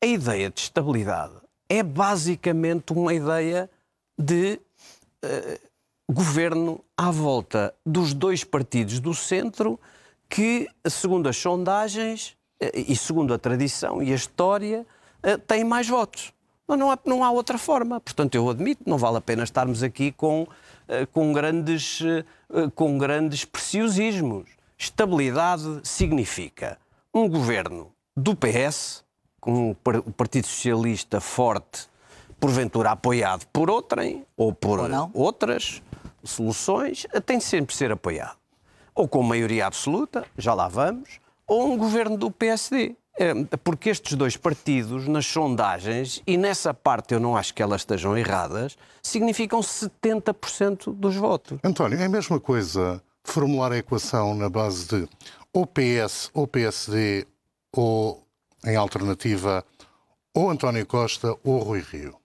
a 0.00 0.06
ideia 0.06 0.48
de 0.48 0.60
estabilidade 0.60 1.34
é 1.68 1.82
basicamente 1.82 2.92
uma 2.92 3.12
ideia 3.12 3.68
de 4.16 4.60
uh, 5.24 5.68
governo 6.08 6.82
à 6.96 7.10
volta 7.10 7.74
dos 7.84 8.14
dois 8.14 8.44
partidos 8.44 9.00
do 9.00 9.12
centro 9.12 9.78
que, 10.28 10.68
segundo 10.86 11.28
as 11.28 11.36
sondagens 11.36 12.36
eh, 12.60 12.84
e 12.88 12.96
segundo 12.96 13.32
a 13.32 13.38
tradição 13.38 14.02
e 14.02 14.12
a 14.12 14.14
história, 14.14 14.86
eh, 15.22 15.36
têm 15.36 15.64
mais 15.64 15.88
votos. 15.88 16.32
Não 16.68 16.90
há, 16.90 16.98
não 17.06 17.24
há 17.24 17.30
outra 17.30 17.56
forma. 17.56 17.98
Portanto, 17.98 18.34
eu 18.34 18.48
admito, 18.50 18.82
não 18.84 18.98
vale 18.98 19.16
a 19.16 19.20
pena 19.22 19.42
estarmos 19.42 19.82
aqui 19.82 20.12
com, 20.12 20.46
eh, 20.86 21.06
com, 21.06 21.32
grandes, 21.32 22.00
com 22.74 22.98
grandes 22.98 23.44
preciosismos. 23.46 24.50
Estabilidade 24.76 25.80
significa 25.82 26.78
um 27.12 27.26
governo 27.26 27.90
do 28.14 28.36
PS, 28.36 29.02
com 29.40 29.70
o 29.70 30.12
Partido 30.12 30.46
Socialista 30.46 31.20
forte, 31.20 31.88
porventura 32.38 32.90
apoiado 32.90 33.46
por 33.46 33.70
outrem 33.70 34.26
ou 34.36 34.52
por 34.52 34.78
ou 34.78 35.10
outras 35.14 35.82
soluções, 36.22 37.06
tem 37.24 37.38
de 37.38 37.44
sempre 37.44 37.74
ser 37.74 37.90
apoiado 37.90 38.37
ou 38.98 39.06
com 39.06 39.22
maioria 39.22 39.64
absoluta, 39.64 40.26
já 40.36 40.52
lá 40.52 40.66
vamos, 40.66 41.20
ou 41.46 41.72
um 41.72 41.78
governo 41.78 42.16
do 42.16 42.32
PSD. 42.32 42.96
É, 43.20 43.32
porque 43.64 43.90
estes 43.90 44.14
dois 44.14 44.36
partidos, 44.36 45.08
nas 45.08 45.26
sondagens, 45.26 46.22
e 46.24 46.36
nessa 46.36 46.72
parte 46.72 47.14
eu 47.14 47.20
não 47.20 47.36
acho 47.36 47.52
que 47.52 47.62
elas 47.62 47.80
estejam 47.80 48.16
erradas, 48.16 48.76
significam 49.02 49.60
70% 49.60 50.92
dos 50.94 51.16
votos. 51.16 51.58
António, 51.64 51.98
é 51.98 52.04
a 52.04 52.08
mesma 52.08 52.38
coisa 52.38 53.02
formular 53.24 53.72
a 53.72 53.78
equação 53.78 54.34
na 54.34 54.48
base 54.48 54.86
de 54.86 55.08
ou 55.52 55.66
PS 55.66 56.30
ou 56.32 56.46
PSD 56.46 57.26
ou, 57.72 58.24
em 58.64 58.76
alternativa, 58.76 59.64
ou 60.34 60.50
António 60.50 60.86
Costa 60.86 61.34
ou 61.44 61.58
Rui 61.58 61.80
Rio? 61.80 62.17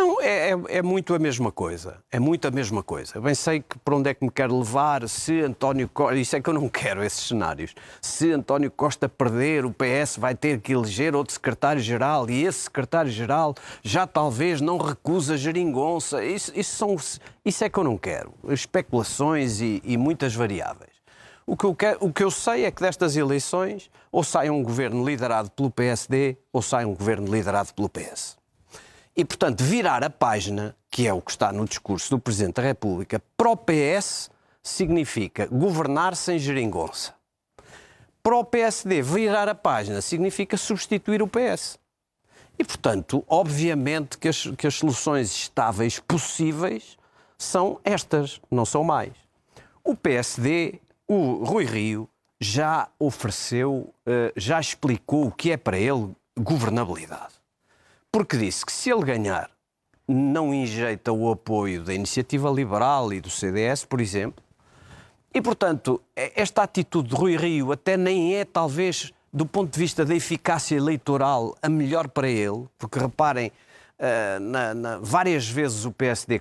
Não, 0.00 0.18
é, 0.18 0.52
é, 0.52 0.78
é, 0.78 0.82
muito 0.82 1.14
a 1.14 1.18
mesma 1.18 1.52
coisa. 1.52 1.98
É 2.10 2.18
muito 2.18 2.48
a 2.48 2.50
mesma 2.50 2.82
coisa. 2.82 3.18
Eu 3.18 3.20
bem 3.20 3.34
sei 3.34 3.60
que 3.60 3.78
para 3.80 3.94
onde 3.94 4.08
é 4.08 4.14
que 4.14 4.24
me 4.24 4.30
quer 4.30 4.50
levar, 4.50 5.06
se 5.06 5.42
António 5.42 5.86
Costa. 5.90 6.16
Isso 6.16 6.34
é 6.36 6.40
que 6.40 6.48
eu 6.48 6.54
não 6.54 6.68
quero, 6.72 7.04
esses 7.04 7.28
cenários. 7.28 7.74
Se 8.00 8.32
António 8.32 8.70
Costa 8.70 9.10
perder, 9.10 9.66
o 9.66 9.70
PS 9.70 10.16
vai 10.16 10.34
ter 10.34 10.58
que 10.58 10.72
eleger 10.72 11.14
outro 11.14 11.34
secretário-geral 11.34 12.30
e 12.30 12.46
esse 12.46 12.60
secretário-geral 12.60 13.54
já 13.82 14.06
talvez 14.06 14.62
não 14.62 14.78
recusa 14.78 15.36
geringonça. 15.36 16.24
Isso, 16.24 16.50
isso, 16.58 16.74
são, 16.74 16.96
isso 17.44 17.62
é 17.62 17.68
que 17.68 17.78
eu 17.78 17.84
não 17.84 17.98
quero. 17.98 18.32
Especulações 18.48 19.60
e, 19.60 19.82
e 19.84 19.98
muitas 19.98 20.34
variáveis. 20.34 20.92
O 21.46 21.58
que, 21.58 21.64
eu 21.64 21.74
quero, 21.74 21.98
o 22.00 22.10
que 22.10 22.24
eu 22.24 22.30
sei 22.30 22.64
é 22.64 22.70
que 22.70 22.80
destas 22.80 23.18
eleições 23.18 23.90
ou 24.10 24.24
sai 24.24 24.48
um 24.48 24.62
governo 24.62 25.06
liderado 25.06 25.50
pelo 25.50 25.70
PSD 25.70 26.38
ou 26.50 26.62
sai 26.62 26.86
um 26.86 26.94
governo 26.94 27.30
liderado 27.30 27.74
pelo 27.74 27.90
PS. 27.90 28.39
E, 29.16 29.24
portanto, 29.24 29.64
virar 29.64 30.04
a 30.04 30.10
página, 30.10 30.76
que 30.90 31.06
é 31.06 31.12
o 31.12 31.20
que 31.20 31.32
está 31.32 31.52
no 31.52 31.66
discurso 31.66 32.10
do 32.10 32.18
Presidente 32.18 32.54
da 32.54 32.62
República, 32.62 33.20
para 33.36 33.50
o 33.50 33.56
PS 33.56 34.30
significa 34.62 35.46
governar 35.46 36.14
sem 36.14 36.38
geringonça. 36.38 37.14
Para 38.22 38.36
o 38.36 38.44
PSD, 38.44 39.02
virar 39.02 39.48
a 39.48 39.54
página 39.54 40.00
significa 40.00 40.56
substituir 40.56 41.22
o 41.22 41.28
PS. 41.28 41.78
E, 42.58 42.64
portanto, 42.64 43.24
obviamente 43.26 44.18
que 44.18 44.28
as, 44.28 44.46
que 44.56 44.66
as 44.66 44.74
soluções 44.74 45.32
estáveis 45.32 45.98
possíveis 45.98 46.98
são 47.36 47.80
estas, 47.82 48.40
não 48.50 48.66
são 48.66 48.84
mais. 48.84 49.12
O 49.82 49.96
PSD, 49.96 50.78
o 51.08 51.42
Rui 51.42 51.64
Rio, 51.64 52.08
já 52.38 52.88
ofereceu, 52.98 53.92
eh, 54.06 54.32
já 54.36 54.60
explicou 54.60 55.26
o 55.26 55.32
que 55.32 55.52
é 55.52 55.56
para 55.56 55.78
ele 55.78 56.14
governabilidade 56.38 57.39
porque 58.12 58.36
disse 58.36 58.66
que 58.66 58.72
se 58.72 58.90
ele 58.90 59.04
ganhar, 59.04 59.50
não 60.06 60.52
injeita 60.52 61.12
o 61.12 61.30
apoio 61.30 61.82
da 61.82 61.94
Iniciativa 61.94 62.50
Liberal 62.50 63.12
e 63.12 63.20
do 63.20 63.30
CDS, 63.30 63.84
por 63.84 64.00
exemplo. 64.00 64.42
E, 65.32 65.40
portanto, 65.40 66.02
esta 66.16 66.62
atitude 66.62 67.10
de 67.10 67.14
Rui 67.14 67.36
Rio 67.36 67.70
até 67.70 67.96
nem 67.96 68.34
é, 68.34 68.44
talvez, 68.44 69.12
do 69.32 69.46
ponto 69.46 69.72
de 69.72 69.78
vista 69.78 70.04
da 70.04 70.14
eficácia 70.14 70.76
eleitoral, 70.76 71.56
a 71.62 71.68
melhor 71.68 72.08
para 72.08 72.28
ele, 72.28 72.66
porque 72.76 72.98
reparem, 72.98 73.52
uh, 73.98 74.40
na, 74.40 74.74
na, 74.74 74.98
várias 74.98 75.48
vezes 75.48 75.84
o 75.84 75.92
PSD 75.92 76.38
uh, 76.38 76.40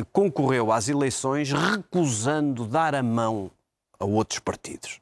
eh, 0.00 0.04
concorreu 0.12 0.72
às 0.72 0.88
eleições 0.88 1.52
recusando 1.52 2.66
dar 2.66 2.96
a 2.96 3.02
mão 3.02 3.48
a 4.00 4.04
outros 4.04 4.40
partidos, 4.40 5.00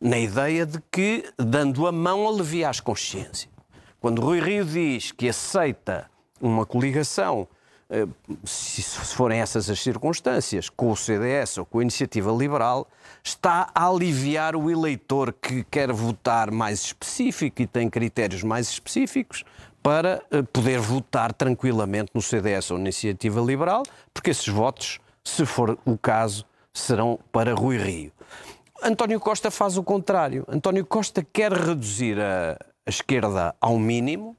na 0.00 0.18
ideia 0.18 0.66
de 0.66 0.80
que, 0.90 1.30
dando 1.38 1.86
a 1.86 1.92
mão, 1.92 2.26
alivia 2.26 2.68
as 2.68 2.80
consciências. 2.80 3.57
Quando 4.00 4.22
Rui 4.22 4.40
Rio 4.40 4.64
diz 4.64 5.10
que 5.10 5.28
aceita 5.28 6.08
uma 6.40 6.64
coligação, 6.64 7.48
eh, 7.90 8.06
se 8.44 8.82
forem 8.82 9.40
essas 9.40 9.68
as 9.68 9.80
circunstâncias, 9.80 10.68
com 10.68 10.92
o 10.92 10.96
CDS 10.96 11.58
ou 11.58 11.66
com 11.66 11.80
a 11.80 11.82
Iniciativa 11.82 12.30
Liberal, 12.30 12.86
está 13.24 13.68
a 13.74 13.88
aliviar 13.88 14.54
o 14.54 14.70
eleitor 14.70 15.32
que 15.32 15.64
quer 15.64 15.90
votar 15.92 16.50
mais 16.50 16.80
específico 16.80 17.60
e 17.60 17.66
tem 17.66 17.90
critérios 17.90 18.44
mais 18.44 18.68
específicos 18.68 19.44
para 19.82 20.22
eh, 20.30 20.42
poder 20.42 20.78
votar 20.78 21.32
tranquilamente 21.32 22.12
no 22.14 22.22
CDS 22.22 22.70
ou 22.70 22.78
na 22.78 22.84
Iniciativa 22.84 23.40
Liberal, 23.40 23.82
porque 24.14 24.30
esses 24.30 24.48
votos, 24.48 25.00
se 25.24 25.44
for 25.44 25.76
o 25.84 25.98
caso, 25.98 26.46
serão 26.72 27.18
para 27.32 27.52
Rui 27.52 27.78
Rio. 27.78 28.12
António 28.80 29.18
Costa 29.18 29.50
faz 29.50 29.76
o 29.76 29.82
contrário. 29.82 30.44
António 30.46 30.86
Costa 30.86 31.26
quer 31.32 31.52
reduzir 31.52 32.20
a, 32.20 32.56
a 32.88 32.90
esquerda 32.90 33.54
ao 33.60 33.78
mínimo, 33.78 34.34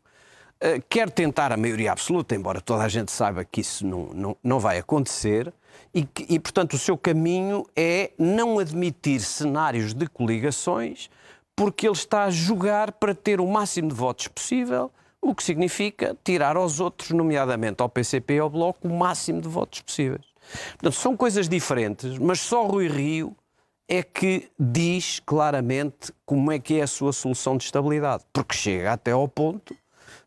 eh, 0.60 0.82
quer 0.90 1.12
tentar 1.12 1.52
a 1.52 1.58
maioria 1.58 1.92
absoluta, 1.92 2.36
embora 2.36 2.60
toda 2.60 2.84
a 2.84 2.88
gente 2.88 3.12
saiba 3.12 3.46
que 3.46 3.62
isso 3.62 3.86
não, 3.86 4.08
não, 4.08 4.38
não 4.44 4.60
vai 4.60 4.80
acontecer, 4.80 5.54
e, 5.94 6.08
e, 6.28 6.40
portanto, 6.40 6.74
o 6.74 6.78
seu 6.80 6.98
caminho 6.98 7.64
é 7.76 8.12
não 8.18 8.58
admitir 8.58 9.22
cenários 9.22 9.94
de 9.94 10.08
coligações, 10.08 11.12
porque 11.56 11.86
ele 11.88 11.94
está 11.94 12.24
a 12.24 12.32
jogar 12.32 12.94
para 12.94 13.14
ter 13.14 13.40
o 13.40 13.48
máximo 13.48 13.90
de 13.90 13.94
votos 13.94 14.28
possível, 14.28 14.92
o 15.22 15.36
que 15.36 15.44
significa 15.44 16.18
tirar 16.24 16.58
aos 16.58 16.80
outros, 16.80 17.12
nomeadamente 17.12 17.84
ao 17.84 17.90
PCP 17.90 18.36
e 18.36 18.40
ao 18.40 18.50
Bloco, 18.50 18.88
o 18.88 18.92
máximo 18.92 19.42
de 19.42 19.48
votos 19.48 19.82
possíveis. 19.82 20.26
Portanto, 20.72 20.96
são 20.96 21.16
coisas 21.16 21.48
diferentes, 21.48 22.18
mas 22.18 22.40
só 22.40 22.66
Rui 22.66 22.88
Rio 22.88 23.36
é 23.90 24.04
que 24.04 24.52
diz 24.58 25.20
claramente 25.20 26.14
como 26.24 26.52
é 26.52 26.60
que 26.60 26.80
é 26.80 26.84
a 26.84 26.88
sua 26.88 27.12
solução 27.12 27.58
de 27.58 27.64
estabilidade, 27.64 28.24
porque 28.32 28.56
chega 28.56 28.94
até 28.94 29.12
ao 29.12 29.28
ponto 29.28 29.76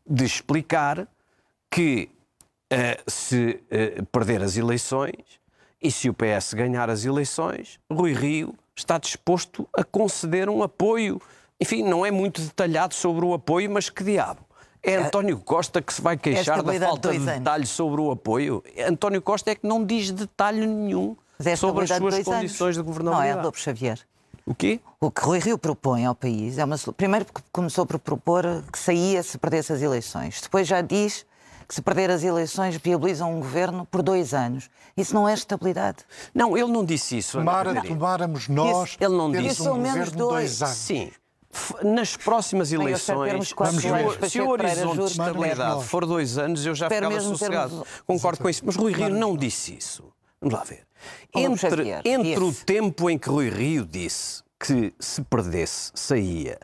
de 0.05 0.25
explicar 0.25 1.07
que 1.71 2.11
uh, 2.73 3.11
se 3.11 3.63
uh, 3.71 4.05
perder 4.07 4.43
as 4.43 4.57
eleições 4.57 5.41
e 5.81 5.93
se 5.93 6.11
o 6.11 6.15
PS 6.15 6.55
ganhar 6.55 6.91
as 6.91 7.05
eleições, 7.05 7.79
Rui 7.91 8.13
Rio 8.13 8.53
está 8.75 8.99
disposto 8.99 9.69
a 9.73 9.85
conceder 9.85 10.49
um 10.49 10.63
apoio. 10.63 11.23
Enfim, 11.61 11.85
não 11.85 12.05
é 12.05 12.11
muito 12.11 12.43
detalhado 12.43 12.95
sobre 12.95 13.25
o 13.25 13.33
apoio, 13.33 13.71
mas 13.71 13.89
que 13.89 14.03
diabo. 14.03 14.41
É 14.83 14.97
António 14.97 15.39
Costa 15.39 15.81
que 15.81 15.95
se 15.95 16.03
vai 16.03 16.17
queixar 16.17 16.61
da 16.61 16.73
falta 16.73 17.13
de 17.13 17.19
detalhes 17.21 17.69
sobre 17.69 18.01
o 18.01 18.11
apoio. 18.11 18.65
António 18.89 19.23
Costa 19.23 19.53
é 19.53 19.55
que 19.55 19.65
não 19.65 19.85
diz 19.85 20.11
detalhe 20.11 20.67
nenhum 20.67 21.17
é 21.47 21.57
sobre 21.57 21.85
as 21.85 21.91
suas 21.91 22.01
dois 22.15 22.25
condições 22.25 22.77
anos. 22.77 22.77
de 22.77 22.83
Não 22.83 23.11
é 23.13 23.13
governabilidade. 23.13 23.45
Lobo 23.47 23.59
Xavier. 23.59 23.99
O 24.45 24.55
quê? 24.55 24.81
O 25.01 25.11
que 25.11 25.21
Rui 25.23 25.39
Rio 25.39 25.57
propõe 25.57 26.05
ao 26.05 26.15
país 26.15 26.59
é 26.59 26.65
uma. 26.65 26.77
Primeiro, 26.97 27.25
porque 27.27 27.43
começou 27.53 27.87
por 27.87 27.99
propor 27.99 28.45
que 28.73 28.79
saía 28.79 29.23
se 29.23 29.39
perdesse 29.39 29.73
as 29.73 29.81
eleições. 29.83 30.41
Depois 30.41 30.67
já 30.67 30.81
diz 30.81 31.25
que 31.69 31.75
se 31.77 31.81
perder 31.81 32.11
as 32.11 32.25
eleições 32.25 32.77
viabiliza 32.77 33.25
um 33.25 33.39
governo 33.39 33.87
por 33.87 34.03
dois 34.03 34.35
anos. 34.35 34.69
Isso 34.97 35.15
não 35.15 35.29
é 35.29 35.35
estabilidade. 35.35 35.99
Não, 36.35 36.57
ele 36.59 36.71
não 36.73 36.85
disse 36.85 37.19
isso. 37.19 37.39
Tomara, 37.39 37.81
tomáramos 37.83 38.49
nós 38.49 38.97
Ele 39.01 39.17
não 39.17 39.31
disse. 39.31 39.63
um 39.69 39.77
menos 39.77 40.11
dois. 40.11 40.59
dois 40.59 40.63
anos. 40.63 40.77
Sim. 40.77 41.11
Nas 41.85 42.17
próximas 42.17 42.73
eleições, 42.73 43.05
se, 43.05 43.13
anos. 43.13 43.53
o, 44.23 44.29
se 44.29 44.41
o 44.41 44.49
horizonte 44.49 44.99
de 44.99 45.05
estabilidade 45.05 45.85
for 45.85 46.05
dois 46.07 46.37
anos, 46.39 46.65
eu 46.67 46.75
já 46.75 46.87
Espero 46.87 47.11
ficava 47.11 47.29
sossegado. 47.29 47.69
termos- 47.71 47.89
Concordo 48.07 48.43
com 48.43 48.49
isso. 48.49 48.63
Mas 48.65 48.75
Rui 48.75 48.93
Rio 48.93 49.11
não 49.11 49.37
disse 49.37 49.77
isso. 49.77 50.03
Vamos 50.43 50.59
lá 50.59 50.65
ver. 50.65 50.83
Entre, 51.35 51.91
entre 52.05 52.45
o 52.45 52.53
tempo 52.53 53.09
em 53.09 53.17
que 53.17 53.29
Rui 53.29 53.49
Rio 53.49 53.87
disse 53.87 54.43
que 54.59 54.93
se 54.99 55.23
perdesse, 55.23 55.91
saía, 55.95 56.59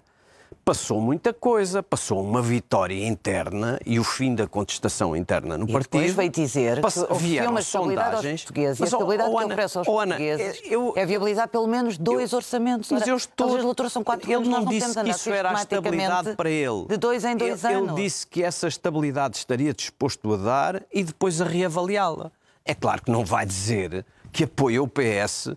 passou 0.65 1.01
muita 1.01 1.33
coisa, 1.33 1.83
passou 1.83 2.23
uma 2.23 2.43
vitória 2.43 3.07
interna 3.07 3.81
e 3.87 3.99
o 3.99 4.05
fim 4.05 4.35
da 4.35 4.47
contestação 4.47 5.17
interna 5.17 5.57
no 5.57 5.69
E 5.69 5.73
partido. 5.73 5.93
depois 5.93 6.15
veio 6.15 6.31
dizer 6.31 6.81
Passa- 6.81 7.07
que 7.07 7.15
vieram 7.15 7.53
uma 7.53 7.63
sondagens. 7.63 8.43
portugueses. 8.43 8.79
Mas, 8.79 8.91
e 8.91 8.95
a 8.95 8.99
oh, 8.99 9.01
estabilidade 9.01 9.31
oh, 9.31 9.39
que 9.39 9.45
oferece 9.45 9.79
aos 9.79 9.89
oh, 9.89 9.99
Ana, 9.99 10.17
portugueses 10.17 10.61
eu- 10.71 10.93
é 10.95 11.07
viabilizar 11.07 11.49
pelo 11.49 11.67
menos 11.67 11.97
dois 11.97 12.33
orçamentos. 12.33 12.91
Mas 12.93 13.03
Ora, 13.03 13.11
eu 13.11 13.17
estou... 13.17 13.49
A 13.49 13.51
legislatura 13.53 13.89
são 13.89 14.05
quatro 14.05 14.27
Ele 14.29 14.35
anos, 14.35 14.49
não 14.49 14.61
não 14.61 14.71
disse 14.71 14.95
que 15.01 15.11
isso 15.11 15.31
era 15.31 15.51
a 15.51 15.55
estabilidade 15.55 16.37
para 16.37 16.51
ele. 16.51 16.85
De 16.87 16.97
dois 16.97 17.25
em 17.25 17.37
dois 17.37 17.65
ele, 17.65 17.75
anos. 17.75 17.93
Ele 17.93 18.03
disse 18.03 18.27
que 18.27 18.43
essa 18.43 18.69
estabilidade 18.69 19.37
estaria 19.39 19.73
disposto 19.73 20.35
a 20.35 20.37
dar 20.37 20.83
e 20.93 21.03
depois 21.03 21.41
a 21.41 21.45
reavaliá-la. 21.45 22.31
É 22.69 22.75
claro 22.75 23.03
que 23.03 23.11
não 23.11 23.25
vai 23.25 23.47
dizer 23.47 24.05
que 24.31 24.45
apoia 24.45 24.83
o 24.83 24.87
PS. 24.89 25.49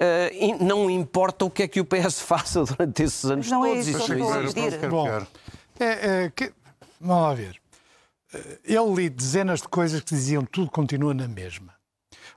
eh, 0.00 0.30
e 0.32 0.54
não 0.62 0.88
importa 0.90 1.44
o 1.44 1.50
que 1.50 1.62
é 1.64 1.68
que 1.68 1.80
o 1.80 1.84
PS 1.84 2.20
faça 2.22 2.62
durante 2.64 3.02
esses 3.02 3.24
anos 3.24 3.50
não 3.50 3.64
é 3.64 3.70
todos. 3.70 3.88
isso 3.88 3.98
que 3.98 4.12
Isso 4.12 4.12
eu 4.12 4.18
não. 4.18 4.52
Quer 4.52 4.88
Bom, 4.88 5.08
é, 5.80 6.24
é, 6.24 6.32
que- 6.34 6.52
vamos 7.00 7.22
lá 7.24 7.34
ver. 7.34 7.56
Eh, 8.34 8.58
Eu 8.64 8.94
li 8.94 9.08
dezenas 9.08 9.62
de 9.62 9.68
coisas 9.68 10.00
que 10.02 10.10
diziam 10.14 10.44
tudo 10.44 10.70
continua 10.70 11.14
na 11.14 11.26
mesma. 11.26 11.72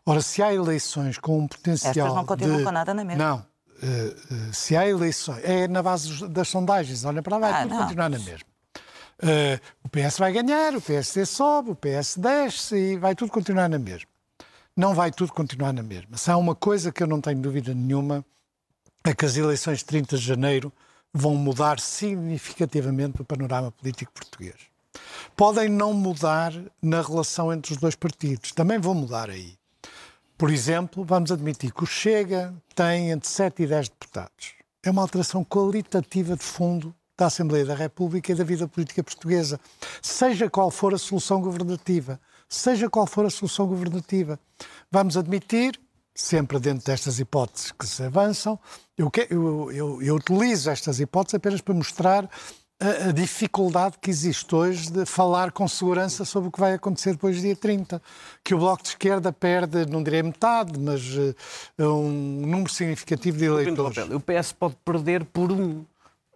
Ora, 0.05 0.21
se 0.21 0.41
há 0.41 0.51
eleições 0.53 1.17
com 1.17 1.37
um 1.39 1.47
potencial. 1.47 1.91
Estas 1.91 2.15
não 2.15 2.25
continuam 2.25 2.57
de- 2.59 2.63
com 2.63 2.71
nada 2.71 2.93
na 2.93 3.03
mesma. 3.03 3.23
Não. 3.23 3.45
Eh, 3.83 4.15
eh, 4.31 4.53
se 4.53 4.75
há 4.77 4.87
eleições. 4.87 5.41
É 5.43 5.67
na 5.67 5.83
base 5.83 6.27
das 6.29 6.47
sondagens. 6.47 7.03
Olha 7.05 7.21
para 7.21 7.37
lá, 7.37 7.51
vai 7.51 7.51
Ah, 7.51 7.63
tudo 7.63 7.73
não. 7.75 7.81
continuar 7.83 8.09
na 8.09 8.17
mesma. 8.19 8.47
Eh, 9.23 9.59
o 9.83 9.89
PS 9.89 10.17
vai 10.17 10.31
ganhar, 10.31 10.73
o 10.75 10.81
PSD 10.81 11.25
sobe, 11.27 11.71
o 11.71 11.75
PS 11.75 12.17
desce 12.19 12.75
e 12.75 12.97
vai 12.97 13.13
tudo 13.13 13.31
continuar 13.31 13.69
na 13.69 13.77
mesma. 13.77 14.09
Não 14.75 14.95
vai 14.95 15.11
tudo 15.11 15.33
continuar 15.33 15.73
na 15.73 15.83
mesma. 15.83 16.17
Se 16.17 16.31
há 16.31 16.37
uma 16.37 16.55
coisa 16.55 16.91
que 16.91 17.03
eu 17.03 17.07
não 17.07 17.19
tenho 17.19 17.41
dúvida 17.41 17.73
nenhuma, 17.73 18.25
é 19.03 19.13
que 19.13 19.25
as 19.25 19.35
eleições 19.35 19.79
de 19.79 19.85
30 19.85 20.17
de 20.17 20.23
janeiro 20.23 20.71
vão 21.13 21.35
mudar 21.35 21.79
significativamente 21.79 23.21
o 23.21 23.25
panorama 23.25 23.71
político 23.71 24.13
português. 24.13 24.55
Podem 25.35 25.67
não 25.67 25.93
mudar 25.93 26.53
na 26.81 27.01
relação 27.01 27.51
entre 27.51 27.73
os 27.73 27.79
dois 27.79 27.95
partidos, 27.95 28.51
também 28.51 28.79
vão 28.79 28.93
mudar 28.93 29.29
aí. 29.29 29.57
Por 30.37 30.49
exemplo, 30.49 31.03
vamos 31.03 31.31
admitir 31.31 31.73
que 31.73 31.83
o 31.83 31.87
Chega 31.87 32.53
tem 32.73 33.11
entre 33.11 33.29
7 33.29 33.63
e 33.63 33.67
10 33.67 33.89
deputados. 33.89 34.53
É 34.81 34.89
uma 34.89 35.01
alteração 35.01 35.43
qualitativa 35.43 36.35
de 36.35 36.43
fundo 36.43 36.95
da 37.17 37.27
Assembleia 37.27 37.65
da 37.65 37.75
República 37.75 38.31
e 38.31 38.35
da 38.35 38.43
vida 38.43 38.67
política 38.67 39.03
portuguesa. 39.03 39.59
Seja 40.01 40.49
qual 40.49 40.71
for 40.71 40.93
a 40.93 40.97
solução 40.97 41.41
governativa, 41.41 42.19
seja 42.55 42.89
qual 42.89 43.07
for 43.07 43.25
a 43.25 43.29
solução 43.29 43.65
governativa. 43.65 44.39
Vamos 44.91 45.15
admitir, 45.17 45.79
sempre 46.13 46.59
dentro 46.59 46.85
destas 46.85 47.19
hipóteses 47.19 47.71
que 47.71 47.87
se 47.87 48.03
avançam, 48.03 48.59
eu, 48.97 49.09
que- 49.09 49.27
eu- 49.29 49.71
eu- 49.71 50.01
eu 50.01 50.15
utilizo 50.15 50.69
estas 50.69 50.99
hipóteses 50.99 51.35
apenas 51.35 51.61
para 51.61 51.73
mostrar 51.73 52.29
a, 52.79 53.09
a 53.09 53.11
dificuldade 53.11 53.95
que 54.01 54.09
existe 54.09 54.53
hoje 54.55 54.91
de 54.91 55.05
falar 55.05 55.51
com 55.51 55.67
segurança 55.67 56.25
sobre 56.25 56.49
o 56.49 56.51
que 56.51 56.59
vai 56.59 56.73
acontecer 56.73 57.11
depois 57.11 57.35
do 57.37 57.41
dia 57.43 57.55
30. 57.55 58.01
Que 58.43 58.53
o 58.55 58.57
Bloco 58.57 58.81
de 58.83 58.89
Esquerda 58.89 59.31
perde, 59.31 59.85
não 59.85 60.01
direi 60.03 60.21
metade, 60.23 60.77
mas 60.79 61.01
eh, 61.77 61.83
um 61.85 62.09
número 62.45 62.69
significativo 62.73 63.37
de 63.37 63.45
eleitores. 63.45 63.97
O 64.09 64.19
PS 64.19 64.51
pode 64.53 64.75
perder 64.83 65.23
por 65.25 65.51
um. 65.51 65.85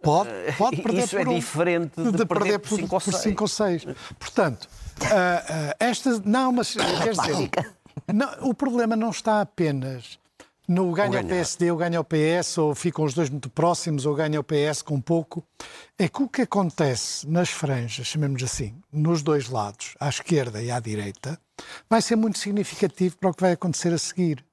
Pode, 0.02 0.30
pode 0.56 0.76
perder 0.82 1.04
Isso 1.04 1.16
por 1.16 1.26
é 1.26 1.30
um, 1.30 1.34
diferente 1.34 2.12
de 2.12 2.24
perder 2.26 2.58
por 2.60 2.68
cinco 2.78 2.94
ou 2.94 3.00
por 3.00 3.12
cinco 3.12 3.44
ou 3.44 3.48
seis. 3.48 3.84
Portanto, 4.18 4.68
ah, 5.02 5.76
esta. 5.78 6.20
Não, 6.24 6.52
mas 6.52 6.74
quer 7.02 7.12
dizer, 7.12 7.50
não, 8.12 8.48
o 8.48 8.54
problema 8.54 8.96
não 8.96 9.10
está 9.10 9.40
apenas 9.40 10.18
no 10.68 10.90
ganha 10.92 11.20
o. 11.20 11.26
PSD 11.26 11.70
ou 11.70 11.76
ganha 11.76 12.00
o 12.00 12.04
PS, 12.04 12.58
ou 12.58 12.74
ficam 12.74 13.04
os 13.04 13.14
dois 13.14 13.30
muito 13.30 13.48
próximos, 13.48 14.04
ou 14.04 14.14
ganha 14.14 14.40
o 14.40 14.44
PS 14.44 14.82
com 14.82 15.00
pouco. 15.00 15.44
É 15.98 16.08
que 16.08 16.22
o 16.22 16.28
que 16.28 16.42
acontece 16.42 17.26
nas 17.28 17.50
franjas, 17.50 18.06
chamemos 18.06 18.42
assim, 18.42 18.74
nos 18.92 19.22
dois 19.22 19.48
lados, 19.48 19.94
à 20.00 20.08
esquerda 20.08 20.62
e 20.62 20.70
à 20.70 20.80
direita, 20.80 21.38
vai 21.88 22.02
ser 22.02 22.16
muito 22.16 22.38
significativo 22.38 23.16
para 23.16 23.30
o 23.30 23.34
que 23.34 23.42
vai 23.42 23.52
acontecer 23.52 23.92
a 23.92 23.98
seguir. 23.98 24.44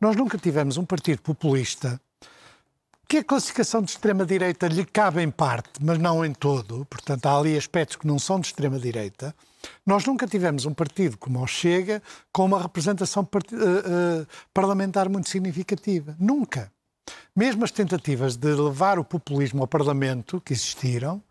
Nós 0.00 0.14
nunca 0.14 0.38
tivemos 0.38 0.76
um 0.76 0.84
partido 0.84 1.22
populista 1.22 2.00
que 3.08 3.18
a 3.18 3.24
classificação 3.24 3.82
de 3.82 3.90
extrema-direita 3.90 4.66
lhe 4.66 4.84
cabe 4.84 5.22
em 5.22 5.30
parte, 5.30 5.72
mas 5.80 5.98
não 5.98 6.24
em 6.24 6.32
todo, 6.32 6.86
portanto 6.86 7.26
há 7.26 7.38
ali 7.38 7.56
aspectos 7.56 7.96
que 7.96 8.06
não 8.06 8.18
são 8.18 8.40
de 8.40 8.46
extrema-direita, 8.46 9.34
nós 9.84 10.04
nunca 10.06 10.26
tivemos 10.26 10.66
um 10.66 10.74
partido 10.74 11.16
como 11.18 11.42
o 11.42 11.46
Chega 11.46 12.02
com 12.32 12.44
uma 12.44 12.60
representação 12.60 13.26
eh, 13.34 13.38
eh, 13.52 14.26
parlamentar 14.52 15.08
muito 15.08 15.28
significativa. 15.28 16.16
Nunca. 16.18 16.70
Mesmo 17.36 17.64
as 17.64 17.70
tentativas 17.70 18.36
de 18.36 18.52
levar 18.54 18.98
o 18.98 19.04
populismo 19.04 19.60
ao 19.62 19.66
Parlamento, 19.68 20.40
que 20.40 20.52
existiram, 20.52 21.22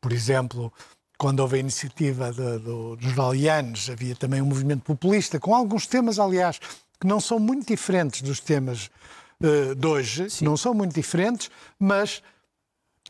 por 0.00 0.12
exemplo, 0.12 0.72
quando 1.18 1.40
houve 1.40 1.56
a 1.56 1.60
iniciativa 1.60 2.32
de- 2.32 2.58
do- 2.58 2.96
dos 2.96 3.12
Valianos, 3.12 3.90
havia 3.90 4.16
também 4.16 4.40
um 4.40 4.46
movimento 4.46 4.82
populista, 4.82 5.38
com 5.38 5.54
alguns 5.54 5.86
temas, 5.86 6.18
aliás, 6.18 6.58
que 6.98 7.06
não 7.06 7.20
são 7.20 7.38
muito 7.38 7.66
diferentes 7.68 8.22
dos 8.22 8.40
temas 8.40 8.90
eh, 9.42 9.74
de 9.74 9.86
hoje, 9.86 10.26
não 10.42 10.56
são 10.56 10.74
muito 10.74 10.94
diferentes, 10.94 11.50
mas 11.78 12.22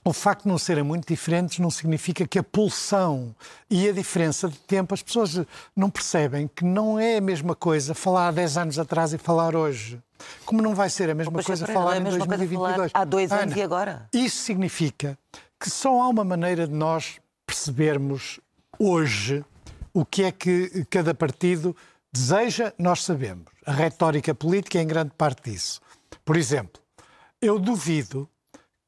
o 0.05 0.13
facto 0.13 0.45
de 0.45 0.49
não 0.49 0.59
serem 0.59 0.83
muito 0.83 1.07
diferentes 1.07 1.59
não 1.59 1.71
significa 1.71 2.27
que 2.27 2.39
a 2.39 2.43
pulsão 2.43 3.35
e 3.69 3.89
a 3.89 3.93
diferença 3.93 4.49
de 4.49 4.57
tempo, 4.59 4.95
as 4.95 5.03
pessoas 5.03 5.41
não 5.77 5.91
percebem 5.91 6.49
que 6.49 6.65
não 6.65 6.99
é 6.99 7.19
a 7.19 7.21
mesma 7.21 7.55
coisa 7.55 7.95
falar 7.95 8.29
há 8.29 8.31
10 8.31 8.57
anos 8.57 8.79
atrás 8.79 9.13
e 9.13 9.19
falar 9.19 9.55
hoje. 9.55 10.01
Como 10.45 10.63
não 10.63 10.75
vai 10.75 10.89
ser 10.91 11.11
a 11.11 11.15
mesma 11.15 11.33
Pois 11.33 11.45
é, 11.45 11.47
coisa 11.47 11.67
Pereira, 11.67 11.81
falar 11.83 11.97
é 11.97 11.99
em 11.99 12.03
mesma 12.03 12.27
coisa 12.27 12.37
2022. 12.37 12.93
falar 12.93 13.03
há 13.03 13.05
dois 13.05 13.33
anos 13.33 13.53
Ana, 13.53 13.59
e 13.59 13.63
agora? 13.63 14.09
Isso 14.13 14.39
significa 14.39 15.19
que 15.59 15.69
só 15.69 16.03
há 16.03 16.09
uma 16.09 16.25
maneira 16.25 16.67
de 16.67 16.75
nós 16.75 17.19
percebermos 17.47 18.41
hoje 18.79 19.45
o 19.93 20.05
que 20.05 20.23
é 20.25 20.33
que 20.33 20.87
cada 20.89 21.15
partido 21.15 21.77
deseja, 22.13 22.73
nós 22.79 23.05
sabemos. 23.05 23.47
A 23.67 23.73
retórica 23.73 24.35
política 24.35 24.79
é 24.79 24.83
em 24.83 24.87
grande 24.87 25.13
parte 25.17 25.51
disso. 25.51 25.81
Por 26.25 26.37
exemplo, 26.37 26.81
eu 27.41 27.59
duvido 27.59 28.29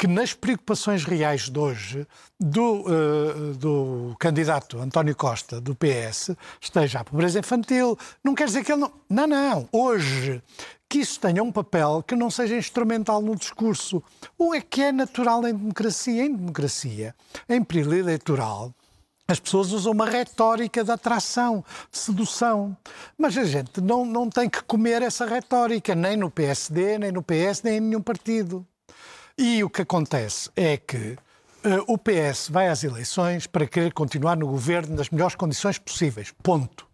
que 0.02 0.08
nas 0.08 0.34
preocupações 0.34 1.04
reais 1.04 1.48
de 1.48 1.56
hoje 1.56 2.04
do, 2.40 2.84
eh, 2.88 3.52
do 3.56 4.16
candidato 4.18 4.80
António 4.80 5.14
Costa, 5.14 5.60
do 5.60 5.76
PS, 5.76 6.34
esteja 6.60 6.98
a 6.98 7.04
pobreza 7.04 7.38
infantil. 7.38 7.96
Não 8.24 8.34
quer 8.34 8.46
dizer 8.46 8.64
que 8.64 8.72
ele 8.72 8.80
não. 8.80 8.92
Não, 9.08 9.28
não. 9.28 9.68
Hoje, 9.70 10.42
que 10.88 10.98
isso 10.98 11.20
tenha 11.20 11.40
um 11.40 11.52
papel 11.52 12.02
que 12.04 12.16
não 12.16 12.32
seja 12.32 12.56
instrumental 12.56 13.22
no 13.22 13.36
discurso. 13.36 14.02
Ou 14.36 14.52
é 14.52 14.60
que 14.60 14.82
é 14.82 14.90
natural 14.90 15.46
em 15.46 15.54
democracia? 15.54 16.24
Em 16.24 16.34
democracia, 16.34 17.14
em 17.48 17.62
período 17.62 17.94
eleitoral, 17.94 18.74
as 19.28 19.38
pessoas 19.38 19.70
usam 19.70 19.92
uma 19.92 20.06
retórica 20.06 20.82
de 20.82 20.90
atração, 20.90 21.64
de 21.92 21.98
sedução. 21.98 22.76
Mas 23.16 23.38
a 23.38 23.44
gente 23.44 23.80
não, 23.80 24.04
não 24.04 24.28
tem 24.28 24.50
que 24.50 24.64
comer 24.64 25.00
essa 25.00 25.24
retórica, 25.24 25.94
nem 25.94 26.16
no 26.16 26.28
PSD, 26.28 26.98
nem 26.98 27.12
no 27.12 27.22
PS, 27.22 27.62
nem 27.62 27.76
em 27.76 27.80
nenhum 27.80 28.02
partido. 28.02 28.66
E 29.36 29.62
o 29.64 29.70
que 29.70 29.82
acontece 29.82 30.50
é 30.54 30.76
que 30.76 31.16
eh, 31.64 31.80
o 31.86 31.96
PS 31.96 32.48
vai 32.50 32.68
às 32.68 32.84
eleições 32.84 33.46
para 33.46 33.66
querer 33.66 33.92
continuar 33.92 34.36
no 34.36 34.46
governo 34.46 34.96
nas 34.96 35.10
melhores 35.10 35.34
condições 35.34 35.78
possíveis. 35.78 36.32
Ponto. 36.42 36.86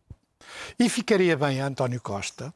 E 0.79 0.89
ficaria 0.89 1.37
bem 1.37 1.61
a 1.61 1.67
António 1.67 2.01
Costa 2.01 2.55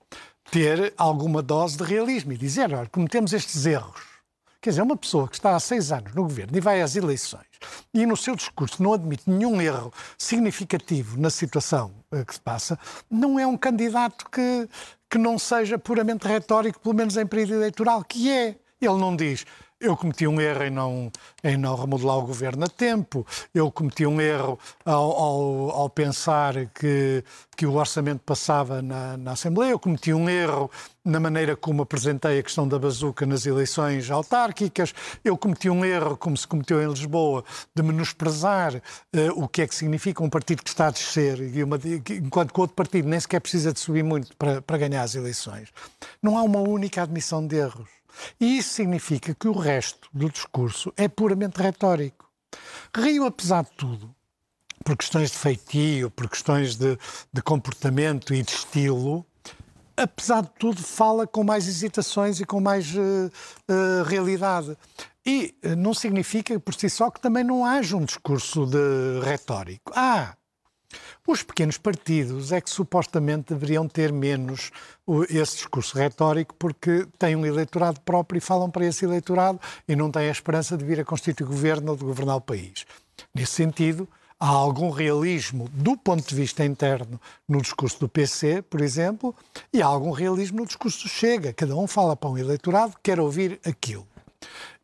ter 0.50 0.92
alguma 0.96 1.42
dose 1.42 1.76
de 1.76 1.84
realismo 1.84 2.32
e 2.32 2.36
dizer: 2.36 2.72
olha, 2.74 2.88
cometemos 2.88 3.32
estes 3.32 3.66
erros. 3.66 4.12
Quer 4.60 4.70
dizer, 4.70 4.82
uma 4.82 4.96
pessoa 4.96 5.26
que 5.26 5.34
está 5.34 5.56
há 5.56 5.60
seis 5.60 5.90
anos 5.90 6.14
no 6.14 6.22
governo 6.22 6.56
e 6.56 6.60
vai 6.60 6.80
às 6.80 6.94
eleições 6.94 7.46
e 7.92 8.06
no 8.06 8.16
seu 8.16 8.36
discurso 8.36 8.82
não 8.82 8.92
admite 8.92 9.28
nenhum 9.28 9.60
erro 9.60 9.92
significativo 10.16 11.20
na 11.20 11.30
situação 11.30 11.92
eh, 12.12 12.24
que 12.24 12.34
se 12.34 12.40
passa, 12.40 12.78
não 13.10 13.38
é 13.38 13.46
um 13.46 13.56
candidato 13.56 14.24
que, 14.30 14.68
que 15.10 15.18
não 15.18 15.38
seja 15.38 15.78
puramente 15.78 16.26
retórico, 16.28 16.80
pelo 16.80 16.94
menos 16.94 17.16
em 17.16 17.26
período 17.26 17.54
eleitoral, 17.54 18.04
que 18.04 18.30
é. 18.30 18.56
Ele 18.80 18.98
não 18.98 19.14
diz 19.14 19.44
eu 19.82 19.96
cometi 19.96 20.26
um 20.26 20.40
erro 20.40 20.62
em 20.62 20.70
não, 20.70 21.10
em 21.42 21.56
não 21.56 21.74
remodelar 21.74 22.18
o 22.18 22.22
governo 22.22 22.64
a 22.64 22.68
tempo, 22.68 23.26
eu 23.52 23.70
cometi 23.70 24.06
um 24.06 24.20
erro 24.20 24.58
ao, 24.84 25.12
ao, 25.12 25.70
ao 25.70 25.90
pensar 25.90 26.54
que, 26.66 27.24
que 27.56 27.66
o 27.66 27.74
orçamento 27.74 28.20
passava 28.24 28.80
na, 28.80 29.16
na, 29.16 29.32
Assembleia, 29.32 29.72
eu 29.72 29.78
cometi 29.78 30.12
um 30.12 30.30
erro 30.30 30.70
na 31.04 31.18
maneira 31.18 31.56
como 31.56 31.82
apresentei 31.82 32.38
a 32.38 32.42
questão 32.42 32.68
da 32.68 32.78
bazuca 32.78 33.26
nas 33.26 33.44
eleições 33.44 34.08
autárquicas, 34.08 34.94
eu 35.24 35.36
cometi 35.36 35.68
um 35.68 35.84
erro, 35.84 36.16
como 36.16 36.36
se 36.36 36.46
cometeu 36.46 36.80
em 36.80 36.88
Lisboa, 36.88 37.44
de 37.74 37.82
menosprezar 37.82 38.76
uh, 38.76 38.80
o 39.34 39.48
que 39.48 39.62
é 39.62 39.66
que 39.66 39.74
significa 39.74 40.22
um 40.22 40.30
partido 40.30 40.62
que 40.62 40.70
está 40.70 40.86
a 40.86 40.90
descer, 40.90 41.40
e 41.40 41.64
uma, 41.64 41.76
enquanto 42.08 42.54
que 42.54 42.60
outro 42.60 42.76
partido 42.76 43.08
nem 43.08 43.18
sequer 43.18 43.40
precisa 43.40 43.72
de 43.72 43.80
subir 43.80 44.04
muito 44.04 44.36
para, 44.36 44.62
para 44.62 44.78
ganhar 44.78 45.02
as 45.02 45.16
eleições. 45.16 45.70
Não 46.22 46.38
há 46.38 46.42
uma 46.42 46.60
única 46.60 47.02
admissão 47.02 47.44
de 47.44 47.56
erros. 47.56 48.01
E 48.40 48.58
isso 48.58 48.74
significa 48.74 49.34
que 49.34 49.48
o 49.48 49.52
resto 49.52 50.08
do 50.12 50.30
discurso 50.30 50.92
é 50.96 51.08
puramente 51.08 51.60
retórico. 51.60 52.30
Rio, 52.94 53.24
apesar 53.24 53.64
de 53.64 53.70
tudo, 53.72 54.14
por 54.84 54.96
questões 54.96 55.30
de 55.30 55.38
feitio, 55.38 56.10
por 56.10 56.28
questões 56.28 56.76
de, 56.76 56.98
de 57.32 57.42
comportamento 57.42 58.34
e 58.34 58.42
de 58.42 58.52
estilo, 58.52 59.24
apesar 59.96 60.42
de 60.42 60.50
tudo, 60.58 60.82
fala 60.82 61.26
com 61.26 61.44
mais 61.44 61.66
hesitações 61.68 62.40
e 62.40 62.44
com 62.44 62.60
mais 62.60 62.94
uh, 62.94 63.00
uh, 63.70 64.02
realidade. 64.04 64.76
E 65.24 65.54
uh, 65.64 65.76
não 65.76 65.94
significa 65.94 66.58
por 66.58 66.74
si 66.74 66.90
só 66.90 67.10
que 67.10 67.20
também 67.20 67.44
não 67.44 67.64
haja 67.64 67.96
um 67.96 68.04
discurso 68.04 68.66
de 68.66 69.20
retórico. 69.24 69.92
Ah, 69.94 70.34
os 71.26 71.42
pequenos 71.42 71.78
partidos 71.78 72.52
é 72.52 72.60
que 72.60 72.70
supostamente 72.70 73.52
deveriam 73.54 73.88
ter 73.88 74.12
menos 74.12 74.70
esse 75.28 75.56
discurso 75.56 75.96
retórico 75.96 76.54
porque 76.58 77.06
têm 77.18 77.36
um 77.36 77.46
eleitorado 77.46 78.00
próprio 78.00 78.38
e 78.38 78.40
falam 78.40 78.70
para 78.70 78.86
esse 78.86 79.04
eleitorado 79.04 79.60
e 79.86 79.96
não 79.96 80.10
têm 80.10 80.28
a 80.28 80.32
esperança 80.32 80.76
de 80.76 80.84
vir 80.84 81.00
a 81.00 81.04
constituir 81.04 81.46
governo 81.46 81.92
ou 81.92 81.96
de 81.96 82.04
governar 82.04 82.36
o 82.36 82.40
país. 82.40 82.84
Nesse 83.34 83.52
sentido, 83.52 84.08
há 84.38 84.48
algum 84.48 84.90
realismo 84.90 85.68
do 85.72 85.96
ponto 85.96 86.28
de 86.28 86.34
vista 86.34 86.64
interno 86.64 87.20
no 87.48 87.62
discurso 87.62 88.00
do 88.00 88.08
PC, 88.08 88.62
por 88.62 88.80
exemplo, 88.80 89.34
e 89.72 89.80
há 89.80 89.86
algum 89.86 90.10
realismo 90.10 90.58
no 90.60 90.66
discurso 90.66 91.04
do 91.04 91.08
Chega. 91.08 91.52
Cada 91.52 91.76
um 91.76 91.86
fala 91.86 92.16
para 92.16 92.30
um 92.30 92.38
eleitorado 92.38 92.92
que 92.94 93.02
quer 93.04 93.20
ouvir 93.20 93.60
aquilo 93.64 94.11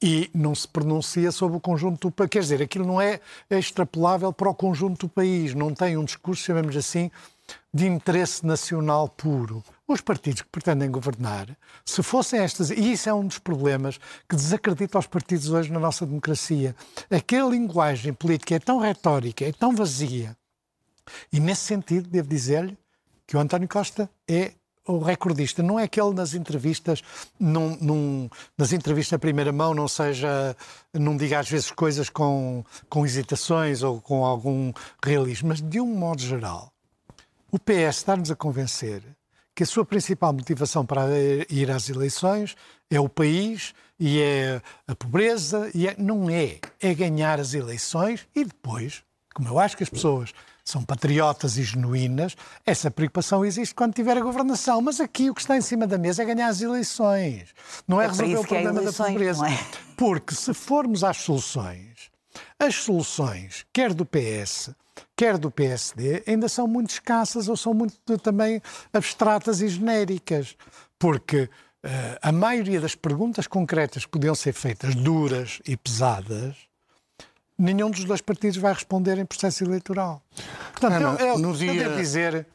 e 0.01 0.31
não 0.35 0.55
se 0.55 0.67
pronuncia 0.67 1.31
sobre 1.33 1.57
o 1.57 1.61
conjunto 1.61 2.09
do 2.09 2.13
país. 2.13 2.31
Quer 2.31 2.41
dizer, 2.41 2.63
aquilo 2.63 2.87
não 2.87 3.01
é 3.01 3.21
extrapolável 3.51 4.33
para 4.33 4.51
o 4.51 4.55
conjunto 4.55 5.07
do 5.07 5.09
país, 5.09 5.55
não 5.55 5.75
tem 5.75 5.97
um 5.97 6.05
discurso, 6.05 6.43
chamemos 6.43 6.77
assim, 6.77 7.11
de 7.73 7.87
interesse 7.87 8.45
nacional 8.45 9.09
puro. 9.09 9.63
Os 9.87 10.01
partidos 10.01 10.43
que 10.43 10.49
pretendem 10.49 10.91
governar, 10.91 11.57
se 11.85 12.03
fossem 12.03 12.41
estas, 12.41 12.71
e 12.71 12.93
isso 12.93 13.09
é 13.09 13.15
um 13.15 13.27
dos 13.27 13.39
problemas 13.39 13.99
que 14.29 14.37
desacredita 14.37 14.99
os 14.99 15.07
partidos 15.07 15.51
hoje 15.51 15.73
na 15.73 15.81
nossa 15.81 16.05
democracia, 16.05 16.77
aquela 17.11 17.51
linguagem 17.51 18.13
política 18.13 18.57
é 18.57 18.59
tão 18.59 18.79
retórica, 18.79 19.45
é 19.47 19.53
tão 19.53 19.75
vazia. 19.75 20.37
E 21.33 21.41
nesse 21.41 21.63
sentido, 21.63 22.09
devo 22.09 22.29
dizer-lhe 22.29 22.77
que 23.27 23.37
o 23.37 23.41
António 23.41 23.69
Costa 23.69 24.11
é 24.29 24.53
o 24.89 24.99
recordista. 24.99 25.63
Não 25.63 25.79
é 25.79 25.87
que 25.87 26.01
ele 26.01 26.15
nas 26.15 26.35
entrevistas, 26.35 27.03
num, 27.39 27.77
num, 27.81 28.31
nas 28.57 28.73
entrevistas 28.73 29.13
na 29.13 29.19
primeira 29.19 29.53
mão, 29.53 29.75
não 29.75 29.87
seja, 29.87 30.57
não 30.93 31.17
diga 31.17 31.39
às 31.39 31.49
vezes 31.49 31.71
coisas 31.71 32.09
com, 32.09 32.65
com 32.89 33.05
hesitações 33.05 33.83
ou 33.83 34.01
com 34.01 34.25
algum 34.25 34.73
realismo, 35.05 35.49
mas 35.49 35.61
de 35.61 35.81
um 35.81 35.95
modo 35.95 36.23
geral, 36.23 36.73
o 37.53 37.59
PS 37.59 37.99
está-nos 37.99 38.31
a 38.31 38.37
convencer 38.37 39.03
que 39.55 39.63
a 39.63 39.67
sua 39.67 39.85
principal 39.85 40.33
motivação 40.33 40.87
para 40.87 41.09
ir 41.51 41.71
às 41.71 41.89
eleições 41.89 42.57
é 42.91 43.01
o 43.01 43.09
país 43.09 43.75
e 43.99 44.21
é 44.21 44.63
a 44.87 44.95
pobreza, 44.95 45.69
e 45.75 45.89
é, 45.89 45.97
não 45.99 46.31
é, 46.31 46.61
é 46.81 46.95
ganhar 46.95 47.41
as 47.41 47.55
eleições 47.55 48.27
e 48.35 48.45
depois, 48.45 49.03
como 49.35 49.49
eu 49.49 49.59
acho 49.59 49.77
que 49.77 49.83
as 49.83 49.89
pessoas 49.89 50.33
são 50.69 50.83
patriotas 50.83 51.57
e 51.57 51.63
genuínas, 51.63 52.37
essa 52.67 52.91
preocupação 52.91 53.45
existe 53.45 53.75
quando 53.75 53.95
tiver 53.95 54.17
a 54.17 54.21
governação. 54.21 54.81
Mas 54.83 55.01
aqui 55.01 55.31
o 55.31 55.35
que 55.35 55.41
está 55.41 55.57
em 55.57 55.61
cima 55.61 55.87
da 55.87 55.97
mesa 55.97 56.23
é 56.23 56.27
ganhar 56.27 56.49
as 56.49 56.61
eleições. 56.61 57.55
Não 57.87 58.01
é, 58.01 58.05
é 58.05 58.09
resolver 58.09 58.37
o 58.37 58.43
é 58.43 58.47
problema 58.47 58.81
é 58.81 58.85
da 58.85 58.93
pobreza. 58.93 59.49
É? 59.49 59.59
Porque 59.97 60.35
se 60.35 60.53
formos 60.53 61.03
às 61.03 61.17
soluções, 61.17 62.11
as 62.59 62.75
soluções, 62.75 63.65
quer 63.73 63.95
do 63.95 64.05
PS, 64.05 64.71
quer 65.17 65.39
do 65.39 65.51
PSD, 65.51 66.23
ainda 66.27 66.49
são 66.49 66.69
muito 66.69 66.91
escassas 66.91 67.49
ou 67.49 67.57
são 67.57 67.73
muito 67.73 68.19
também 68.19 68.61
abstratas 68.93 69.61
e 69.63 69.69
genéricas. 69.69 70.55
Porque 70.99 71.43
uh, 71.43 72.19
a 72.21 72.31
maioria 72.31 72.81
das 72.81 72.95
perguntas 72.95 73.47
concretas 73.47 74.05
que 74.05 74.11
podiam 74.11 74.35
ser 74.35 74.53
feitas, 74.53 74.95
duras 74.95 75.61
e 75.67 75.77
pesadas, 75.77 76.68
nenhum 77.59 77.91
dos 77.91 78.05
dois 78.05 78.21
partidos 78.21 78.57
vai 78.57 78.73
responder 78.73 79.19
em 79.19 79.27
processo 79.27 79.65
eleitoral. 79.65 80.23
Portanto, 80.73 80.95
Ana, 80.95 81.21
eu, 81.21 81.27
eu, 81.27 81.39
no 81.39 81.53
dia... 81.55 81.73
eu 81.73 81.79
devo 81.79 81.97
dizer 81.97 82.47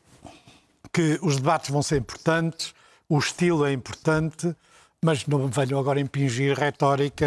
que 0.92 1.20
os 1.22 1.38
debates 1.38 1.70
vão 1.70 1.84
ser 1.84 1.98
importantes, 1.98 2.74
o 3.10 3.18
estilo 3.20 3.66
é 3.66 3.74
importante, 3.74 4.56
mas 5.04 5.26
não 5.28 5.48
venham 5.48 5.80
agora 5.80 6.00
impingir 6.00 6.58
retórica. 6.58 7.26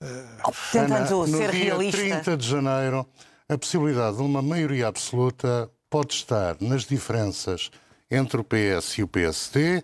Uh, 0.00 0.04
uh, 0.04 0.52
Tentando 0.70 1.22
Ana, 1.22 1.36
ser 1.36 1.50
realista. 1.50 2.00
No 2.00 2.06
dia 2.06 2.20
30 2.20 2.36
de 2.36 2.48
janeiro, 2.48 3.06
a 3.48 3.58
possibilidade 3.58 4.16
de 4.16 4.22
uma 4.22 4.40
maioria 4.40 4.86
absoluta 4.86 5.70
pode 5.90 6.14
estar 6.14 6.56
nas 6.60 6.84
diferenças 6.84 7.70
entre 8.10 8.40
o 8.40 8.44
PS 8.44 8.98
e 8.98 9.02
o 9.02 9.08
PSD 9.08 9.82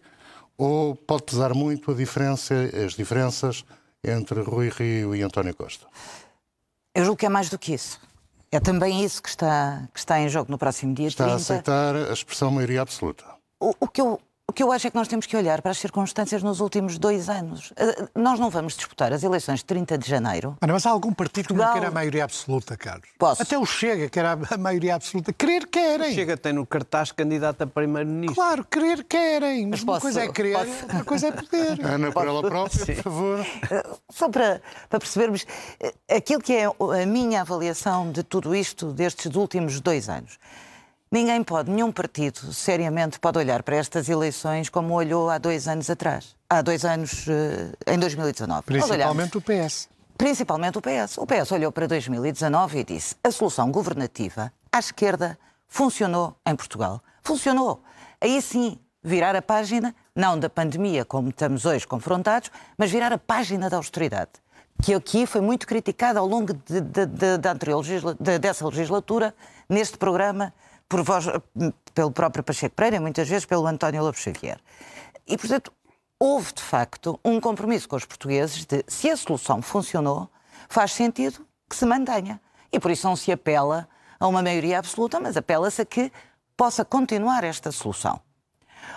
ou 0.56 0.94
pode 0.94 1.24
pesar 1.24 1.52
muito 1.54 1.90
a 1.90 1.94
diferença, 1.94 2.54
as 2.84 2.94
diferenças 2.94 3.64
entre 4.02 4.40
Rui 4.40 4.68
Rio 4.68 5.14
e 5.16 5.22
António 5.22 5.54
Costa? 5.54 5.86
Eu 6.94 7.04
julgo 7.04 7.18
que 7.18 7.26
é 7.26 7.28
mais 7.28 7.50
do 7.50 7.58
que 7.58 7.74
isso. 7.74 8.00
É 8.52 8.60
também 8.60 9.04
isso 9.04 9.20
que 9.20 9.28
está, 9.28 9.88
que 9.92 9.98
está 9.98 10.20
em 10.20 10.28
jogo 10.28 10.50
no 10.50 10.56
próximo 10.56 10.94
dia 10.94 11.08
está 11.08 11.24
30. 11.24 11.40
Está 11.40 11.54
a 11.54 11.56
aceitar 11.56 11.96
a 11.96 12.12
expressão 12.12 12.52
maioria 12.52 12.82
absoluta. 12.82 13.24
O, 13.60 13.74
o 13.80 13.88
que 13.88 14.00
eu 14.00 14.20
que 14.54 14.62
eu 14.62 14.72
acho 14.72 14.86
é 14.86 14.90
que 14.90 14.96
nós 14.96 15.08
temos 15.08 15.26
que 15.26 15.36
olhar 15.36 15.60
para 15.60 15.72
as 15.72 15.78
circunstâncias 15.78 16.42
nos 16.42 16.60
últimos 16.60 16.96
dois 16.98 17.28
anos. 17.28 17.72
Eh, 17.76 18.08
nós 18.14 18.38
não 18.38 18.48
vamos 18.48 18.76
disputar 18.76 19.12
as 19.12 19.22
eleições 19.22 19.58
de 19.58 19.64
30 19.66 19.98
de 19.98 20.08
janeiro. 20.08 20.56
Ana, 20.62 20.72
mas 20.72 20.86
há 20.86 20.90
algum 20.90 21.12
partido 21.12 21.48
que 21.48 21.54
não 21.54 21.72
quer 21.72 21.84
a 21.84 21.90
maioria 21.90 22.24
absoluta, 22.24 22.76
Carlos? 22.76 23.08
Posso. 23.18 23.42
Até 23.42 23.58
o 23.58 23.66
Chega 23.66 24.08
quer 24.08 24.24
a 24.24 24.56
maioria 24.56 24.94
absoluta. 24.94 25.32
Querer 25.32 25.66
querem. 25.66 26.12
O 26.12 26.14
Chega 26.14 26.36
tem 26.36 26.52
no 26.52 26.64
cartaz 26.64 27.10
candidato 27.10 27.62
a 27.62 27.66
primeiro-ministro. 27.66 28.36
Claro, 28.36 28.64
querer 28.64 29.04
querem. 29.04 29.66
Mas, 29.66 29.82
mas 29.82 29.82
uma 29.82 30.00
coisa 30.00 30.22
é 30.22 30.28
querer, 30.32 30.52
posso... 30.52 30.82
outra 30.82 31.04
coisa 31.04 31.26
é 31.26 31.32
poder. 31.32 31.80
Ana, 31.84 32.12
por 32.12 32.26
ela 32.26 32.42
própria, 32.42 32.84
Sim. 32.84 32.94
por 32.94 33.02
favor. 33.02 33.46
Eh, 33.70 33.86
só 34.10 34.28
para, 34.28 34.62
para 34.88 35.00
percebermos 35.00 35.44
eh, 35.80 35.92
aquilo 36.16 36.40
que 36.40 36.52
é 36.54 36.66
a 36.66 37.06
minha 37.06 37.40
avaliação 37.40 38.12
de 38.12 38.22
tudo 38.22 38.54
isto 38.54 38.92
destes 38.92 39.34
últimos 39.34 39.80
dois 39.80 40.08
anos. 40.08 40.38
Ninguém 41.14 41.44
pode, 41.44 41.70
nenhum 41.70 41.92
partido, 41.92 42.52
seriamente, 42.52 43.20
pode 43.20 43.38
olhar 43.38 43.62
para 43.62 43.76
estas 43.76 44.08
eleições 44.08 44.68
como 44.68 44.94
olhou 44.94 45.30
há 45.30 45.38
dois 45.38 45.68
anos 45.68 45.88
atrás. 45.88 46.34
Há 46.50 46.60
dois 46.60 46.84
anos, 46.84 47.28
eh, 47.28 47.70
em 47.94 47.96
2019. 48.00 48.62
Principalmente 48.64 49.38
o 49.38 49.40
PS. 49.40 49.88
Principalmente 50.18 50.76
o 50.76 50.82
PS. 50.82 51.18
O 51.18 51.24
PS 51.24 51.52
olhou 51.52 51.70
para 51.70 51.86
2019 51.86 52.80
e 52.80 52.84
disse: 52.84 53.14
a 53.22 53.30
solução 53.30 53.70
governativa 53.70 54.52
à 54.72 54.80
esquerda 54.80 55.38
funcionou 55.68 56.36
em 56.44 56.56
Portugal. 56.56 57.00
Funcionou. 57.22 57.80
Aí 58.20 58.42
sim, 58.42 58.76
virar 59.00 59.36
a 59.36 59.42
página, 59.42 59.94
não 60.16 60.36
da 60.36 60.50
pandemia, 60.50 61.04
como 61.04 61.28
estamos 61.28 61.64
hoje 61.64 61.86
confrontados, 61.86 62.50
mas 62.76 62.90
virar 62.90 63.12
a 63.12 63.18
página 63.18 63.70
da 63.70 63.76
austeridade 63.76 64.32
que 64.82 64.92
aqui 64.92 65.24
foi 65.24 65.40
muito 65.40 65.68
criticada 65.68 66.18
ao 66.18 66.26
longo 66.26 66.52
de, 66.52 66.80
de, 66.80 67.06
de, 67.06 67.48
anterior 67.48 67.82
dessa 68.40 68.66
legislatura, 68.66 69.32
neste 69.68 69.96
programa 69.96 70.52
por 70.88 71.02
voz, 71.02 71.26
pelo 71.94 72.10
próprio 72.10 72.44
Pacheco 72.44 72.74
Pereira, 72.74 73.00
muitas 73.00 73.28
vezes 73.28 73.46
pelo 73.46 73.66
António 73.66 74.02
Lopes 74.02 74.22
Xavier. 74.22 74.58
E, 75.26 75.36
portanto, 75.36 75.72
houve 76.18 76.52
de 76.52 76.62
facto 76.62 77.18
um 77.24 77.40
compromisso 77.40 77.88
com 77.88 77.96
os 77.96 78.04
portugueses 78.04 78.64
de, 78.64 78.84
se 78.86 79.10
a 79.10 79.16
solução 79.16 79.60
funcionou, 79.62 80.28
faz 80.68 80.92
sentido 80.92 81.46
que 81.68 81.76
se 81.76 81.86
mantenha. 81.86 82.40
E 82.72 82.80
por 82.80 82.90
isso 82.90 83.06
não 83.06 83.16
se 83.16 83.32
apela 83.32 83.88
a 84.18 84.26
uma 84.26 84.42
maioria 84.42 84.78
absoluta, 84.78 85.20
mas 85.20 85.36
apela-se 85.36 85.82
a 85.82 85.84
que 85.84 86.12
possa 86.56 86.84
continuar 86.84 87.44
esta 87.44 87.70
solução. 87.72 88.20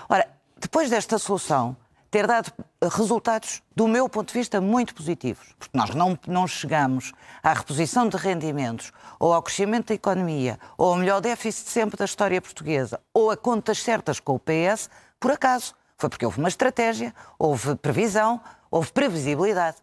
Ora, 0.09 0.27
depois 0.57 0.89
desta 0.89 1.17
solução, 1.17 1.75
ter 2.09 2.25
dado 2.25 2.51
resultados, 2.81 3.61
do 3.75 3.87
meu 3.87 4.07
ponto 4.07 4.29
de 4.29 4.39
vista, 4.39 4.61
muito 4.61 4.95
positivos. 4.95 5.53
Porque 5.59 5.77
nós 5.77 5.93
não, 5.93 6.17
não 6.27 6.47
chegamos 6.47 7.11
à 7.43 7.53
reposição 7.53 8.07
de 8.07 8.17
rendimentos, 8.17 8.91
ou 9.19 9.33
ao 9.33 9.41
crescimento 9.41 9.87
da 9.87 9.95
economia, 9.95 10.59
ou 10.77 10.91
ao 10.91 10.95
melhor 10.95 11.21
déficit 11.21 11.69
sempre 11.69 11.97
da 11.97 12.05
história 12.05 12.41
portuguesa, 12.41 12.99
ou 13.13 13.31
a 13.31 13.37
contas 13.37 13.79
certas 13.79 14.19
com 14.19 14.35
o 14.35 14.39
PS, 14.39 14.89
por 15.19 15.31
acaso. 15.31 15.75
Foi 15.97 16.09
porque 16.09 16.25
houve 16.25 16.39
uma 16.39 16.47
estratégia, 16.49 17.13
houve 17.37 17.75
previsão, 17.75 18.39
houve 18.69 18.91
previsibilidade. 18.91 19.77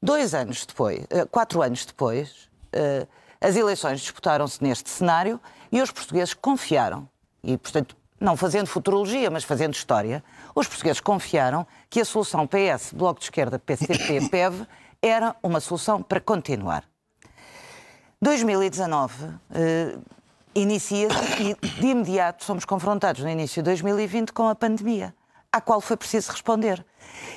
Dois 0.00 0.34
anos 0.34 0.64
depois, 0.64 1.04
eh, 1.10 1.24
quatro 1.26 1.62
anos 1.62 1.84
depois, 1.84 2.48
eh, 2.72 3.06
as 3.40 3.56
eleições 3.56 4.00
disputaram-se 4.00 4.62
neste 4.62 4.88
cenário 4.88 5.40
e 5.70 5.82
os 5.82 5.90
portugueses 5.90 6.32
confiaram. 6.32 7.08
E, 7.42 7.56
portanto, 7.56 7.96
não 8.20 8.36
fazendo 8.36 8.68
futurologia, 8.68 9.30
mas 9.30 9.42
fazendo 9.42 9.74
história, 9.74 10.22
os 10.54 10.66
portugueses 10.66 11.00
confiaram 11.00 11.66
que 11.88 12.00
a 12.00 12.04
solução 12.04 12.46
PS, 12.46 12.92
Bloco 12.92 13.20
de 13.20 13.26
Esquerda, 13.26 13.58
PCP, 13.58 14.28
PEV, 14.28 14.66
era 15.02 15.34
uma 15.42 15.60
solução 15.60 16.02
para 16.02 16.20
continuar. 16.20 16.84
2019 18.20 19.30
eh, 19.52 19.98
inicia-se 20.54 21.42
e 21.42 21.80
de 21.80 21.86
imediato 21.86 22.44
somos 22.44 22.64
confrontados 22.64 23.22
no 23.22 23.28
início 23.28 23.62
de 23.62 23.70
2020 23.70 24.32
com 24.32 24.48
a 24.48 24.54
pandemia, 24.54 25.14
à 25.50 25.60
qual 25.60 25.80
foi 25.80 25.96
preciso 25.96 26.30
responder. 26.30 26.84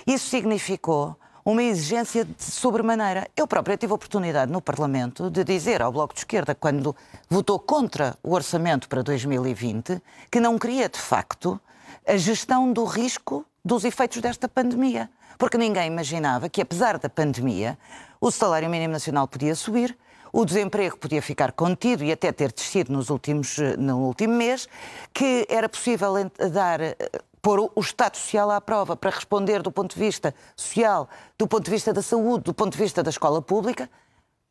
Isso 0.06 0.30
significou 0.30 1.18
uma 1.44 1.62
exigência 1.62 2.26
de 2.26 2.44
sobremaneira. 2.44 3.28
Eu 3.38 3.48
própria 3.48 3.78
tive 3.78 3.92
a 3.92 3.96
oportunidade 3.96 4.52
no 4.52 4.62
Parlamento 4.62 5.30
de 5.30 5.44
dizer 5.44 5.82
ao 5.82 5.92
Bloco 5.92 6.14
de 6.14 6.22
Esquerda, 6.22 6.56
quando 6.56 6.96
votou 7.30 7.60
contra 7.60 8.18
o 8.24 8.34
orçamento 8.34 8.90
para 8.90 9.04
2020, 9.04 10.02
que 10.32 10.40
não 10.40 10.58
queria 10.58 10.90
de 10.90 11.00
facto 11.00 11.60
a 12.08 12.18
gestão 12.18 12.72
do 12.72 12.84
risco 12.84 13.46
dos 13.64 13.84
efeitos 13.84 14.22
desta 14.22 14.48
pandemia. 14.48 15.10
Porque 15.38 15.58
ninguém 15.58 15.88
imaginava 15.88 16.48
que, 16.48 16.62
apesar 16.62 16.98
da 16.98 17.10
pandemia, 17.10 17.78
o 18.22 18.32
salário 18.32 18.70
mínimo 18.70 18.94
nacional 18.94 19.28
podia 19.28 19.56
subir, 19.56 19.98
o 20.32 20.46
desemprego 20.46 20.98
podia 20.98 21.22
ficar 21.22 21.52
contido 21.52 22.04
e 22.04 22.12
até 22.12 22.32
ter 22.32 22.52
descido 22.52 22.92
nos 22.92 23.10
últimos, 23.10 23.58
no 23.78 24.00
último 24.00 24.34
mês, 24.34 24.68
que 25.14 25.46
era 25.50 25.68
possível 25.70 26.14
dar 26.52 26.80
pôr 27.42 27.72
o 27.76 27.80
Estado 27.80 28.18
Social 28.18 28.50
à 28.50 28.60
prova 28.60 28.96
para 28.96 29.12
responder 29.12 29.62
do 29.62 29.72
ponto 29.72 29.94
de 29.94 30.00
vista 30.00 30.34
social, 30.56 31.08
do 31.38 31.48
ponto 31.48 31.66
de 31.66 31.72
vista 31.72 31.94
da 31.94 32.02
saúde, 32.02 32.46
do 32.46 32.54
ponto 32.56 32.72
de 32.72 32.78
vista 32.80 33.04
da 33.04 33.12
escola 33.12 33.40
pública, 33.42 33.90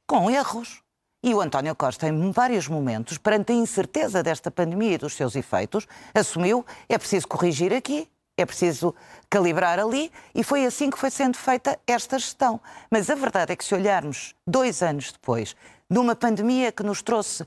com 0.07 0.31
erros. 0.31 0.84
E 1.27 1.33
o 1.33 1.41
António 1.41 1.75
Costa, 1.75 2.07
em 2.07 2.31
vários 2.33 2.69
momentos, 2.69 3.17
perante 3.17 3.51
a 3.51 3.55
incerteza 3.55 4.23
desta 4.23 4.51
pandemia 4.51 4.93
e 4.93 4.99
dos 4.99 5.15
seus 5.15 5.35
efeitos, 5.35 5.89
assumiu 6.15 6.67
é 6.87 6.99
preciso 6.99 7.27
corrigir 7.27 7.73
aqui, 7.73 8.07
é 8.37 8.45
preciso 8.45 8.95
calibrar 9.31 9.79
ali, 9.79 10.13
e 10.35 10.45
foi 10.45 10.67
assim 10.67 10.91
que 10.91 10.99
foi 10.99 11.11
sendo 11.11 11.39
feita 11.39 11.79
esta 11.87 12.19
gestão. 12.19 12.61
Mas 12.91 13.09
a 13.09 13.15
verdade 13.15 13.55
é 13.55 13.57
que, 13.57 13.65
se 13.65 13.75
olharmos 13.75 14.35
dois 14.47 14.83
anos 14.83 15.13
depois, 15.13 15.57
numa 15.89 16.15
pandemia 16.15 16.71
que 16.71 16.83
nos 16.83 17.01
trouxe 17.01 17.47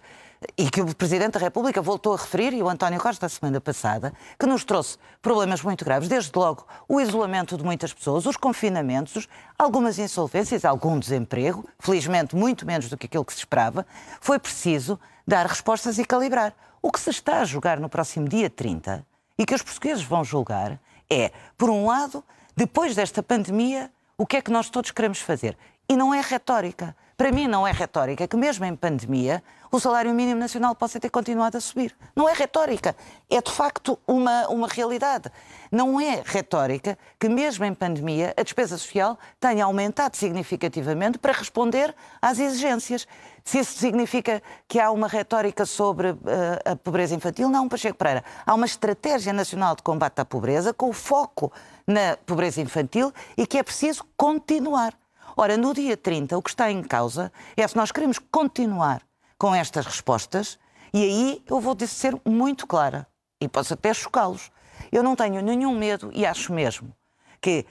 e 0.58 0.70
que 0.70 0.82
o 0.82 0.96
Presidente 0.96 1.34
da 1.34 1.40
República 1.40 1.82
voltou 1.82 2.14
a 2.14 2.18
referir, 2.18 2.54
e 2.54 2.62
o 2.62 2.70
António 2.70 3.00
Costa 3.00 3.26
a 3.26 3.30
semana 3.30 3.60
passada, 3.60 4.14
que 4.40 4.46
nos 4.46 4.64
trouxe 4.64 4.98
problemas 5.22 5.62
muito 5.62 5.84
graves, 5.84 6.08
desde 6.08 6.32
logo 6.36 6.66
o 6.88 7.02
isolamento 7.02 7.58
de 7.58 7.64
muitas 7.64 7.94
pessoas, 7.94 8.26
os 8.26 8.38
confinamentos, 8.38 9.28
algumas 9.58 9.98
insolvências, 9.98 10.66
algum 10.66 11.00
desemprego, 11.00 11.68
felizmente 11.80 12.36
muito 12.36 12.66
menos 12.66 12.90
do 12.90 12.98
que 12.98 13.08
aquilo 13.08 13.26
que 13.26 13.34
se 13.34 13.40
esperava, 13.40 13.86
foi 14.22 14.38
preciso 14.40 15.00
dar 15.26 15.46
respostas 15.46 15.98
e 15.98 16.06
calibrar. 16.06 16.54
O 16.82 16.92
que 16.92 17.00
se 17.00 17.10
está 17.10 17.42
a 17.42 17.46
julgar 17.46 17.80
no 17.80 17.90
próximo 17.90 18.30
dia 18.30 18.50
30 18.50 19.06
e 19.38 19.46
que 19.46 19.56
os 19.56 19.62
portugueses 19.62 20.04
vão 20.04 20.24
julgar 20.24 20.80
é, 21.10 21.32
por 21.58 21.70
um 21.70 21.88
lado, 21.88 22.24
depois 22.56 22.96
desta 22.96 23.24
pandemia, 23.24 23.92
o 24.18 24.26
que 24.26 24.38
é 24.38 24.42
que 24.42 24.52
nós 24.52 24.70
todos 24.70 24.92
queremos 24.92 25.20
fazer? 25.20 25.58
E 25.88 25.96
não 25.96 26.14
é 26.14 26.22
retórica. 26.22 26.96
Para 27.18 27.32
mim, 27.32 27.48
não 27.48 27.68
é 27.68 27.72
retórica 27.72 28.28
que, 28.28 28.38
mesmo 28.38 28.64
em 28.64 28.76
pandemia, 28.76 29.44
o 29.72 29.80
salário 29.80 30.14
mínimo 30.14 30.40
nacional 30.40 30.76
possa 30.76 31.00
ter 31.00 31.10
continuado 31.10 31.58
a 31.58 31.60
subir. 31.60 31.98
Não 32.16 32.30
é 32.30 32.34
retórica, 32.34 32.96
é 33.28 33.42
de 33.42 33.52
facto 33.52 33.98
uma, 34.08 34.48
uma 34.50 34.68
realidade. 34.68 35.32
Não 35.72 36.00
é 36.00 36.22
retórica 36.24 36.96
que, 37.20 37.28
mesmo 37.28 37.66
em 37.66 37.74
pandemia, 37.74 38.36
a 38.38 38.44
despesa 38.44 38.78
social 38.78 39.18
tenha 39.40 39.66
aumentado 39.66 40.16
significativamente 40.16 41.18
para 41.18 41.34
responder 41.34 41.96
às 42.22 42.38
exigências. 42.38 43.08
Se 43.44 43.58
isso 43.58 43.80
significa 43.80 44.40
que 44.68 44.80
há 44.80 44.92
uma 44.92 45.08
retórica 45.08 45.66
sobre 45.66 46.12
uh, 46.12 46.18
a 46.66 46.76
pobreza 46.76 47.16
infantil, 47.16 47.50
não, 47.50 47.68
Pacheco 47.68 47.98
Pereira. 47.98 48.24
Há 48.46 48.54
uma 48.54 48.68
estratégia 48.68 49.34
nacional 49.34 49.76
de 49.76 49.82
combate 49.82 50.20
à 50.20 50.26
pobreza 50.26 50.72
com 50.72 50.94
foco 50.94 51.52
na 51.88 52.16
pobreza 52.28 52.62
infantil 52.62 53.12
e 53.36 53.48
que 53.48 53.58
é 53.58 53.64
preciso 53.64 54.06
continuar. 54.16 54.94
Ora, 55.40 55.56
no 55.56 55.72
dia 55.72 55.96
30, 55.96 56.36
o 56.36 56.42
que 56.42 56.50
está 56.50 56.72
em 56.72 56.82
causa 56.82 57.32
é 57.56 57.68
se 57.68 57.78
nós 57.78 57.92
queremos 57.92 58.18
continuar 58.18 59.04
com 59.38 59.54
estas 59.54 59.86
respostas, 59.86 60.58
e 60.92 61.04
aí 61.04 61.44
eu 61.48 61.60
vou 61.60 61.78
ser 61.88 62.20
muito 62.26 62.66
clara, 62.66 63.06
e 63.40 63.48
posso 63.48 63.76
até 63.76 63.94
chocá-los. 63.94 64.50
Eu 64.92 65.04
não 65.04 65.16
tenho 65.16 65.40
nenhum 65.44 65.78
medo 65.78 66.10
e 66.12 66.26
acho 66.26 66.52
mesmo 66.52 66.92
que 67.40 67.68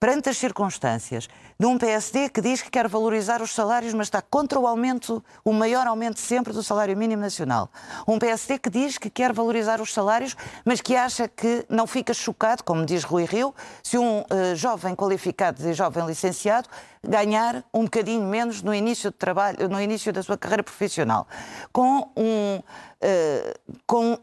perante 0.00 0.30
as 0.30 0.38
circunstâncias 0.38 1.28
de 1.58 1.66
um 1.66 1.78
PSD 1.78 2.28
que 2.28 2.40
diz 2.40 2.62
que 2.62 2.70
quer 2.70 2.88
valorizar 2.88 3.40
os 3.40 3.52
salários, 3.52 3.94
mas 3.94 4.08
está 4.08 4.20
contra 4.20 4.58
o 4.58 4.66
aumento, 4.66 5.24
o 5.44 5.52
maior 5.52 5.86
aumento 5.86 6.18
sempre 6.18 6.52
do 6.52 6.62
salário 6.62 6.96
mínimo 6.96 7.22
nacional. 7.22 7.70
Um 8.06 8.18
PSD 8.18 8.58
que 8.58 8.70
diz 8.70 8.98
que 8.98 9.08
quer 9.08 9.32
valorizar 9.32 9.80
os 9.80 9.92
salários, 9.92 10.36
mas 10.64 10.80
que 10.80 10.96
acha 10.96 11.28
que 11.28 11.64
não 11.68 11.86
fica 11.86 12.12
chocado, 12.12 12.64
como 12.64 12.84
diz 12.84 13.04
Rui 13.04 13.24
Rio, 13.24 13.54
se 13.82 13.96
um 13.98 14.20
uh, 14.20 14.54
jovem 14.54 14.94
qualificado 14.94 15.66
e 15.68 15.72
jovem 15.72 16.06
licenciado 16.06 16.68
ganhar 17.02 17.62
um 17.72 17.84
bocadinho 17.84 18.26
menos 18.26 18.62
no 18.62 18.74
início 18.74 19.10
de 19.10 19.16
trabalho, 19.16 19.68
no 19.68 19.80
início 19.80 20.12
da 20.12 20.22
sua 20.22 20.38
carreira 20.38 20.62
profissional. 20.62 21.26
Com 21.72 22.10
um 22.16 22.58
uh, 22.58 23.80
com 23.86 24.18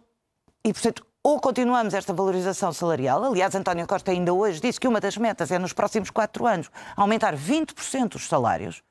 e 0.64 0.74
portanto 0.74 1.06
ou 1.24 1.40
continuamos 1.40 1.94
esta 1.94 2.14
valorização 2.14 2.74
salarial, 2.74 3.24
aliás, 3.24 3.54
António 3.54 3.86
Costa 3.88 4.12
ainda 4.12 4.34
hoje 4.34 4.60
disse 4.60 4.80
que 4.80 4.88
uma 4.88 5.00
das 5.00 5.18
metas 5.18 5.52
é 5.52 5.60
nos 5.60 5.72
próximos 5.72 6.10
quatro 6.10 6.48
anos 6.48 6.70
aumentar 6.96 7.36
20% 7.36 8.16
os 8.16 8.28
salários, 8.28 8.82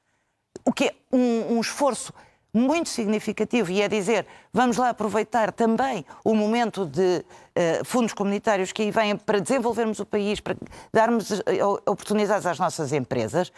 o 0.64 0.72
que 0.72 0.84
é 0.84 0.94
um, 1.12 1.56
um, 1.56 1.60
esforço 1.60 2.12
muito 2.54 2.88
significativo. 2.88 3.70
E 3.72 3.82
é 3.82 3.88
dizer, 3.88 4.26
vamos 4.52 4.76
lá 4.76 4.90
aproveitar 4.90 5.52
também 5.52 6.04
o 6.24 6.34
momento 6.34 6.86
de 6.86 7.24
uh, 7.24 7.84
fundos 7.84 8.12
comunitários 8.12 8.70
que 8.70 8.82
aí 8.82 8.90
vêm 8.92 9.16
para 9.16 9.40
desenvolvermos 9.40 9.98
o 9.98 10.06
país, 10.06 10.38
para 10.38 10.56
darmos 10.92 11.30
uh, 11.30 11.42
oportunidades 11.86 12.46
às 12.46 12.58
nossas 12.58 12.92
empresas. 12.92 13.52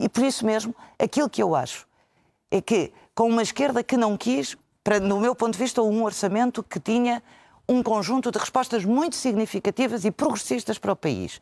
E 0.00 0.08
por 0.08 0.22
isso 0.22 0.46
mesmo, 0.46 0.74
aquilo 0.98 1.28
que 1.28 1.42
eu 1.42 1.54
acho 1.54 1.86
é 2.50 2.60
que 2.60 2.90
com 3.14 3.28
uma 3.28 3.42
esquerda 3.42 3.82
que 3.82 3.96
não 3.96 4.16
quis, 4.16 4.56
para, 4.82 4.98
no 4.98 5.20
meu 5.20 5.34
ponto 5.34 5.52
de 5.52 5.58
vista, 5.58 5.82
um 5.82 6.02
orçamento 6.04 6.62
que 6.62 6.80
tinha 6.80 7.22
um 7.68 7.82
conjunto 7.82 8.30
de 8.30 8.38
respostas 8.38 8.84
muito 8.84 9.16
significativas 9.16 10.04
e 10.04 10.10
progressistas 10.10 10.78
para 10.78 10.92
o 10.92 10.96
país. 10.96 11.40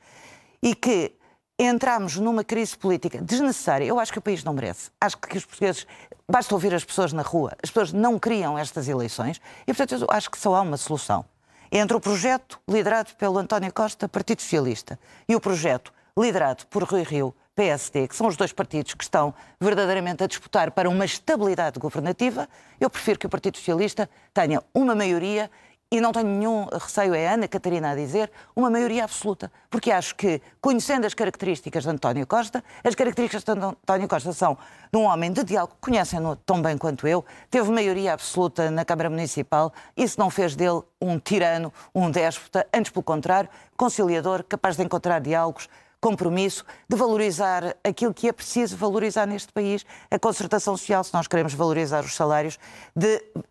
E 0.62 0.74
que 0.74 1.12
entramos 1.58 2.16
numa 2.16 2.44
crise 2.44 2.76
política 2.76 3.20
desnecessária. 3.20 3.84
Eu 3.84 3.98
acho 3.98 4.12
que 4.12 4.18
o 4.18 4.22
país 4.22 4.42
não 4.42 4.52
merece. 4.52 4.90
Acho 5.00 5.16
que 5.18 5.36
os 5.36 5.44
portugueses. 5.44 5.86
Basta 6.28 6.54
ouvir 6.54 6.74
as 6.74 6.84
pessoas 6.84 7.12
na 7.12 7.22
rua. 7.22 7.52
As 7.62 7.70
pessoas 7.70 7.92
não 7.92 8.18
queriam 8.18 8.58
estas 8.58 8.88
eleições 8.88 9.40
e, 9.66 9.74
portanto, 9.74 10.02
eu 10.02 10.06
acho 10.10 10.30
que 10.30 10.38
só 10.38 10.54
há 10.54 10.60
uma 10.62 10.76
solução. 10.76 11.24
Entre 11.70 11.96
o 11.96 12.00
projeto 12.00 12.60
liderado 12.68 13.14
pelo 13.16 13.38
António 13.38 13.72
Costa, 13.72 14.08
Partido 14.08 14.42
Socialista, 14.42 14.98
e 15.28 15.34
o 15.34 15.40
projeto 15.40 15.92
liderado 16.18 16.66
por 16.66 16.84
Rui 16.84 17.02
Rio, 17.02 17.34
PSD, 17.54 18.08
que 18.08 18.16
são 18.16 18.26
os 18.26 18.36
dois 18.36 18.52
partidos 18.52 18.94
que 18.94 19.04
estão 19.04 19.34
verdadeiramente 19.60 20.22
a 20.24 20.26
disputar 20.26 20.70
para 20.70 20.88
uma 20.88 21.04
estabilidade 21.04 21.78
governativa, 21.78 22.48
eu 22.80 22.88
prefiro 22.88 23.18
que 23.18 23.26
o 23.26 23.30
Partido 23.30 23.58
Socialista 23.58 24.08
tenha 24.32 24.62
uma 24.74 24.94
maioria 24.94 25.50
e 25.92 26.00
não 26.00 26.10
tenho 26.10 26.26
nenhum 26.26 26.64
receio, 26.72 27.14
é 27.14 27.28
a 27.28 27.34
Ana 27.34 27.46
Catarina 27.46 27.90
a 27.90 27.94
dizer, 27.94 28.32
uma 28.56 28.70
maioria 28.70 29.04
absoluta. 29.04 29.52
Porque 29.68 29.90
acho 29.90 30.14
que, 30.16 30.40
conhecendo 30.58 31.06
as 31.06 31.12
características 31.12 31.82
de 31.82 31.90
António 31.90 32.26
Costa, 32.26 32.64
as 32.82 32.94
características 32.94 33.44
de 33.44 33.62
António 33.62 34.08
Costa 34.08 34.32
são 34.32 34.56
de 34.90 34.98
um 34.98 35.02
homem 35.02 35.30
de 35.30 35.44
diálogo, 35.44 35.76
conhecem-no 35.82 36.34
tão 36.34 36.62
bem 36.62 36.78
quanto 36.78 37.06
eu, 37.06 37.22
teve 37.50 37.70
maioria 37.70 38.14
absoluta 38.14 38.70
na 38.70 38.86
Câmara 38.86 39.10
Municipal, 39.10 39.70
isso 39.94 40.18
não 40.18 40.30
fez 40.30 40.56
dele 40.56 40.80
um 40.98 41.18
tirano, 41.18 41.70
um 41.94 42.10
déspota, 42.10 42.66
antes 42.72 42.90
pelo 42.90 43.02
contrário, 43.02 43.50
conciliador, 43.76 44.44
capaz 44.44 44.76
de 44.76 44.84
encontrar 44.84 45.20
diálogos, 45.20 45.68
compromisso 46.02 46.64
de 46.88 46.96
valorizar 46.96 47.76
aquilo 47.84 48.12
que 48.12 48.28
é 48.28 48.32
preciso 48.32 48.76
valorizar 48.76 49.24
neste 49.24 49.52
país, 49.52 49.86
a 50.10 50.18
concertação 50.18 50.76
social, 50.76 51.04
se 51.04 51.14
nós 51.14 51.28
queremos 51.28 51.54
valorizar 51.54 52.04
os 52.04 52.16
salários, 52.16 52.58
de 52.94 53.16
uh, 53.16 53.42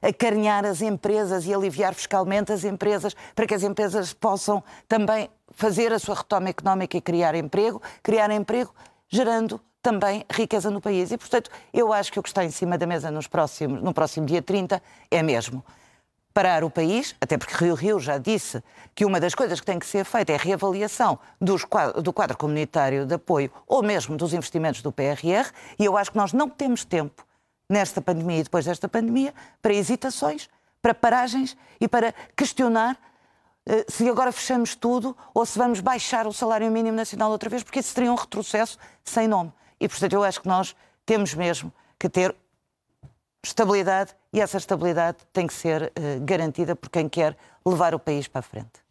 acarinhar 0.00 0.64
as 0.64 0.80
empresas 0.80 1.44
e 1.44 1.52
aliviar 1.52 1.92
fiscalmente 1.94 2.52
as 2.52 2.62
empresas, 2.62 3.14
para 3.34 3.44
que 3.44 3.54
as 3.54 3.64
empresas 3.64 4.12
possam 4.12 4.62
também 4.86 5.28
fazer 5.50 5.92
a 5.92 5.98
sua 5.98 6.14
retoma 6.14 6.48
económica 6.48 6.96
e 6.96 7.00
criar 7.00 7.34
emprego, 7.34 7.82
criar 8.04 8.30
emprego 8.30 8.72
gerando 9.08 9.60
também 9.82 10.24
riqueza 10.30 10.70
no 10.70 10.80
país. 10.80 11.10
E, 11.10 11.18
portanto, 11.18 11.50
eu 11.74 11.92
acho 11.92 12.12
que 12.12 12.20
o 12.20 12.22
que 12.22 12.28
está 12.28 12.44
em 12.44 12.50
cima 12.50 12.78
da 12.78 12.86
mesa 12.86 13.10
nos 13.10 13.26
próximos, 13.26 13.82
no 13.82 13.92
próximo 13.92 14.26
dia 14.26 14.40
30 14.40 14.80
é 15.10 15.22
mesmo 15.24 15.64
parar 16.36 16.62
o 16.64 16.68
país, 16.68 17.16
até 17.18 17.38
porque 17.38 17.54
Rio 17.54 17.74
Rio 17.74 17.98
já 17.98 18.18
disse 18.18 18.62
que 18.94 19.06
uma 19.06 19.18
das 19.18 19.34
coisas 19.34 19.58
que 19.58 19.64
tem 19.64 19.78
que 19.78 19.86
ser 19.86 20.04
feita 20.04 20.32
é 20.32 20.34
a 20.34 20.38
reavaliação 20.38 21.18
do 21.40 22.12
quadro 22.12 22.36
comunitário 22.36 23.06
de 23.06 23.14
apoio 23.14 23.50
ou 23.66 23.82
mesmo 23.82 24.18
dos 24.18 24.34
investimentos 24.34 24.82
do 24.82 24.92
PRR, 24.92 25.50
e 25.78 25.84
eu 25.86 25.96
acho 25.96 26.10
que 26.10 26.18
nós 26.18 26.34
não 26.34 26.46
temos 26.46 26.84
tempo 26.84 27.24
nesta 27.66 28.02
pandemia 28.02 28.40
e 28.40 28.42
depois 28.42 28.66
desta 28.66 28.86
pandemia 28.86 29.32
para 29.62 29.72
hesitações, 29.72 30.50
para 30.82 30.92
paragens 30.92 31.56
e 31.80 31.88
para 31.88 32.12
questionar 32.36 32.98
uh, 33.66 33.90
se 33.90 34.06
agora 34.06 34.30
fechamos 34.30 34.74
tudo 34.74 35.16
ou 35.32 35.46
se 35.46 35.56
vamos 35.56 35.80
baixar 35.80 36.26
o 36.26 36.34
salário 36.34 36.70
mínimo 36.70 36.98
nacional 36.98 37.30
outra 37.30 37.48
vez, 37.48 37.62
porque 37.62 37.80
isso 37.80 37.94
seria 37.94 38.12
um 38.12 38.14
retrocesso 38.14 38.76
sem 39.02 39.26
nome. 39.26 39.50
E, 39.80 39.88
portanto, 39.88 40.12
eu 40.12 40.22
acho 40.22 40.42
que 40.42 40.48
nós 40.48 40.76
temos 41.06 41.32
mesmo 41.32 41.72
que 41.98 42.10
ter 42.10 42.36
estabilidade 43.42 44.14
e 44.36 44.40
essa 44.40 44.58
estabilidade 44.58 45.16
tem 45.32 45.46
que 45.46 45.54
ser 45.54 45.84
uh, 45.84 45.90
garantida 46.22 46.76
por 46.76 46.90
quem 46.90 47.08
quer 47.08 47.34
levar 47.64 47.94
o 47.94 47.98
país 47.98 48.28
para 48.28 48.40
a 48.40 48.42
frente. 48.42 48.84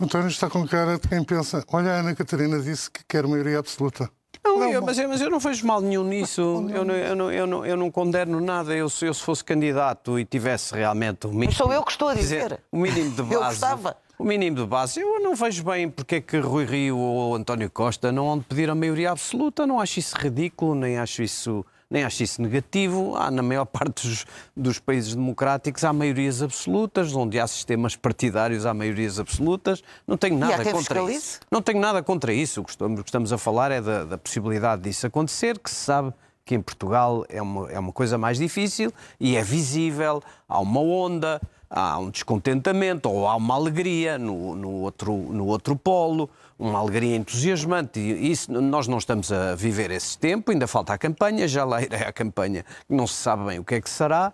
António 0.00 0.26
está 0.26 0.50
com 0.50 0.66
cara 0.66 0.98
de 0.98 1.06
quem 1.06 1.22
pensa: 1.22 1.64
olha, 1.72 1.92
a 1.92 2.00
Ana 2.00 2.16
Catarina 2.16 2.60
disse 2.60 2.90
que 2.90 3.04
quer 3.06 3.24
maioria 3.24 3.60
absoluta. 3.60 4.10
Não, 4.44 4.64
eu, 4.64 4.82
mas, 4.82 4.98
eu, 4.98 5.08
mas, 5.08 5.20
eu, 5.20 5.30
não 5.30 5.38
vejo 5.38 5.64
mal 5.66 5.80
nenhum 5.80 6.02
nisso. 6.02 6.40
Eu 6.72 6.84
não, 6.84 6.94
eu 6.94 7.14
não, 7.14 7.32
eu 7.32 7.46
não, 7.46 7.66
eu 7.66 7.76
não 7.76 7.90
condeno 7.92 8.40
nada. 8.40 8.74
Eu, 8.74 8.88
se 8.88 9.06
eu 9.06 9.14
fosse 9.14 9.44
candidato 9.44 10.18
e 10.18 10.24
tivesse 10.24 10.74
realmente 10.74 11.26
o 11.26 11.30
mínimo. 11.30 11.46
Mas 11.46 11.56
sou 11.56 11.72
eu 11.72 11.82
que 11.84 11.92
estou 11.92 12.08
a 12.08 12.14
dizer. 12.14 12.60
O 12.72 12.76
mínimo 12.76 13.10
de 13.10 13.22
base. 13.22 13.34
eu 13.34 13.40
gostava. 13.40 13.96
O 14.18 14.24
mínimo 14.24 14.56
de 14.56 14.66
base. 14.66 15.00
Eu 15.00 15.20
não 15.20 15.36
vejo 15.36 15.62
bem 15.62 15.88
porque 15.88 16.16
é 16.16 16.20
que 16.20 16.38
Rui 16.38 16.64
Rio 16.64 16.98
ou 16.98 17.36
António 17.36 17.70
Costa 17.70 18.10
não 18.10 18.26
vão 18.26 18.40
pedir 18.40 18.68
a 18.68 18.74
maioria 18.74 19.12
absoluta. 19.12 19.64
Não 19.64 19.80
acho 19.80 20.00
isso 20.00 20.16
ridículo, 20.16 20.74
nem 20.74 20.98
acho 20.98 21.22
isso 21.22 21.64
nem 21.90 22.04
acho 22.04 22.22
isso 22.22 22.42
negativo. 22.42 23.16
Há, 23.16 23.30
na 23.30 23.42
maior 23.42 23.64
parte 23.66 24.06
dos, 24.06 24.26
dos, 24.56 24.78
países 24.78 25.14
democráticos 25.14 25.84
há 25.84 25.92
maiorias 25.92 26.42
absolutas, 26.42 27.14
onde 27.14 27.38
há 27.38 27.46
sistemas 27.46 27.96
partidários 27.96 28.66
há 28.66 28.74
maiorias 28.74 29.18
absolutas. 29.18 29.82
Não 30.06 30.16
tenho 30.16 30.38
nada 30.38 30.64
contra 30.70 31.02
isso. 31.02 31.10
isso. 31.10 31.40
Não 31.50 31.62
tenho 31.62 31.80
nada 31.80 32.02
contra 32.02 32.32
isso. 32.32 32.60
O 32.60 32.64
que 32.64 32.72
estamos 32.72 33.32
a 33.32 33.38
falar 33.38 33.70
é 33.70 33.80
da, 33.80 34.04
da 34.04 34.18
possibilidade 34.18 34.82
disso 34.82 35.06
acontecer, 35.06 35.58
que 35.58 35.70
se 35.70 35.76
sabe 35.76 36.12
que 36.44 36.54
em 36.54 36.62
Portugal 36.62 37.26
é 37.28 37.42
uma, 37.42 37.70
é 37.70 37.78
uma 37.78 37.92
coisa 37.92 38.16
mais 38.16 38.38
difícil 38.38 38.90
e 39.20 39.36
é 39.36 39.42
visível, 39.42 40.22
há 40.48 40.58
uma 40.58 40.80
onda, 40.80 41.38
há 41.70 41.98
um 41.98 42.10
descontentamento 42.10 43.08
ou 43.10 43.26
há 43.26 43.36
uma 43.36 43.54
alegria 43.54 44.18
no, 44.18 44.54
no, 44.54 44.70
outro, 44.70 45.12
no 45.14 45.46
outro 45.46 45.76
polo 45.76 46.30
uma 46.58 46.78
alegria 46.78 47.16
entusiasmante. 47.16 48.00
E 48.00 48.30
isso, 48.30 48.50
nós 48.52 48.88
não 48.88 48.98
estamos 48.98 49.30
a 49.30 49.54
viver 49.54 49.90
esse 49.90 50.18
tempo, 50.18 50.50
ainda 50.50 50.66
falta 50.66 50.92
a 50.92 50.98
campanha, 50.98 51.46
já 51.46 51.64
lá 51.64 51.80
irá 51.82 52.08
a 52.08 52.12
campanha, 52.12 52.64
não 52.88 53.06
se 53.06 53.14
sabe 53.14 53.44
bem 53.46 53.58
o 53.58 53.64
que 53.64 53.76
é 53.76 53.80
que 53.80 53.88
será. 53.88 54.32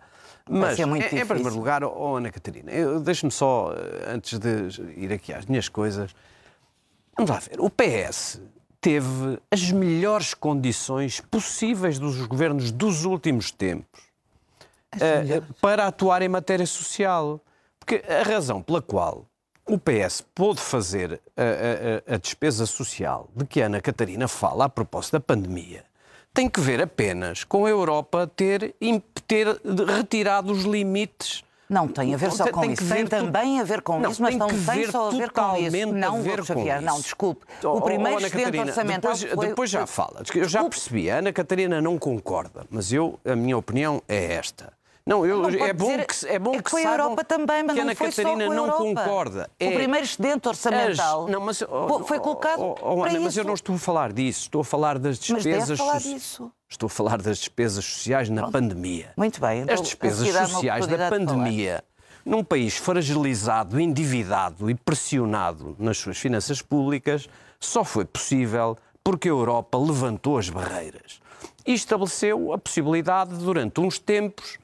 Mas, 0.49 0.79
em, 0.79 0.83
em, 0.83 1.27
primeiro 1.27 1.55
lugar, 1.55 1.83
oh, 1.85 2.17
Ana 2.17 2.31
Catarina, 2.31 2.71
deixe-me 3.01 3.33
só, 3.33 3.73
eh, 3.73 4.13
antes 4.13 4.39
de 4.39 4.69
ir 4.95 5.11
aqui 5.11 5.33
às 5.33 5.47
minhas 5.47 5.71
coisas, 5.71 6.15
vamos 7.17 7.31
lá 7.31 7.39
ver. 7.39 7.59
O 7.59 7.71
PS 7.71 8.43
teve 8.79 9.39
as 9.51 9.73
melhores 9.73 10.35
condições 10.35 11.19
possíveis 11.19 11.99
dos 11.99 12.27
governos 12.27 12.71
dos 12.71 13.07
últimos 13.07 13.51
tempos 13.51 14.14
uh, 14.97 15.55
para 15.61 15.87
atuar 15.87 16.23
em 16.23 16.29
matéria 16.29 16.67
social. 16.67 17.41
Porque 17.79 18.03
a 18.09 18.23
razão 18.23 18.63
pela 18.63 18.81
qual 18.81 19.27
o 19.69 19.79
PS 19.79 20.23
pôde 20.35 20.61
fazer 20.61 21.21
a, 21.37 22.11
a, 22.11 22.15
a, 22.15 22.19
despesa 22.19 22.67
social 22.67 23.29
de 23.35 23.47
que 23.47 23.63
a 23.63 23.67
Ana 23.67 23.81
Catarina 23.81 24.29
fala 24.29 24.67
a 24.67 24.69
propósito 24.69 25.13
da 25.13 25.21
pandemia 25.21 25.85
tem 26.35 26.49
que 26.49 26.61
ver 26.61 26.83
apenas 26.83 27.45
com 27.45 27.65
a 27.65 27.71
Europa 27.71 28.27
ter, 28.27 28.75
ter 29.27 29.47
retirado 29.87 30.53
os 30.53 30.65
limites. 30.65 31.45
Não 31.71 31.89
tem 31.89 32.13
a 32.13 32.17
ver 32.17 32.31
só 32.33 32.51
com 32.51 32.61
tem 32.61 32.73
isso, 32.73 32.87
tem 32.87 33.07
também 33.07 33.61
a 33.61 33.65
ver 33.65 33.81
com 33.81 33.99
não, 33.99 34.11
isso, 34.11 34.21
mas 34.21 34.35
não 34.35 34.49
tem 34.49 34.91
só 34.91 35.09
a 35.09 35.11
ver 35.13 35.31
com 35.31 35.57
isso. 35.57 35.93
Não, 35.93 36.23
ver 36.23 36.45
Xavier, 36.45 36.83
não, 36.83 37.01
desculpe. 37.01 37.47
O 37.65 37.81
primeiro 37.81 38.21
oh, 38.21 38.27
excedente 38.27 38.59
orçamental 38.59 39.15
depois, 39.15 39.35
foi... 39.35 39.47
depois 39.49 39.71
já 39.71 39.87
fala. 39.87 40.23
Eu 40.35 40.49
já 40.49 40.63
percebi, 40.65 41.09
a 41.09 41.19
Ana 41.19 41.33
Catarina 41.33 41.81
não 41.81 41.99
concorda, 41.99 42.67
mas 42.69 42.93
eu, 42.93 43.19
a 43.25 43.35
minha 43.35 43.57
opinião 43.57 44.03
é 44.09 44.35
esta. 44.35 44.73
Não, 45.07 45.27
eu, 45.27 45.43
não 45.43 45.51
é, 45.51 45.73
bom 45.75 45.85
dizer, 45.85 46.07
que, 46.07 46.27
é 46.27 46.39
bom 46.39 46.55
é 46.55 46.57
que, 46.57 46.63
que 46.63 46.71
foi 46.71 46.87
a 46.87 46.93
Europa 46.93 47.23
também, 47.25 47.63
mas 47.63 47.75
que 47.75 47.81
Ana 47.81 47.95
foi 47.95 48.11
Catarina 48.11 48.49
não 48.49 48.71
concorda. 48.71 49.51
É, 49.61 49.69
o 49.69 49.75
primeiro 49.75 50.07
excedente 50.07 50.49
orçamental 50.49 51.25
as, 51.25 51.31
não, 51.31 51.41
mas, 51.41 51.61
oh, 51.61 52.05
foi 52.05 52.19
colocado 52.19 52.59
oh, 52.59 52.77
oh, 52.81 53.05
Ana, 53.05 53.21
Mas 53.21 53.37
eu 53.37 53.45
não 53.45 53.53
estou 53.53 53.75
a 53.75 53.79
falar 53.79 54.15
disso, 54.15 54.41
estou 54.43 54.63
a 54.63 54.65
falar 54.65 54.99
das 54.99 55.19
despesas... 55.19 55.79
Falar 55.79 55.99
disso. 55.99 56.51
Estou 56.67 56.87
a 56.87 56.91
falar 56.91 57.21
das 57.21 57.39
despesas 57.39 57.85
sociais 57.85 58.31
na 58.31 58.43
Pronto. 58.43 58.53
pandemia. 58.53 59.13
Muito 59.15 59.39
bem. 59.41 59.61
Então, 59.61 59.75
As 59.75 59.83
despesas 59.83 60.49
sociais 60.49 60.87
da 60.87 61.11
pandemia 61.11 61.85
num 62.25 62.43
país 62.43 62.77
fragilizado, 62.77 63.79
endividado 63.79 64.71
e 64.71 64.75
pressionado 64.75 65.77
nas 65.79 65.99
suas 65.99 66.17
finanças 66.17 66.63
públicas, 66.63 67.29
só 67.61 67.85
foi 67.85 68.07
possível 68.07 68.79
porque 69.03 69.29
a 69.29 69.33
Europa 69.33 69.77
levantou 69.77 70.39
as 70.39 70.49
barreiras 70.49 71.21
e 71.67 71.75
estabeleceu 71.75 72.53
a 72.53 72.59
possibilidade, 72.59 73.35
durante 73.37 73.81
uns 73.81 73.99
tempos, 73.99 74.59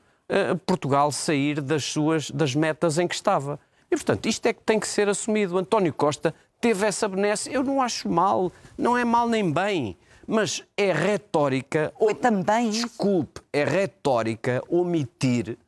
Portugal 0.67 1.11
sair 1.11 1.61
das 1.61 1.85
suas 1.85 2.31
das 2.31 2.55
metas 2.55 2.99
em 2.99 3.09
que 3.09 3.15
estava. 3.15 3.59
E, 3.91 3.97
portanto, 3.97 4.27
isto 4.27 4.47
é 4.47 4.53
que 4.53 4.63
tem 4.63 4.79
que 4.79 4.87
ser 4.87 5.09
assumido. 5.09 5.59
António 5.59 5.93
Costa 5.93 6.35
teve 6.61 6.87
essa 6.87 7.09
benesse. 7.09 7.53
Eu 7.53 7.65
não 7.65 7.83
acho 7.83 8.09
mal, 8.09 8.53
não 8.79 8.97
é 8.97 9.05
mal 9.05 9.29
nem 9.29 9.51
bem, 9.51 9.97
mas 10.27 10.63
é 10.77 10.93
retórica. 10.93 11.93
Foi 11.99 12.15
também. 12.15 12.71
Desculpe, 12.71 13.41
é 13.53 13.65
retórica 13.65 14.63
omitir 14.69 15.59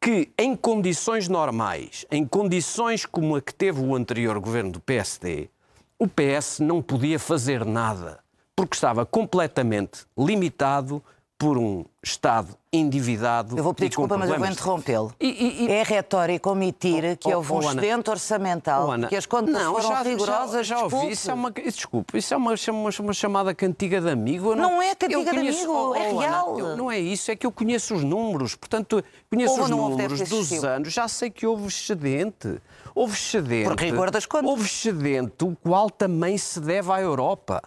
que 0.00 0.32
em 0.36 0.56
condições 0.56 1.28
normais, 1.28 2.04
em 2.10 2.26
condições 2.26 3.06
como 3.06 3.36
a 3.36 3.40
que 3.40 3.54
teve 3.54 3.80
o 3.80 3.94
anterior 3.94 4.40
governo 4.40 4.72
do 4.72 4.80
PSD, 4.80 5.48
o 5.96 6.08
PS 6.08 6.58
não 6.58 6.82
podia 6.82 7.20
fazer 7.20 7.64
nada, 7.64 8.18
porque 8.56 8.74
estava 8.74 9.06
completamente 9.06 10.04
limitado 10.18 11.00
por 11.42 11.58
um 11.58 11.84
Estado 12.00 12.56
endividado. 12.72 13.58
Eu 13.58 13.64
vou 13.64 13.74
pedir 13.74 13.88
desculpa, 13.88 14.16
mas 14.16 14.30
eu 14.30 14.38
vou 14.38 14.46
interrompê-lo. 14.46 15.12
E, 15.20 15.66
É 15.68 15.82
retórico 15.82 16.50
omitir 16.50 17.04
oh, 17.04 17.16
que 17.16 17.34
houve 17.34 17.52
oh, 17.52 17.56
um 17.56 17.60
excedente 17.60 18.10
orçamental, 18.10 18.88
oh, 18.88 19.08
que 19.08 19.16
as 19.16 19.26
contas 19.26 19.52
não, 19.52 19.74
foram 19.74 19.88
já, 19.88 20.02
rigorosas. 20.02 20.66
Já, 20.66 20.76
já 20.76 20.84
ouvi, 20.84 21.10
isso 21.10 21.30
é 21.30 21.34
uma, 21.34 21.50
desculpe, 21.50 22.18
isso 22.18 22.32
é 22.32 22.36
uma, 22.36 22.54
uma, 22.68 22.90
uma 23.00 23.12
chamada 23.12 23.52
cantiga 23.54 24.00
de 24.00 24.08
amigo. 24.08 24.54
Não, 24.54 24.70
não 24.70 24.82
é 24.82 24.94
cantiga 24.94 25.30
conheço, 25.30 25.58
de 25.58 25.64
amigo, 25.64 25.90
oh, 25.90 25.94
é 25.96 26.12
real. 26.12 26.54
Ana, 26.54 26.60
eu, 26.60 26.76
não 26.76 26.90
é 26.90 26.98
isso, 27.00 27.30
é 27.30 27.36
que 27.36 27.46
eu 27.46 27.50
conheço 27.50 27.94
os 27.94 28.04
números, 28.04 28.54
portanto, 28.54 29.02
conheço 29.28 29.52
houve, 29.52 29.62
os 29.64 29.70
números 29.70 30.20
dos 30.28 30.64
anos, 30.64 30.92
já 30.92 31.08
sei 31.08 31.28
que 31.28 31.44
houve 31.44 31.66
excedente. 31.66 32.60
Houve 32.94 33.14
excedente. 33.14 33.68
Por 33.68 33.80
rigor 33.80 34.10
das 34.10 34.26
contas. 34.26 34.48
Houve 34.48 34.64
excedente, 34.64 35.44
o 35.44 35.56
qual 35.62 35.90
também 35.90 36.38
se 36.38 36.60
deve 36.60 36.92
à 36.92 37.00
Europa. 37.00 37.62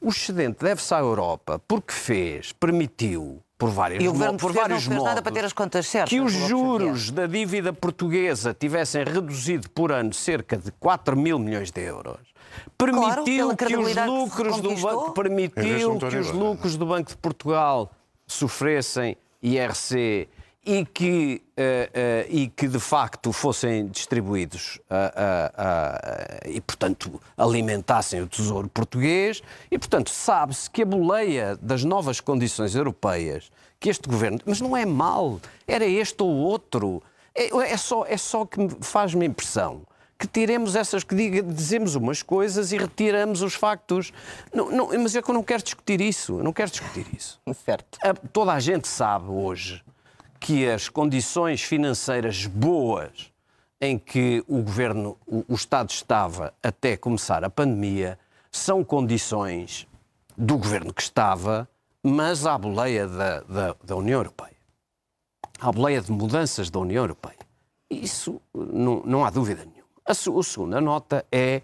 O 0.00 0.08
excedente 0.08 0.64
deve-se 0.64 0.94
à 0.94 0.98
Europa 0.98 1.60
porque 1.66 1.92
fez, 1.92 2.52
permitiu, 2.52 3.42
por 3.58 3.70
vários, 3.70 4.04
e 4.04 4.08
o 4.08 4.12
governo 4.12 4.38
por 4.38 4.52
vários 4.52 4.84
não 4.84 4.88
fez 4.88 4.98
modos, 4.98 5.04
nada 5.04 5.22
para 5.22 5.32
ter 5.32 5.44
as 5.44 5.52
contas 5.52 5.86
certas. 5.86 6.10
Que 6.10 6.20
os 6.20 6.32
juros 6.32 7.10
da 7.10 7.26
dívida 7.26 7.72
portuguesa 7.72 8.54
tivessem 8.54 9.04
reduzido 9.04 9.70
por 9.70 9.90
ano 9.92 10.12
cerca 10.12 10.56
de 10.56 10.70
4 10.72 11.16
mil 11.16 11.38
milhões 11.38 11.70
de 11.70 11.80
euros. 11.80 12.20
Permitiu 12.76 13.54
claro, 13.54 13.56
que 13.56 13.76
os 13.76 13.96
lucros 13.96 14.60
do 14.60 14.74
banco 14.76 15.12
permitiu 15.12 15.98
que 15.98 16.16
os 16.16 16.30
lucros 16.30 16.76
do 16.76 16.86
Banco 16.86 17.10
de 17.10 17.16
Portugal 17.16 17.90
sofressem 18.26 19.16
IRC 19.42 20.28
e 20.66 20.84
que, 20.84 21.40
uh, 21.56 21.60
uh, 21.60 22.26
e 22.28 22.48
que 22.48 22.66
de 22.66 22.80
facto 22.80 23.32
fossem 23.32 23.86
distribuídos 23.86 24.80
uh, 24.90 26.44
e, 26.44 26.60
portanto, 26.60 27.22
alimentassem 27.36 28.20
o 28.20 28.26
tesouro 28.26 28.68
português. 28.68 29.40
E, 29.70 29.78
portanto, 29.78 30.10
sabe-se 30.10 30.68
que 30.68 30.82
a 30.82 30.84
boleia 30.84 31.56
das 31.62 31.84
novas 31.84 32.18
condições 32.18 32.74
europeias 32.74 33.48
que 33.78 33.88
este 33.88 34.08
governo. 34.08 34.40
Mas 34.44 34.60
não 34.60 34.76
é 34.76 34.84
mal, 34.84 35.40
era 35.68 35.86
este 35.86 36.20
ou 36.20 36.30
outro. 36.30 37.00
É, 37.32 37.56
é 37.70 37.76
só, 37.76 38.04
é 38.04 38.16
só 38.16 38.44
que 38.44 38.58
faz-me 38.80 39.24
impressão 39.24 39.82
que 40.18 40.26
tiremos 40.26 40.74
essas, 40.74 41.04
que 41.04 41.14
diga, 41.14 41.42
dizemos 41.42 41.94
umas 41.94 42.22
coisas 42.22 42.72
e 42.72 42.78
retiramos 42.78 43.42
os 43.42 43.54
factos. 43.54 44.12
Não, 44.52 44.70
não, 44.70 44.88
mas 45.00 45.14
é 45.14 45.22
que 45.22 45.30
eu 45.30 45.34
não 45.34 45.44
quero 45.44 45.62
discutir 45.62 46.00
isso. 46.00 46.38
Eu 46.38 46.42
não 46.42 46.52
quero 46.52 46.70
discutir 46.70 47.06
isso. 47.14 47.38
Certo. 47.64 47.98
toda 48.32 48.52
a 48.52 48.58
gente 48.58 48.88
sabe 48.88 49.28
hoje 49.28 49.84
que 50.40 50.68
as 50.68 50.88
condições 50.88 51.62
financeiras 51.62 52.46
boas 52.46 53.32
em 53.80 53.98
que 53.98 54.42
o 54.48 54.62
governo, 54.62 55.18
o, 55.26 55.44
o 55.48 55.54
Estado 55.54 55.90
estava 55.90 56.54
até 56.62 56.96
começar 56.96 57.44
a 57.44 57.50
pandemia, 57.50 58.18
são 58.50 58.82
condições 58.82 59.86
do 60.36 60.56
governo 60.56 60.92
que 60.92 61.02
estava, 61.02 61.68
mas 62.02 62.46
à 62.46 62.56
boleia 62.56 63.06
da, 63.06 63.40
da, 63.40 63.76
da 63.82 63.96
União 63.96 64.18
Europeia. 64.20 64.56
À 65.60 65.72
boleia 65.72 66.00
de 66.00 66.12
mudanças 66.12 66.70
da 66.70 66.78
União 66.78 67.02
Europeia. 67.02 67.38
Isso 67.90 68.40
não, 68.54 69.02
não 69.04 69.24
há 69.24 69.30
dúvida 69.30 69.64
nenhuma. 69.64 69.86
A, 70.04 70.12
a 70.12 70.14
segunda 70.14 70.80
nota 70.80 71.24
é 71.30 71.62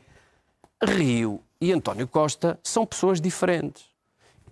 Rio 0.82 1.40
e 1.60 1.72
António 1.72 2.08
Costa 2.08 2.58
são 2.62 2.84
pessoas 2.84 3.20
diferentes. 3.20 3.84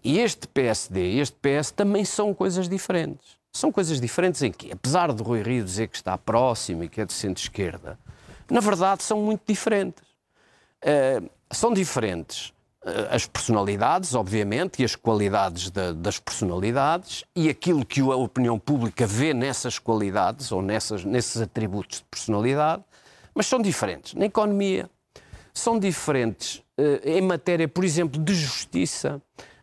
E 0.03 0.19
este 0.19 0.47
PSD 0.47 1.13
e 1.13 1.21
este 1.21 1.37
PS 1.37 1.71
também 1.73 2.05
são 2.05 2.33
coisas 2.33 2.69
diferentes. 2.69 3.40
São 3.53 3.73
coisas 3.73 4.01
diferentes 4.01 4.43
em 4.43 4.53
que, 4.53 4.71
apesar 4.71 5.13
de 5.13 5.23
Rui 5.23 5.43
Rio 5.43 5.65
dizer 5.65 5.89
que 5.89 5.97
está 5.97 6.17
próximo 6.17 6.85
e 6.85 6.89
que 6.89 7.01
é 7.01 7.05
de 7.05 7.13
centro-esquerda, 7.13 7.99
na 8.49 8.61
verdade 8.61 9.03
são 9.03 9.21
muito 9.21 9.43
diferentes. 9.47 10.05
Uh, 10.83 11.29
são 11.51 11.73
diferentes 11.73 12.53
uh, 12.85 13.11
as 13.11 13.27
personalidades, 13.27 14.15
obviamente, 14.15 14.83
e 14.83 14.85
as 14.85 14.95
qualidades 14.95 15.71
da, 15.71 15.93
das 15.93 16.19
personalidades 16.19 17.25
e 17.35 17.49
aquilo 17.49 17.85
que 17.85 18.01
a 18.01 18.17
opinião 18.17 18.59
pública 18.59 19.05
vê 19.05 19.35
nessas 19.35 19.79
qualidades 19.79 20.53
ou 20.53 20.63
nessas, 20.63 21.05
nesses 21.05 21.43
atributos 21.43 21.99
de 21.99 22.05
personalidade, 22.05 22.85
mas 23.35 23.47
são 23.47 23.61
diferentes 23.61 24.15
na 24.15 24.27
economia, 24.27 24.89
são 25.53 25.77
diferentes 25.77 26.59
uh, 26.79 27.01
em 27.05 27.21
matéria, 27.21 27.67
por 27.67 27.85
exemplo, 27.85 28.23
de 28.23 28.33
justiça, 28.33 29.21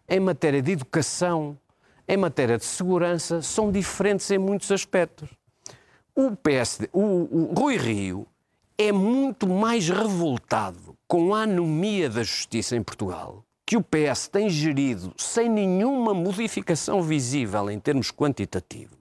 em 0.09 0.19
matéria 0.19 0.61
de 0.61 0.73
educação, 0.73 1.57
em 2.07 2.17
matéria 2.17 2.57
de 2.57 2.65
segurança, 2.65 3.41
são 3.41 3.71
diferentes 3.71 4.29
em 4.31 4.37
muitos 4.37 4.71
aspectos. 4.71 5.29
O 6.15 6.35
PSD, 6.35 6.89
o, 6.93 7.01
o 7.01 7.53
Rui 7.53 7.77
Rio, 7.77 8.27
é 8.77 8.91
muito 8.91 9.47
mais 9.47 9.89
revoltado 9.89 10.95
com 11.07 11.33
a 11.33 11.41
anomia 11.41 12.09
da 12.09 12.23
justiça 12.23 12.75
em 12.75 12.83
Portugal, 12.83 13.43
que 13.65 13.75
o 13.75 13.83
PS 13.83 14.27
tem 14.27 14.49
gerido 14.49 15.13
sem 15.17 15.49
nenhuma 15.49 16.13
modificação 16.13 17.01
visível 17.01 17.69
em 17.69 17.79
termos 17.79 18.11
quantitativos. 18.11 18.97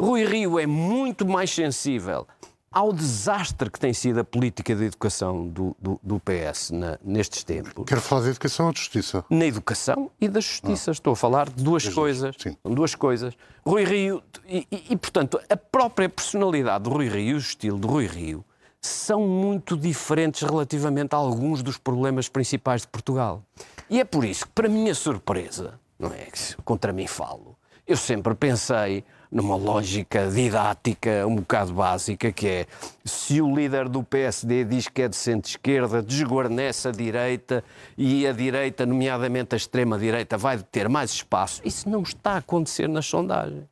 Rui 0.00 0.24
Rio 0.24 0.58
é 0.58 0.66
muito 0.66 1.26
mais 1.26 1.50
sensível 1.50 2.26
ao 2.70 2.92
desastre 2.92 3.70
que 3.70 3.80
tem 3.80 3.92
sido 3.92 4.20
a 4.20 4.24
política 4.24 4.74
de 4.74 4.84
educação 4.84 5.48
do, 5.48 5.76
do, 5.80 6.00
do 6.02 6.20
PS 6.20 6.70
na, 6.70 6.98
nestes 7.02 7.42
tempos. 7.42 7.72
Quero 7.86 8.00
falar 8.00 8.22
de 8.22 8.28
educação 8.28 8.66
ou 8.66 8.72
de 8.72 8.80
justiça? 8.80 9.24
Na 9.30 9.46
educação 9.46 10.10
e 10.20 10.28
da 10.28 10.40
justiça. 10.40 10.90
Ah. 10.90 10.92
Estou 10.92 11.12
a 11.14 11.16
falar 11.16 11.48
de 11.48 11.62
duas 11.62 11.88
coisas. 11.88 12.36
Sim. 12.38 12.56
Duas 12.62 12.94
coisas. 12.94 13.34
Rui 13.66 13.84
Rio, 13.84 14.22
e, 14.46 14.66
e, 14.70 14.84
e, 14.90 14.96
portanto, 14.96 15.40
a 15.48 15.56
própria 15.56 16.08
personalidade 16.08 16.84
do 16.84 16.90
Rui 16.90 17.08
Rio, 17.08 17.36
o 17.36 17.38
estilo 17.38 17.78
do 17.78 17.88
Rui 17.88 18.06
Rio, 18.06 18.44
são 18.80 19.26
muito 19.26 19.76
diferentes 19.76 20.42
relativamente 20.42 21.14
a 21.14 21.18
alguns 21.18 21.62
dos 21.62 21.76
problemas 21.76 22.28
principais 22.28 22.82
de 22.82 22.88
Portugal. 22.88 23.42
E 23.90 24.00
é 24.00 24.04
por 24.04 24.24
isso 24.24 24.46
que, 24.46 24.52
para 24.52 24.68
minha 24.68 24.94
surpresa, 24.94 25.80
não 25.98 26.10
é? 26.10 26.28
Contra 26.64 26.92
mim 26.92 27.06
falo, 27.06 27.56
eu 27.86 27.96
sempre 27.96 28.34
pensei 28.34 29.04
numa 29.30 29.56
lógica 29.56 30.28
didática 30.28 31.26
um 31.26 31.36
bocado 31.36 31.72
básica, 31.72 32.32
que 32.32 32.46
é 32.46 32.66
se 33.04 33.40
o 33.40 33.54
líder 33.54 33.88
do 33.88 34.02
PSD 34.02 34.64
diz 34.64 34.88
que 34.88 35.02
é 35.02 35.08
de 35.08 35.16
centro-esquerda, 35.16 36.02
desguarnece 36.02 36.88
a 36.88 36.90
direita 36.90 37.62
e 37.96 38.26
a 38.26 38.32
direita, 38.32 38.86
nomeadamente 38.86 39.54
a 39.54 39.56
extrema-direita, 39.56 40.36
vai 40.36 40.58
ter 40.58 40.88
mais 40.88 41.10
espaço. 41.10 41.60
Isso 41.64 41.88
não 41.88 42.02
está 42.02 42.32
a 42.32 42.36
acontecer 42.38 42.88
nas 42.88 43.06
sondagens. 43.06 43.64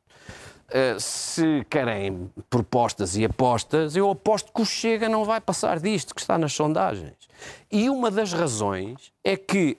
Uh, 0.67 0.99
se 0.99 1.65
querem 1.69 2.29
propostas 2.49 3.15
e 3.15 3.23
apostas, 3.23 3.95
eu 3.95 4.11
aposto 4.11 4.51
que 4.51 4.61
o 4.61 4.65
Chega 4.65 5.07
não 5.07 5.23
vai 5.23 5.39
passar 5.39 5.79
disto 5.79 6.13
que 6.13 6.19
está 6.19 6.37
nas 6.37 6.51
sondagens. 6.51 7.15
E 7.71 7.89
uma 7.89 8.11
das 8.11 8.33
razões 8.33 9.13
é 9.23 9.37
que, 9.37 9.77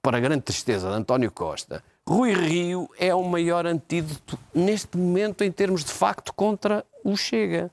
para 0.00 0.16
a 0.16 0.20
grande 0.20 0.40
tristeza 0.40 0.88
de 0.88 0.94
António 0.94 1.30
Costa, 1.30 1.84
Rui 2.10 2.32
Rio 2.32 2.90
é 2.98 3.14
o 3.14 3.22
maior 3.22 3.64
antídoto 3.64 4.36
neste 4.52 4.98
momento 4.98 5.44
em 5.44 5.52
termos 5.52 5.84
de 5.84 5.92
facto 5.92 6.32
contra 6.32 6.84
o 7.04 7.16
Chega. 7.16 7.70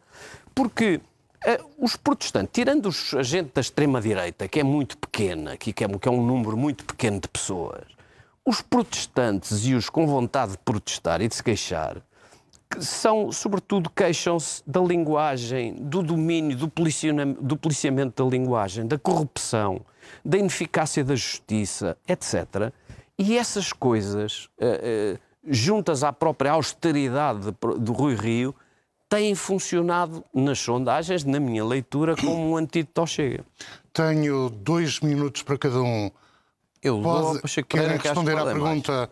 Porque 0.54 1.02
uh, 1.44 1.66
os 1.84 1.96
protestantes, 1.96 2.52
tirando 2.54 2.86
os, 2.86 3.16
a 3.16 3.24
gente 3.24 3.50
da 3.52 3.62
extrema-direita, 3.62 4.48
que 4.48 4.60
é 4.60 4.64
muito 4.64 4.96
pequena, 5.00 5.58
que 5.58 5.72
é, 5.72 5.74
que 5.74 6.08
é 6.08 6.12
um 6.12 6.24
número 6.24 6.56
muito 6.56 6.86
pequeno 6.86 7.20
de 7.20 7.28
pessoas, 7.28 7.82
os 8.46 8.62
protestantes 8.62 9.66
e 9.66 9.74
os 9.74 9.90
com 9.90 10.06
vontade 10.06 10.52
de 10.52 10.60
protestar 10.60 11.20
e 11.20 11.28
de 11.28 11.34
se 11.34 11.44
queixar 11.44 12.00
são, 12.80 13.32
sobretudo, 13.32 13.90
queixam-se 13.90 14.62
da 14.68 14.82
linguagem, 14.82 15.74
do 15.74 16.04
domínio, 16.04 16.56
do, 16.56 16.72
do 17.42 17.58
policiamento 17.58 18.24
da 18.24 18.30
linguagem, 18.30 18.86
da 18.86 19.00
corrupção, 19.00 19.82
da 20.24 20.38
ineficácia 20.38 21.04
da 21.04 21.16
justiça, 21.16 21.98
etc. 22.08 22.72
E 23.20 23.38
essas 23.38 23.74
coisas, 23.74 24.47
uh, 24.59 25.15
uh, 25.15 25.20
juntas 25.43 26.03
à 26.03 26.13
própria 26.13 26.51
austeridade 26.51 27.51
do 27.80 27.93
Rui 27.93 28.15
Rio, 28.15 28.53
têm 29.09 29.34
funcionado 29.34 30.24
nas 30.34 30.59
sondagens, 30.59 31.24
na 31.24 31.39
minha 31.39 31.65
leitura, 31.65 32.15
como 32.15 32.51
um 32.51 32.57
antídoto 32.57 33.01
ao 33.01 33.07
Chega. 33.07 33.45
Tenho 33.93 34.49
dois 34.49 34.99
minutos 34.99 35.41
para 35.41 35.57
cada 35.57 35.82
um. 35.82 36.11
Eu 36.84 37.01
Pode, 37.01 37.41
vou, 37.41 37.63
querem 37.68 37.97
responder 37.97 38.38
à 38.38 38.45
pergunta 38.45 38.91
mais. 38.91 39.09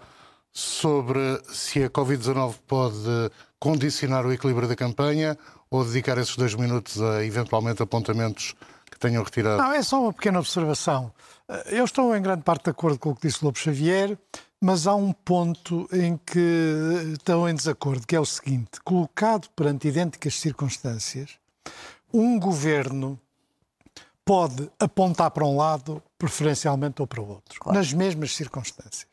sobre 0.52 1.42
se 1.50 1.84
a 1.84 1.90
Covid-19 1.90 2.56
pode 2.68 3.32
condicionar 3.60 4.26
o 4.26 4.32
equilíbrio 4.32 4.68
da 4.68 4.76
campanha 4.76 5.38
ou 5.72 5.84
dedicar 5.84 6.18
esses 6.18 6.36
dois 6.36 6.54
minutos 6.54 7.02
a 7.02 7.26
eventualmente 7.26 7.82
apontamentos 7.82 8.54
que 8.54 8.75
tenham 9.06 9.24
retirado? 9.24 9.62
Não, 9.62 9.72
é 9.72 9.82
só 9.82 10.02
uma 10.02 10.14
pequena 10.14 10.40
observação. 10.40 11.12
Eh, 11.48 11.80
eu 11.80 11.86
estou 11.86 12.16
em 12.16 12.22
grande 12.22 12.44
parte 12.44 12.66
de 12.66 12.70
acordo 12.72 12.98
com 13.00 13.12
o 13.12 13.16
que 13.16 13.28
disse 13.28 13.44
Lobo 13.44 13.58
Xavier, 13.58 14.18
mas 14.60 14.88
há 14.88 14.96
um 14.96 15.12
ponto 15.12 15.88
em 15.92 16.18
que 16.18 17.14
estão 17.14 17.48
em 17.48 17.54
desacordo, 17.54 18.06
que 18.08 18.16
é 18.16 18.20
o 18.20 18.26
seguinte: 18.26 18.82
colocado 18.84 19.50
perante 19.56 19.88
idênticas 19.88 20.36
circunstâncias, 20.40 21.38
um 22.14 22.40
governo 22.40 23.20
pode 24.24 24.70
apontar 24.80 25.30
para 25.32 25.46
um 25.46 25.58
lado, 25.58 26.02
preferencialmente 26.18 27.02
ou 27.02 27.08
para 27.08 27.22
o 27.22 27.28
outro, 27.28 27.60
claro. 27.60 27.78
nas 27.78 27.94
mesmas 27.94 28.34
circunstâncias. 28.36 29.08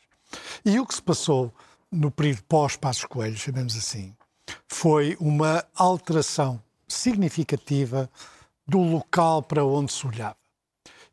E 0.64 0.80
o 0.80 0.86
que 0.86 0.94
se 0.94 1.02
passou 1.02 1.52
no 1.90 2.10
período 2.10 2.42
pós-Passos 2.44 3.04
Coelho, 3.04 3.36
chamemos 3.36 3.76
assim, 3.76 4.14
foi 4.66 5.16
uma 5.20 5.62
alteração 5.74 6.62
significativa 6.88 8.08
do 8.66 8.78
local 8.78 9.42
para 9.42 9.64
onde 9.64 9.92
se 9.92 10.06
olhava 10.06 10.36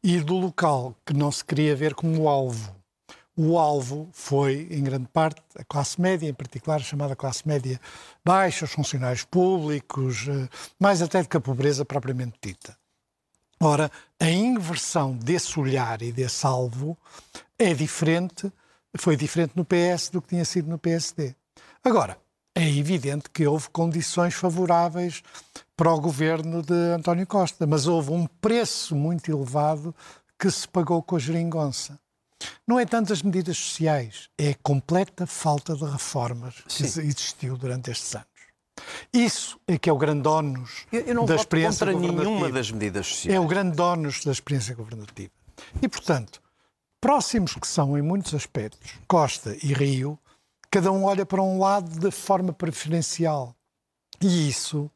e 0.04 0.20
do 0.20 0.36
local 0.36 0.96
que 1.06 1.14
não 1.14 1.32
se 1.32 1.44
queria 1.44 1.76
ver 1.76 1.94
como 1.94 2.28
alvo. 2.28 2.76
O 3.36 3.58
alvo 3.58 4.10
foi, 4.12 4.68
em 4.70 4.84
grande 4.84 5.08
parte, 5.08 5.42
a 5.56 5.64
classe 5.64 6.00
média, 6.00 6.28
em 6.28 6.34
particular 6.34 6.76
a 6.76 6.84
chamada 6.84 7.16
classe 7.16 7.48
média 7.48 7.80
baixa, 8.24 8.66
os 8.66 8.72
funcionários 8.72 9.24
públicos, 9.24 10.28
eh, 10.28 10.50
mais 10.78 11.02
até 11.02 11.22
do 11.22 11.30
que 11.30 11.38
a 11.38 11.42
pobreza 11.42 11.86
propriamente 11.86 12.38
dita. 12.42 12.78
Ora, 13.62 13.90
a 14.20 14.30
inversão 14.30 15.16
desse 15.16 15.58
olhar 15.60 16.02
e 16.02 16.12
desse 16.12 16.46
alvo 16.46 16.98
é 17.58 17.74
diferente, 17.74 18.52
foi 18.98 19.16
diferente 19.16 19.54
no 19.56 19.66
PS 19.66 20.10
do 20.10 20.22
que 20.22 20.30
tinha 20.30 20.46
sido 20.46 20.70
no 20.70 20.78
PSD. 20.78 21.36
Agora, 21.84 22.18
é 22.56 22.70
evidente 22.70 23.30
que 23.30 23.48
houve 23.48 23.70
condições 23.70 24.34
favoráveis 24.34 25.22
para 25.76 25.94
o 25.94 26.02
governo 26.02 26.62
de 26.62 26.94
António 26.94 27.26
Costa, 27.26 27.66
mas 27.66 27.88
houve 27.88 28.12
um 28.12 28.28
preço 28.28 28.96
muito 28.96 29.32
elevado 29.32 29.96
que 30.38 30.50
se 30.50 30.68
pagou 30.68 31.02
com 31.02 31.16
a 31.16 31.20
geringonça. 31.20 32.00
Não 32.68 32.80
é 32.80 32.86
tanto 32.86 33.12
as 33.12 33.22
medidas 33.22 33.58
sociais, 33.58 34.30
é 34.38 34.52
a 34.52 34.56
completa 34.62 35.28
falta 35.28 35.76
de 35.76 35.86
reformas 35.86 36.56
que 36.68 36.88
Sim. 36.88 37.02
existiu 37.02 37.58
durante 37.58 37.92
estes 37.92 38.16
anos. 38.16 38.28
Isso 39.12 39.60
é 39.68 39.78
que 39.78 39.90
é 39.90 39.94
o 39.94 39.98
grande 39.98 40.28
ónus 40.28 40.86
eu, 40.92 41.26
da 41.26 41.36
experiência 41.36 41.86
contra 41.86 41.94
governativa. 41.94 42.24
nenhuma 42.24 42.50
das 42.50 42.72
medidas 42.72 43.08
sociais. 43.08 43.36
É 43.36 43.40
o 43.40 43.48
grande 43.48 43.82
ónus 43.82 44.24
da 44.24 44.32
experiência 44.32 44.74
governativa. 44.74 45.32
E, 45.82 45.88
portanto, 45.88 46.42
próximos 47.02 47.56
que 47.56 47.68
são 47.68 47.98
em 47.98 48.02
muitos 48.02 48.34
aspectos, 48.34 48.94
Costa 49.08 49.56
e 49.62 49.74
Rio, 49.74 50.18
cada 50.70 50.92
um 50.92 51.04
olha 51.04 51.26
para 51.26 51.42
um 51.42 51.60
lado 51.60 52.00
de 52.00 52.12
forma 52.12 52.54
preferencial. 52.54 53.56
E 54.22 54.50
isso 54.50 54.92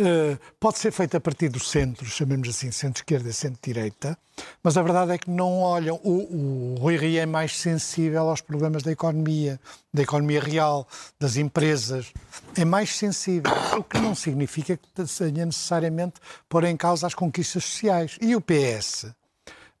uh, 0.00 0.38
pode 0.58 0.78
ser 0.78 0.90
feito 0.90 1.16
a 1.16 1.20
partir 1.20 1.48
do 1.48 1.60
centro, 1.60 2.06
chamemos 2.06 2.48
assim, 2.48 2.70
centro-esquerda 2.70 3.28
e 3.28 3.32
centro-direita, 3.32 4.18
mas 4.62 4.76
a 4.76 4.82
verdade 4.82 5.12
é 5.12 5.18
que 5.18 5.30
não 5.30 5.60
olham. 5.60 6.00
O, 6.02 6.74
o 6.74 6.80
Rui 6.80 7.18
é 7.18 7.26
mais 7.26 7.58
sensível 7.58 8.28
aos 8.28 8.40
problemas 8.40 8.82
da 8.82 8.90
economia, 8.90 9.60
da 9.92 10.02
economia 10.02 10.40
real, 10.40 10.88
das 11.20 11.36
empresas. 11.36 12.12
É 12.56 12.64
mais 12.64 12.94
sensível, 12.94 13.52
o 13.78 13.84
que 13.84 13.98
não 13.98 14.14
significa 14.14 14.76
que 14.76 14.88
tenha 14.90 15.46
necessariamente 15.46 16.14
pôr 16.48 16.64
em 16.64 16.76
causa 16.76 17.06
as 17.06 17.14
conquistas 17.14 17.64
sociais. 17.64 18.16
E 18.20 18.34
o 18.34 18.40
PS 18.40 19.12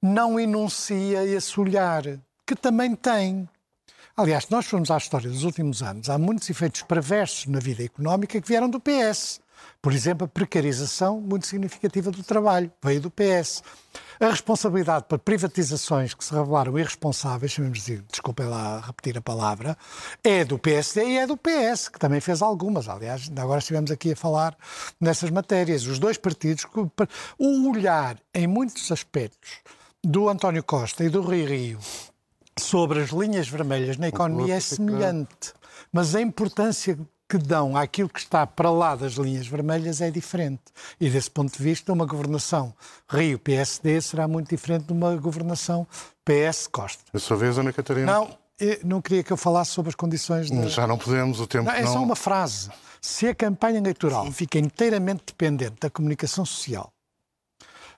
não 0.00 0.38
enuncia 0.38 1.24
esse 1.24 1.58
olhar, 1.58 2.02
que 2.46 2.56
também 2.56 2.94
tem. 2.94 3.48
Aliás, 4.14 4.44
se 4.44 4.52
nós 4.52 4.66
formos 4.66 4.90
à 4.90 4.98
história 4.98 5.30
dos 5.30 5.42
últimos 5.42 5.82
anos, 5.82 6.10
há 6.10 6.18
muitos 6.18 6.50
efeitos 6.50 6.82
perversos 6.82 7.46
na 7.46 7.58
vida 7.58 7.82
económica 7.82 8.38
que 8.38 8.46
vieram 8.46 8.68
do 8.68 8.78
PS. 8.78 9.40
Por 9.80 9.90
exemplo, 9.90 10.26
a 10.26 10.28
precarização 10.28 11.18
muito 11.18 11.46
significativa 11.46 12.10
do 12.10 12.22
trabalho 12.22 12.70
veio 12.84 13.00
do 13.00 13.10
PS. 13.10 13.62
A 14.20 14.28
responsabilidade 14.28 15.06
por 15.08 15.18
privatizações 15.18 16.12
que 16.12 16.22
se 16.22 16.34
revelaram 16.34 16.78
irresponsáveis, 16.78 17.52
chamemos 17.52 17.86
de, 17.86 18.02
desculpem 18.02 18.46
lá 18.46 18.80
repetir 18.80 19.16
a 19.16 19.22
palavra, 19.22 19.78
é 20.22 20.44
do 20.44 20.58
PSD 20.58 21.04
e 21.04 21.16
é 21.16 21.26
do 21.26 21.38
PS, 21.38 21.88
que 21.88 21.98
também 21.98 22.20
fez 22.20 22.42
algumas. 22.42 22.90
Aliás, 22.90 23.32
agora 23.34 23.60
estivemos 23.60 23.90
aqui 23.90 24.12
a 24.12 24.16
falar 24.16 24.54
nessas 25.00 25.30
matérias. 25.30 25.86
Os 25.86 25.98
dois 25.98 26.18
partidos, 26.18 26.66
o 27.38 27.70
olhar 27.70 28.18
em 28.34 28.46
muitos 28.46 28.92
aspectos 28.92 29.60
do 30.04 30.28
António 30.28 30.62
Costa 30.62 31.02
e 31.02 31.08
do 31.08 31.22
Rui 31.22 31.46
Rio 31.46 31.78
sobre 32.58 33.00
as 33.00 33.10
linhas 33.10 33.48
vermelhas 33.48 33.96
na 33.96 34.08
economia 34.08 34.54
é 34.54 34.60
semelhante, 34.60 35.52
mas 35.92 36.14
a 36.14 36.20
importância 36.20 36.98
que 37.28 37.38
dão 37.38 37.74
àquilo 37.74 38.10
que 38.10 38.20
está 38.20 38.46
para 38.46 38.70
lá 38.70 38.94
das 38.94 39.14
linhas 39.14 39.46
vermelhas 39.46 40.02
é 40.02 40.10
diferente. 40.10 40.60
E 41.00 41.08
desse 41.08 41.30
ponto 41.30 41.56
de 41.56 41.62
vista, 41.62 41.90
uma 41.90 42.04
governação 42.04 42.74
Rio-PSD 43.08 44.02
será 44.02 44.28
muito 44.28 44.50
diferente 44.50 44.84
de 44.84 44.92
uma 44.92 45.16
governação 45.16 45.86
PS-Costa. 46.26 47.04
A 47.10 47.18
sua 47.18 47.38
vez, 47.38 47.56
Ana 47.56 47.72
Catarina? 47.72 48.12
Não, 48.12 48.38
não 48.84 49.00
queria 49.00 49.22
que 49.22 49.32
eu 49.32 49.38
falasse 49.38 49.70
sobre 49.70 49.88
as 49.88 49.94
condições 49.94 50.50
de... 50.50 50.68
Já 50.68 50.86
não 50.86 50.98
podemos, 50.98 51.40
o 51.40 51.46
tempo 51.46 51.64
não... 51.64 51.72
É 51.72 51.82
não... 51.82 51.92
só 51.94 52.02
uma 52.02 52.16
frase. 52.16 52.70
Se 53.00 53.26
a 53.26 53.34
campanha 53.34 53.78
eleitoral 53.78 54.26
Sim. 54.26 54.32
fica 54.32 54.58
inteiramente 54.58 55.22
dependente 55.26 55.76
da 55.80 55.88
comunicação 55.88 56.44
social, 56.44 56.92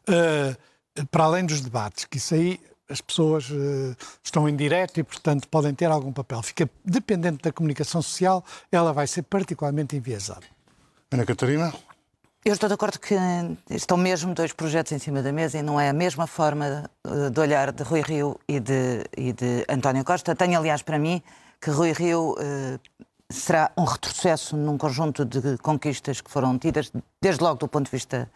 uh, 0.09 1.07
para 1.11 1.25
além 1.25 1.45
dos 1.45 1.61
debates, 1.61 2.05
que 2.05 2.19
isso 2.19 2.35
aí 2.35 2.61
as 2.89 3.01
pessoas 3.01 3.49
uh, 3.51 3.97
estão 4.23 4.49
em 4.49 4.55
direto 4.55 5.01
e, 5.01 5.03
portanto, 5.03 5.49
podem 5.49 5.75
ter 5.75 5.87
algum 5.87 6.13
papel. 6.13 6.43
Fica 6.43 6.69
dependente 6.85 7.43
da 7.43 7.53
comunicação 7.53 8.03
social, 8.03 8.45
ela 8.71 8.93
vai 8.93 9.07
ser 9.07 9.23
particularmente 9.23 9.97
enviesada. 9.97 10.47
Ana 11.11 11.25
Catarina? 11.25 11.73
Eu 12.45 12.53
estou 12.53 12.69
de 12.69 12.75
acordo 12.75 12.99
que 13.01 13.15
estão 13.71 13.97
mesmo 13.97 14.35
dois 14.35 14.53
projetos 14.53 14.93
em 14.93 14.99
cima 14.99 15.23
da 15.23 15.33
mesa 15.33 15.59
e 15.59 15.63
não 15.63 15.81
é 15.81 15.89
a 15.89 15.95
mesma 15.95 16.27
forma 16.27 16.91
eh, 17.03 17.31
de 17.31 17.41
olhar 17.41 17.73
de 17.73 17.83
Rui 17.83 18.03
Rio 18.03 18.39
e 18.47 18.61
de, 18.61 19.03
e 19.17 19.33
de 19.33 19.65
António 19.67 20.05
Costa. 20.05 20.37
Tenho, 20.37 20.59
aliás, 20.59 20.83
para 20.83 20.99
mim 20.99 21.23
que 21.59 21.71
Rui 21.71 21.93
Rio 21.93 22.33
uh, 22.33 22.79
será 23.31 23.73
um 23.79 23.85
retrocesso 23.85 24.59
num 24.59 24.77
conjunto 24.77 25.25
de 25.25 25.57
conquistas 25.59 26.21
que 26.21 26.31
foram 26.31 26.59
tidas, 26.59 26.93
desde 27.23 27.43
logo 27.43 27.61
do 27.61 27.67
ponto 27.69 27.87
de 27.87 27.93
vista 27.93 28.31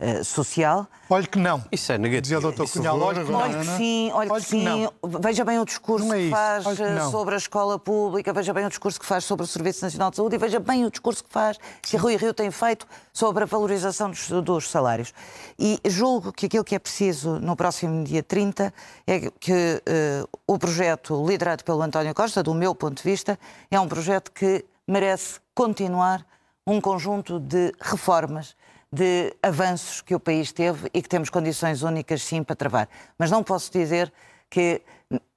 uh, 0.00 0.24
social. 0.24 0.86
Olhe 1.08 1.26
que 1.26 1.38
não. 1.38 1.64
Isso 1.70 1.92
é 1.92 1.98
negativo. 1.98 2.22
Dizia 2.22 2.38
o 2.38 2.52
Dr. 2.52 2.72
Cunhal, 2.72 3.00
olhe 3.00 3.24
que 3.24 3.30
não. 3.30 3.40
Olhe 3.40 3.58
que 3.58 3.76
sim, 3.76 4.10
olhe 4.12 4.30
que, 4.30 4.40
sim. 4.40 4.88
Veja 5.20 5.44
bem 5.44 5.58
o 5.58 5.64
discurso 5.64 6.12
é 6.12 6.16
que 6.16 6.30
faz 6.30 6.66
que 6.66 6.82
eh, 6.82 7.00
sobre 7.10 7.34
a 7.34 7.38
escola 7.38 7.78
pública, 7.78 8.32
veja 8.32 8.52
bem 8.52 8.66
o 8.66 8.68
discurso 8.68 8.98
que 8.98 9.06
faz 9.06 9.24
sobre 9.24 9.44
o 9.44 9.46
Serviço 9.46 9.84
Nacional 9.84 10.10
de 10.10 10.16
Saúde 10.16 10.36
e 10.36 10.38
veja 10.38 10.58
bem 10.58 10.84
o 10.84 10.90
discurso 10.90 11.22
que 11.22 11.30
faz, 11.30 11.58
que 11.82 11.96
Rui 11.96 12.16
Rio 12.16 12.32
tem 12.32 12.50
feito 12.50 12.86
sobre 13.12 13.42
a 13.42 13.46
valorização 13.46 14.10
dos, 14.10 14.28
dos 14.28 14.70
salários. 14.70 15.12
E 15.58 15.80
julgo 15.84 16.32
que 16.32 16.46
aquilo 16.46 16.64
que 16.64 16.74
é 16.74 16.78
preciso 16.78 17.38
no 17.38 17.54
próximo 17.54 18.02
dia 18.04 18.22
30 18.22 18.72
é 19.06 19.30
que 19.38 19.52
uh, 19.52 20.28
o 20.46 20.58
projeto 20.58 21.24
liderado 21.26 21.64
pelo 21.64 21.82
António 21.82 22.14
Costa, 22.14 22.42
do 22.42 22.54
meu 22.54 22.74
ponto 22.74 23.02
de 23.02 23.08
vista, 23.08 23.38
é 23.70 23.78
um 23.78 23.88
projeto 23.88 24.32
que 24.32 24.64
merece 24.86 25.40
continuar 25.54 26.24
um 26.66 26.80
conjunto 26.80 27.38
de 27.38 27.72
reformas, 27.80 28.56
de 28.94 29.34
avanços 29.42 30.00
que 30.00 30.14
o 30.14 30.20
país 30.20 30.52
teve 30.52 30.88
e 30.94 31.02
que 31.02 31.08
temos 31.08 31.28
condições 31.28 31.82
únicas, 31.82 32.22
sim, 32.22 32.44
para 32.44 32.54
travar. 32.54 32.88
Mas 33.18 33.28
não 33.28 33.42
posso 33.42 33.72
dizer 33.72 34.12
que 34.48 34.80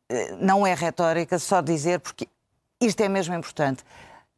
eh, 0.10 0.36
não 0.40 0.66
é 0.66 0.76
retórica 0.76 1.40
só 1.40 1.60
dizer, 1.60 2.00
porque 2.00 2.28
isto 2.80 3.02
é 3.02 3.10
mesmo 3.10 3.34
importante. 3.34 3.84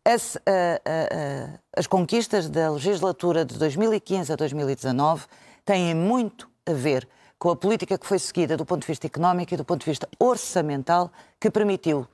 As, 0.06 0.36
uh, 0.36 0.40
uh, 0.40 0.40
uh, 0.40 1.60
as 1.76 1.86
conquistas 1.86 2.50
da 2.50 2.72
legislatura 2.72 3.44
de 3.44 3.60
2015 3.60 4.32
a 4.32 4.36
2019 4.38 5.26
têm 5.66 5.94
muito 5.94 6.50
a 6.66 6.72
ver 6.72 7.06
com 7.38 7.50
a 7.50 7.56
política 7.56 7.98
que 7.98 8.08
foi 8.08 8.18
seguida 8.18 8.56
do 8.56 8.66
ponto 8.66 8.82
de 8.82 8.88
vista 8.88 9.06
económico 9.06 9.54
e 9.54 9.58
do 9.58 9.66
ponto 9.66 9.82
de 9.82 9.92
vista 9.92 10.08
orçamental, 10.18 11.12
que 11.40 11.52
permitiu 11.52 12.08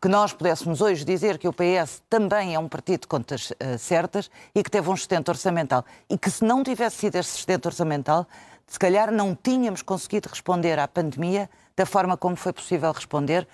que 0.00 0.08
nós 0.08 0.32
pudéssemos 0.32 0.80
hoje 0.80 1.04
dizer 1.04 1.38
que 1.38 1.48
o 1.48 1.52
PS 1.52 2.02
também 2.08 2.54
é 2.54 2.58
um 2.58 2.68
partido 2.68 3.02
de 3.02 3.06
contas 3.06 3.50
uh, 3.50 3.78
certas 3.78 4.30
e 4.54 4.62
que 4.62 4.70
teve 4.70 4.88
um 4.88 4.96
sustento 4.96 5.28
orçamental. 5.28 5.84
E 6.08 6.18
que 6.18 6.30
se 6.30 6.44
não 6.44 6.62
tivesse 6.62 6.96
sido 6.96 7.16
esse 7.16 7.30
sustento 7.30 7.66
orçamental, 7.66 8.26
se 8.66 8.78
calhar 8.78 9.10
não 9.10 9.34
tínhamos 9.34 9.82
conseguido 9.82 10.28
responder 10.28 10.78
à 10.78 10.86
pandemia 10.88 11.48
da 11.76 11.86
forma 11.86 12.16
como 12.16 12.36
foi 12.36 12.52
possível 12.52 12.90
responder, 12.90 13.46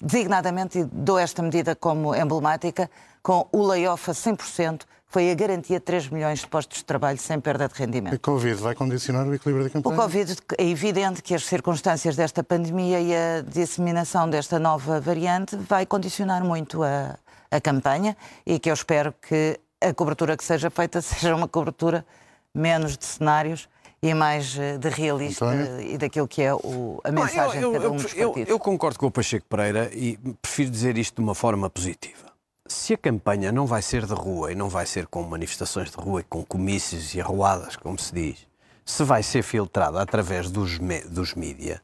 designadamente, 0.00 0.78
e 0.78 0.84
dou 0.84 1.18
esta 1.18 1.42
medida 1.42 1.74
como 1.74 2.14
emblemática, 2.14 2.90
com 3.22 3.48
o 3.52 3.66
layoff 3.66 4.10
a 4.10 4.14
100%, 4.14 4.82
foi 5.14 5.30
a 5.30 5.34
garantia 5.36 5.78
de 5.78 5.84
3 5.84 6.08
milhões 6.08 6.40
de 6.40 6.48
postos 6.48 6.78
de 6.78 6.84
trabalho 6.84 7.18
sem 7.18 7.38
perda 7.38 7.68
de 7.68 7.74
rendimento. 7.74 8.16
O 8.16 8.18
Covid 8.18 8.56
vai 8.56 8.74
condicionar 8.74 9.24
o 9.28 9.32
equilíbrio 9.32 9.62
da 9.62 9.70
campanha? 9.70 9.94
O 9.94 10.02
Covid 10.02 10.36
é 10.58 10.68
evidente 10.68 11.22
que 11.22 11.32
as 11.36 11.44
circunstâncias 11.44 12.16
desta 12.16 12.42
pandemia 12.42 13.00
e 13.00 13.14
a 13.14 13.40
disseminação 13.40 14.28
desta 14.28 14.58
nova 14.58 15.00
variante 15.00 15.54
vai 15.54 15.86
condicionar 15.86 16.42
muito 16.42 16.82
a, 16.82 17.16
a 17.48 17.60
campanha 17.60 18.16
e 18.44 18.58
que 18.58 18.68
eu 18.68 18.74
espero 18.74 19.14
que 19.22 19.60
a 19.80 19.94
cobertura 19.94 20.36
que 20.36 20.42
seja 20.42 20.68
feita 20.68 20.98
seja 21.00 21.32
uma 21.32 21.46
cobertura 21.46 22.04
menos 22.52 22.98
de 22.98 23.04
cenários 23.04 23.68
e 24.02 24.12
mais 24.14 24.58
eh, 24.58 24.78
de 24.78 24.88
realista 24.88 25.46
e 25.80 25.96
daquilo 25.96 26.26
que 26.26 26.42
é 26.42 26.52
o, 26.52 27.00
a 27.04 27.12
mensagem 27.12 27.62
eu, 27.62 27.68
eu, 27.68 27.72
de 27.72 27.78
cada 27.78 27.92
um 27.92 27.96
dos 27.96 28.12
partidos. 28.14 28.36
Eu, 28.36 28.44
eu 28.46 28.58
concordo 28.58 28.98
com 28.98 29.06
o 29.06 29.12
Pacheco 29.12 29.46
Pereira 29.48 29.88
e 29.94 30.18
prefiro 30.42 30.72
dizer 30.72 30.98
isto 30.98 31.14
de 31.14 31.22
uma 31.22 31.36
forma 31.36 31.70
positiva 31.70 32.33
se 32.66 32.94
a 32.94 32.98
campanha 32.98 33.52
não 33.52 33.66
vai 33.66 33.82
ser 33.82 34.06
de 34.06 34.14
rua 34.14 34.50
e 34.50 34.54
não 34.54 34.68
vai 34.68 34.86
ser 34.86 35.06
com 35.06 35.22
manifestações 35.22 35.90
de 35.90 35.96
rua 35.96 36.20
e 36.20 36.24
com 36.24 36.42
comícios 36.42 37.14
e 37.14 37.20
arruadas, 37.20 37.76
como 37.76 37.98
se 37.98 38.14
diz, 38.14 38.46
se 38.84 39.04
vai 39.04 39.22
ser 39.22 39.42
filtrada 39.42 40.00
através 40.00 40.50
dos, 40.50 40.78
dos 41.10 41.34
mídia, 41.34 41.82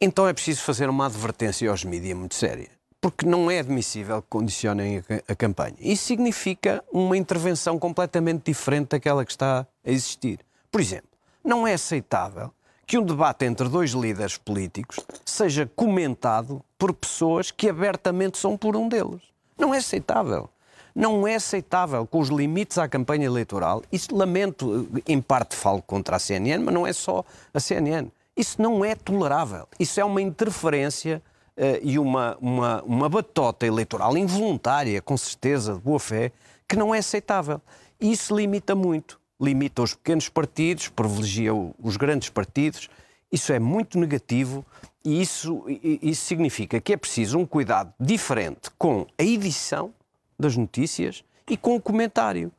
então 0.00 0.28
é 0.28 0.32
preciso 0.32 0.62
fazer 0.62 0.90
uma 0.90 1.06
advertência 1.06 1.70
aos 1.70 1.84
mídia 1.84 2.14
muito 2.14 2.34
séria. 2.34 2.68
Porque 3.00 3.26
não 3.26 3.50
é 3.50 3.58
admissível 3.58 4.20
que 4.22 4.28
condicionem 4.28 4.98
a, 4.98 5.32
a 5.32 5.34
campanha. 5.34 5.76
Isso 5.80 6.04
significa 6.04 6.84
uma 6.92 7.16
intervenção 7.16 7.78
completamente 7.78 8.44
diferente 8.44 8.90
daquela 8.90 9.24
que 9.24 9.32
está 9.32 9.66
a 9.84 9.90
existir. 9.90 10.40
Por 10.70 10.80
exemplo, 10.80 11.08
não 11.42 11.66
é 11.66 11.74
aceitável 11.74 12.52
que 12.86 12.98
um 12.98 13.04
debate 13.04 13.44
entre 13.44 13.68
dois 13.68 13.92
líderes 13.92 14.36
políticos 14.36 15.00
seja 15.24 15.70
comentado 15.74 16.62
por 16.78 16.92
pessoas 16.92 17.50
que 17.50 17.68
abertamente 17.68 18.38
são 18.38 18.56
por 18.56 18.76
um 18.76 18.88
deles. 18.88 19.31
Não 19.58 19.74
é 19.74 19.78
aceitável. 19.78 20.48
Não 20.94 21.26
é 21.26 21.36
aceitável 21.36 22.06
com 22.06 22.20
os 22.20 22.28
limites 22.28 22.76
à 22.76 22.86
campanha 22.86 23.24
eleitoral. 23.24 23.82
Isso 23.90 24.14
lamento, 24.14 24.88
em 25.06 25.20
parte 25.20 25.56
falo 25.56 25.80
contra 25.80 26.16
a 26.16 26.18
CNN, 26.18 26.62
mas 26.62 26.74
não 26.74 26.86
é 26.86 26.92
só 26.92 27.24
a 27.52 27.60
CNN. 27.60 28.08
Isso 28.36 28.60
não 28.60 28.84
é 28.84 28.94
tolerável. 28.94 29.66
Isso 29.78 30.00
é 30.00 30.04
uma 30.04 30.20
interferência 30.20 31.22
uh, 31.56 31.80
e 31.82 31.98
uma, 31.98 32.36
uma, 32.40 32.82
uma 32.82 33.08
batota 33.08 33.66
eleitoral 33.66 34.16
involuntária, 34.16 35.00
com 35.00 35.16
certeza, 35.16 35.74
de 35.74 35.80
boa 35.80 35.98
fé, 35.98 36.32
que 36.68 36.76
não 36.76 36.94
é 36.94 36.98
aceitável. 36.98 37.60
Isso 38.00 38.34
limita 38.34 38.74
muito. 38.74 39.20
Limita 39.40 39.82
os 39.82 39.94
pequenos 39.94 40.28
partidos, 40.28 40.88
privilegia 40.88 41.52
os 41.54 41.96
grandes 41.96 42.28
partidos. 42.28 42.88
Isso 43.30 43.52
é 43.52 43.58
muito 43.58 43.98
negativo 43.98 44.64
e 45.04 45.20
isso, 45.20 45.64
isso 45.68 46.24
significa 46.24 46.80
que 46.80 46.92
é 46.92 46.96
preciso 46.96 47.38
um 47.38 47.46
cuidado 47.46 47.92
diferente 47.98 48.70
com 48.78 49.06
a 49.18 49.22
edição 49.22 49.92
das 50.38 50.56
notícias 50.56 51.24
e 51.48 51.56
com 51.56 51.76
o 51.76 51.80
comentário. 51.80 52.52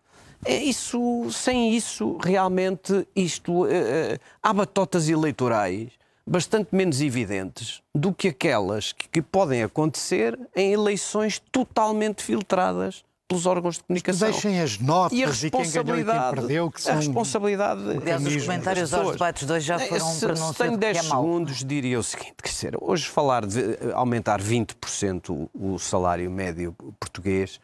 É 0.46 0.56
isso, 0.58 1.32
sem 1.32 1.74
isso, 1.74 2.18
realmente, 2.18 3.08
isto, 3.16 3.64
uh, 3.64 4.20
há 4.42 4.54
batotas 4.54 5.08
eleitorais 5.08 5.92
bastante 6.26 6.70
menos 6.74 7.02
evidentes 7.02 7.82
do 7.94 8.14
que 8.14 8.30
aquelas 8.30 8.92
que, 8.92 9.08
que 9.08 9.22
podem 9.22 9.64
acontecer 9.64 10.38
em 10.56 10.72
eleições 10.72 11.42
totalmente 11.52 12.24
filtradas 12.24 13.04
pelos 13.28 13.46
órgãos 13.46 13.78
de 13.78 13.84
comunicação. 13.84 14.30
Deixem 14.30 14.62
as 14.62 14.80
notas 14.80 15.18
e, 15.18 15.24
a 15.24 15.28
responsabilidade, 15.28 16.20
e 16.20 16.22
quem 16.22 16.36
perdeu, 16.36 16.72
que 16.72 16.82
são... 16.82 16.94
A 16.94 16.96
responsabilidade... 16.98 17.82
Aliás, 17.82 18.26
os 18.26 18.42
comentários 18.44 18.94
aos 18.94 19.12
debates 19.12 19.48
de 19.48 19.54
hoje 19.54 19.66
já 19.66 19.80
foram 19.80 20.06
se, 20.08 20.20
pronunciados 20.20 20.58
Se 20.58 20.64
tenho 20.64 20.78
10 20.78 20.98
é 20.98 21.02
segundos, 21.02 21.64
diria 21.64 22.00
o 22.00 22.04
seguinte, 22.04 22.36
quer 22.42 22.50
dizer, 22.50 22.78
hoje 22.80 23.06
falar 23.06 23.46
de 23.46 23.60
eh, 23.60 23.92
aumentar 23.94 24.42
20% 24.42 25.50
o 25.54 25.80
salário 25.80 26.30
médio 26.30 26.76
português 27.00 27.60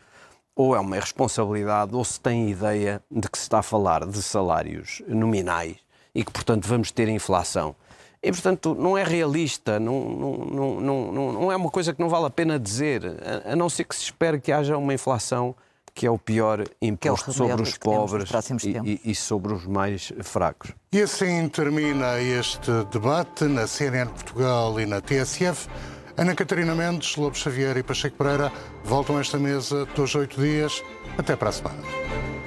ou 0.56 0.76
é 0.76 0.80
uma 0.80 0.98
irresponsabilidade 0.98 1.96
ou 1.96 2.04
se 2.04 2.20
tem 2.20 2.50
ideia 2.50 3.02
de 3.10 3.30
que 3.30 3.38
se 3.38 3.44
está 3.44 3.60
a 3.60 3.64
falar 3.64 4.06
de 4.06 4.22
salários 4.22 5.02
nominais 5.08 5.78
e 6.14 6.24
que, 6.24 6.32
portanto, 6.32 6.68
vamos 6.68 6.92
ter 6.92 7.08
inflação. 7.08 7.76
E, 8.22 8.32
portanto, 8.32 8.76
não 8.76 8.98
é 8.98 9.04
realista, 9.04 9.80
não, 9.80 10.10
não, 10.10 10.38
não, 10.82 11.12
não, 11.12 11.34
não 11.34 11.52
é 11.52 11.56
uma 11.56 11.70
coisa 11.70 11.94
que 11.94 12.02
não 12.02 12.10
vale 12.10 12.26
a 12.26 12.30
pena 12.30 12.60
dizer, 12.60 13.02
a, 13.06 13.54
a 13.54 13.56
não 13.56 13.70
ser 13.70 13.86
que 13.86 13.96
se 13.96 14.04
espere 14.04 14.42
que 14.42 14.52
haja 14.52 14.78
uma 14.78 14.94
inflação 14.94 15.56
que 15.94 16.06
é 16.06 16.12
o 16.12 16.18
pior 16.18 16.64
imposto 16.82 17.30
é 17.30 17.34
o 17.34 17.34
sobre 17.34 17.62
os 17.62 17.78
pobres 17.78 18.32
e, 18.64 19.02
e, 19.04 19.16
sobre 19.16 19.54
os 19.54 19.66
mais 19.66 20.14
fracos. 20.22 20.72
E 20.94 21.02
assim 21.02 21.50
termina 21.50 22.22
este 22.22 22.72
debate 22.92 23.44
na 23.46 23.68
CNN 23.68 24.10
Portugal 24.10 24.80
e 24.80 24.86
na 24.86 25.02
TSF. 25.02 25.68
Ana 26.16 26.36
Catarina 26.36 26.74
Mendes, 26.74 27.18
Lobo 27.18 27.36
Xavier 27.36 27.76
e 27.78 27.84
Pacheco 27.84 28.18
Pereira 28.18 28.52
voltam 28.84 29.18
a 29.18 29.22
esta 29.22 29.38
mesa 29.38 29.86
dois 29.96 30.16
oito 30.16 30.40
dias. 30.40 30.82
Até 31.18 31.36
para 31.36 31.50
a 31.50 31.52
semana. 31.52 32.39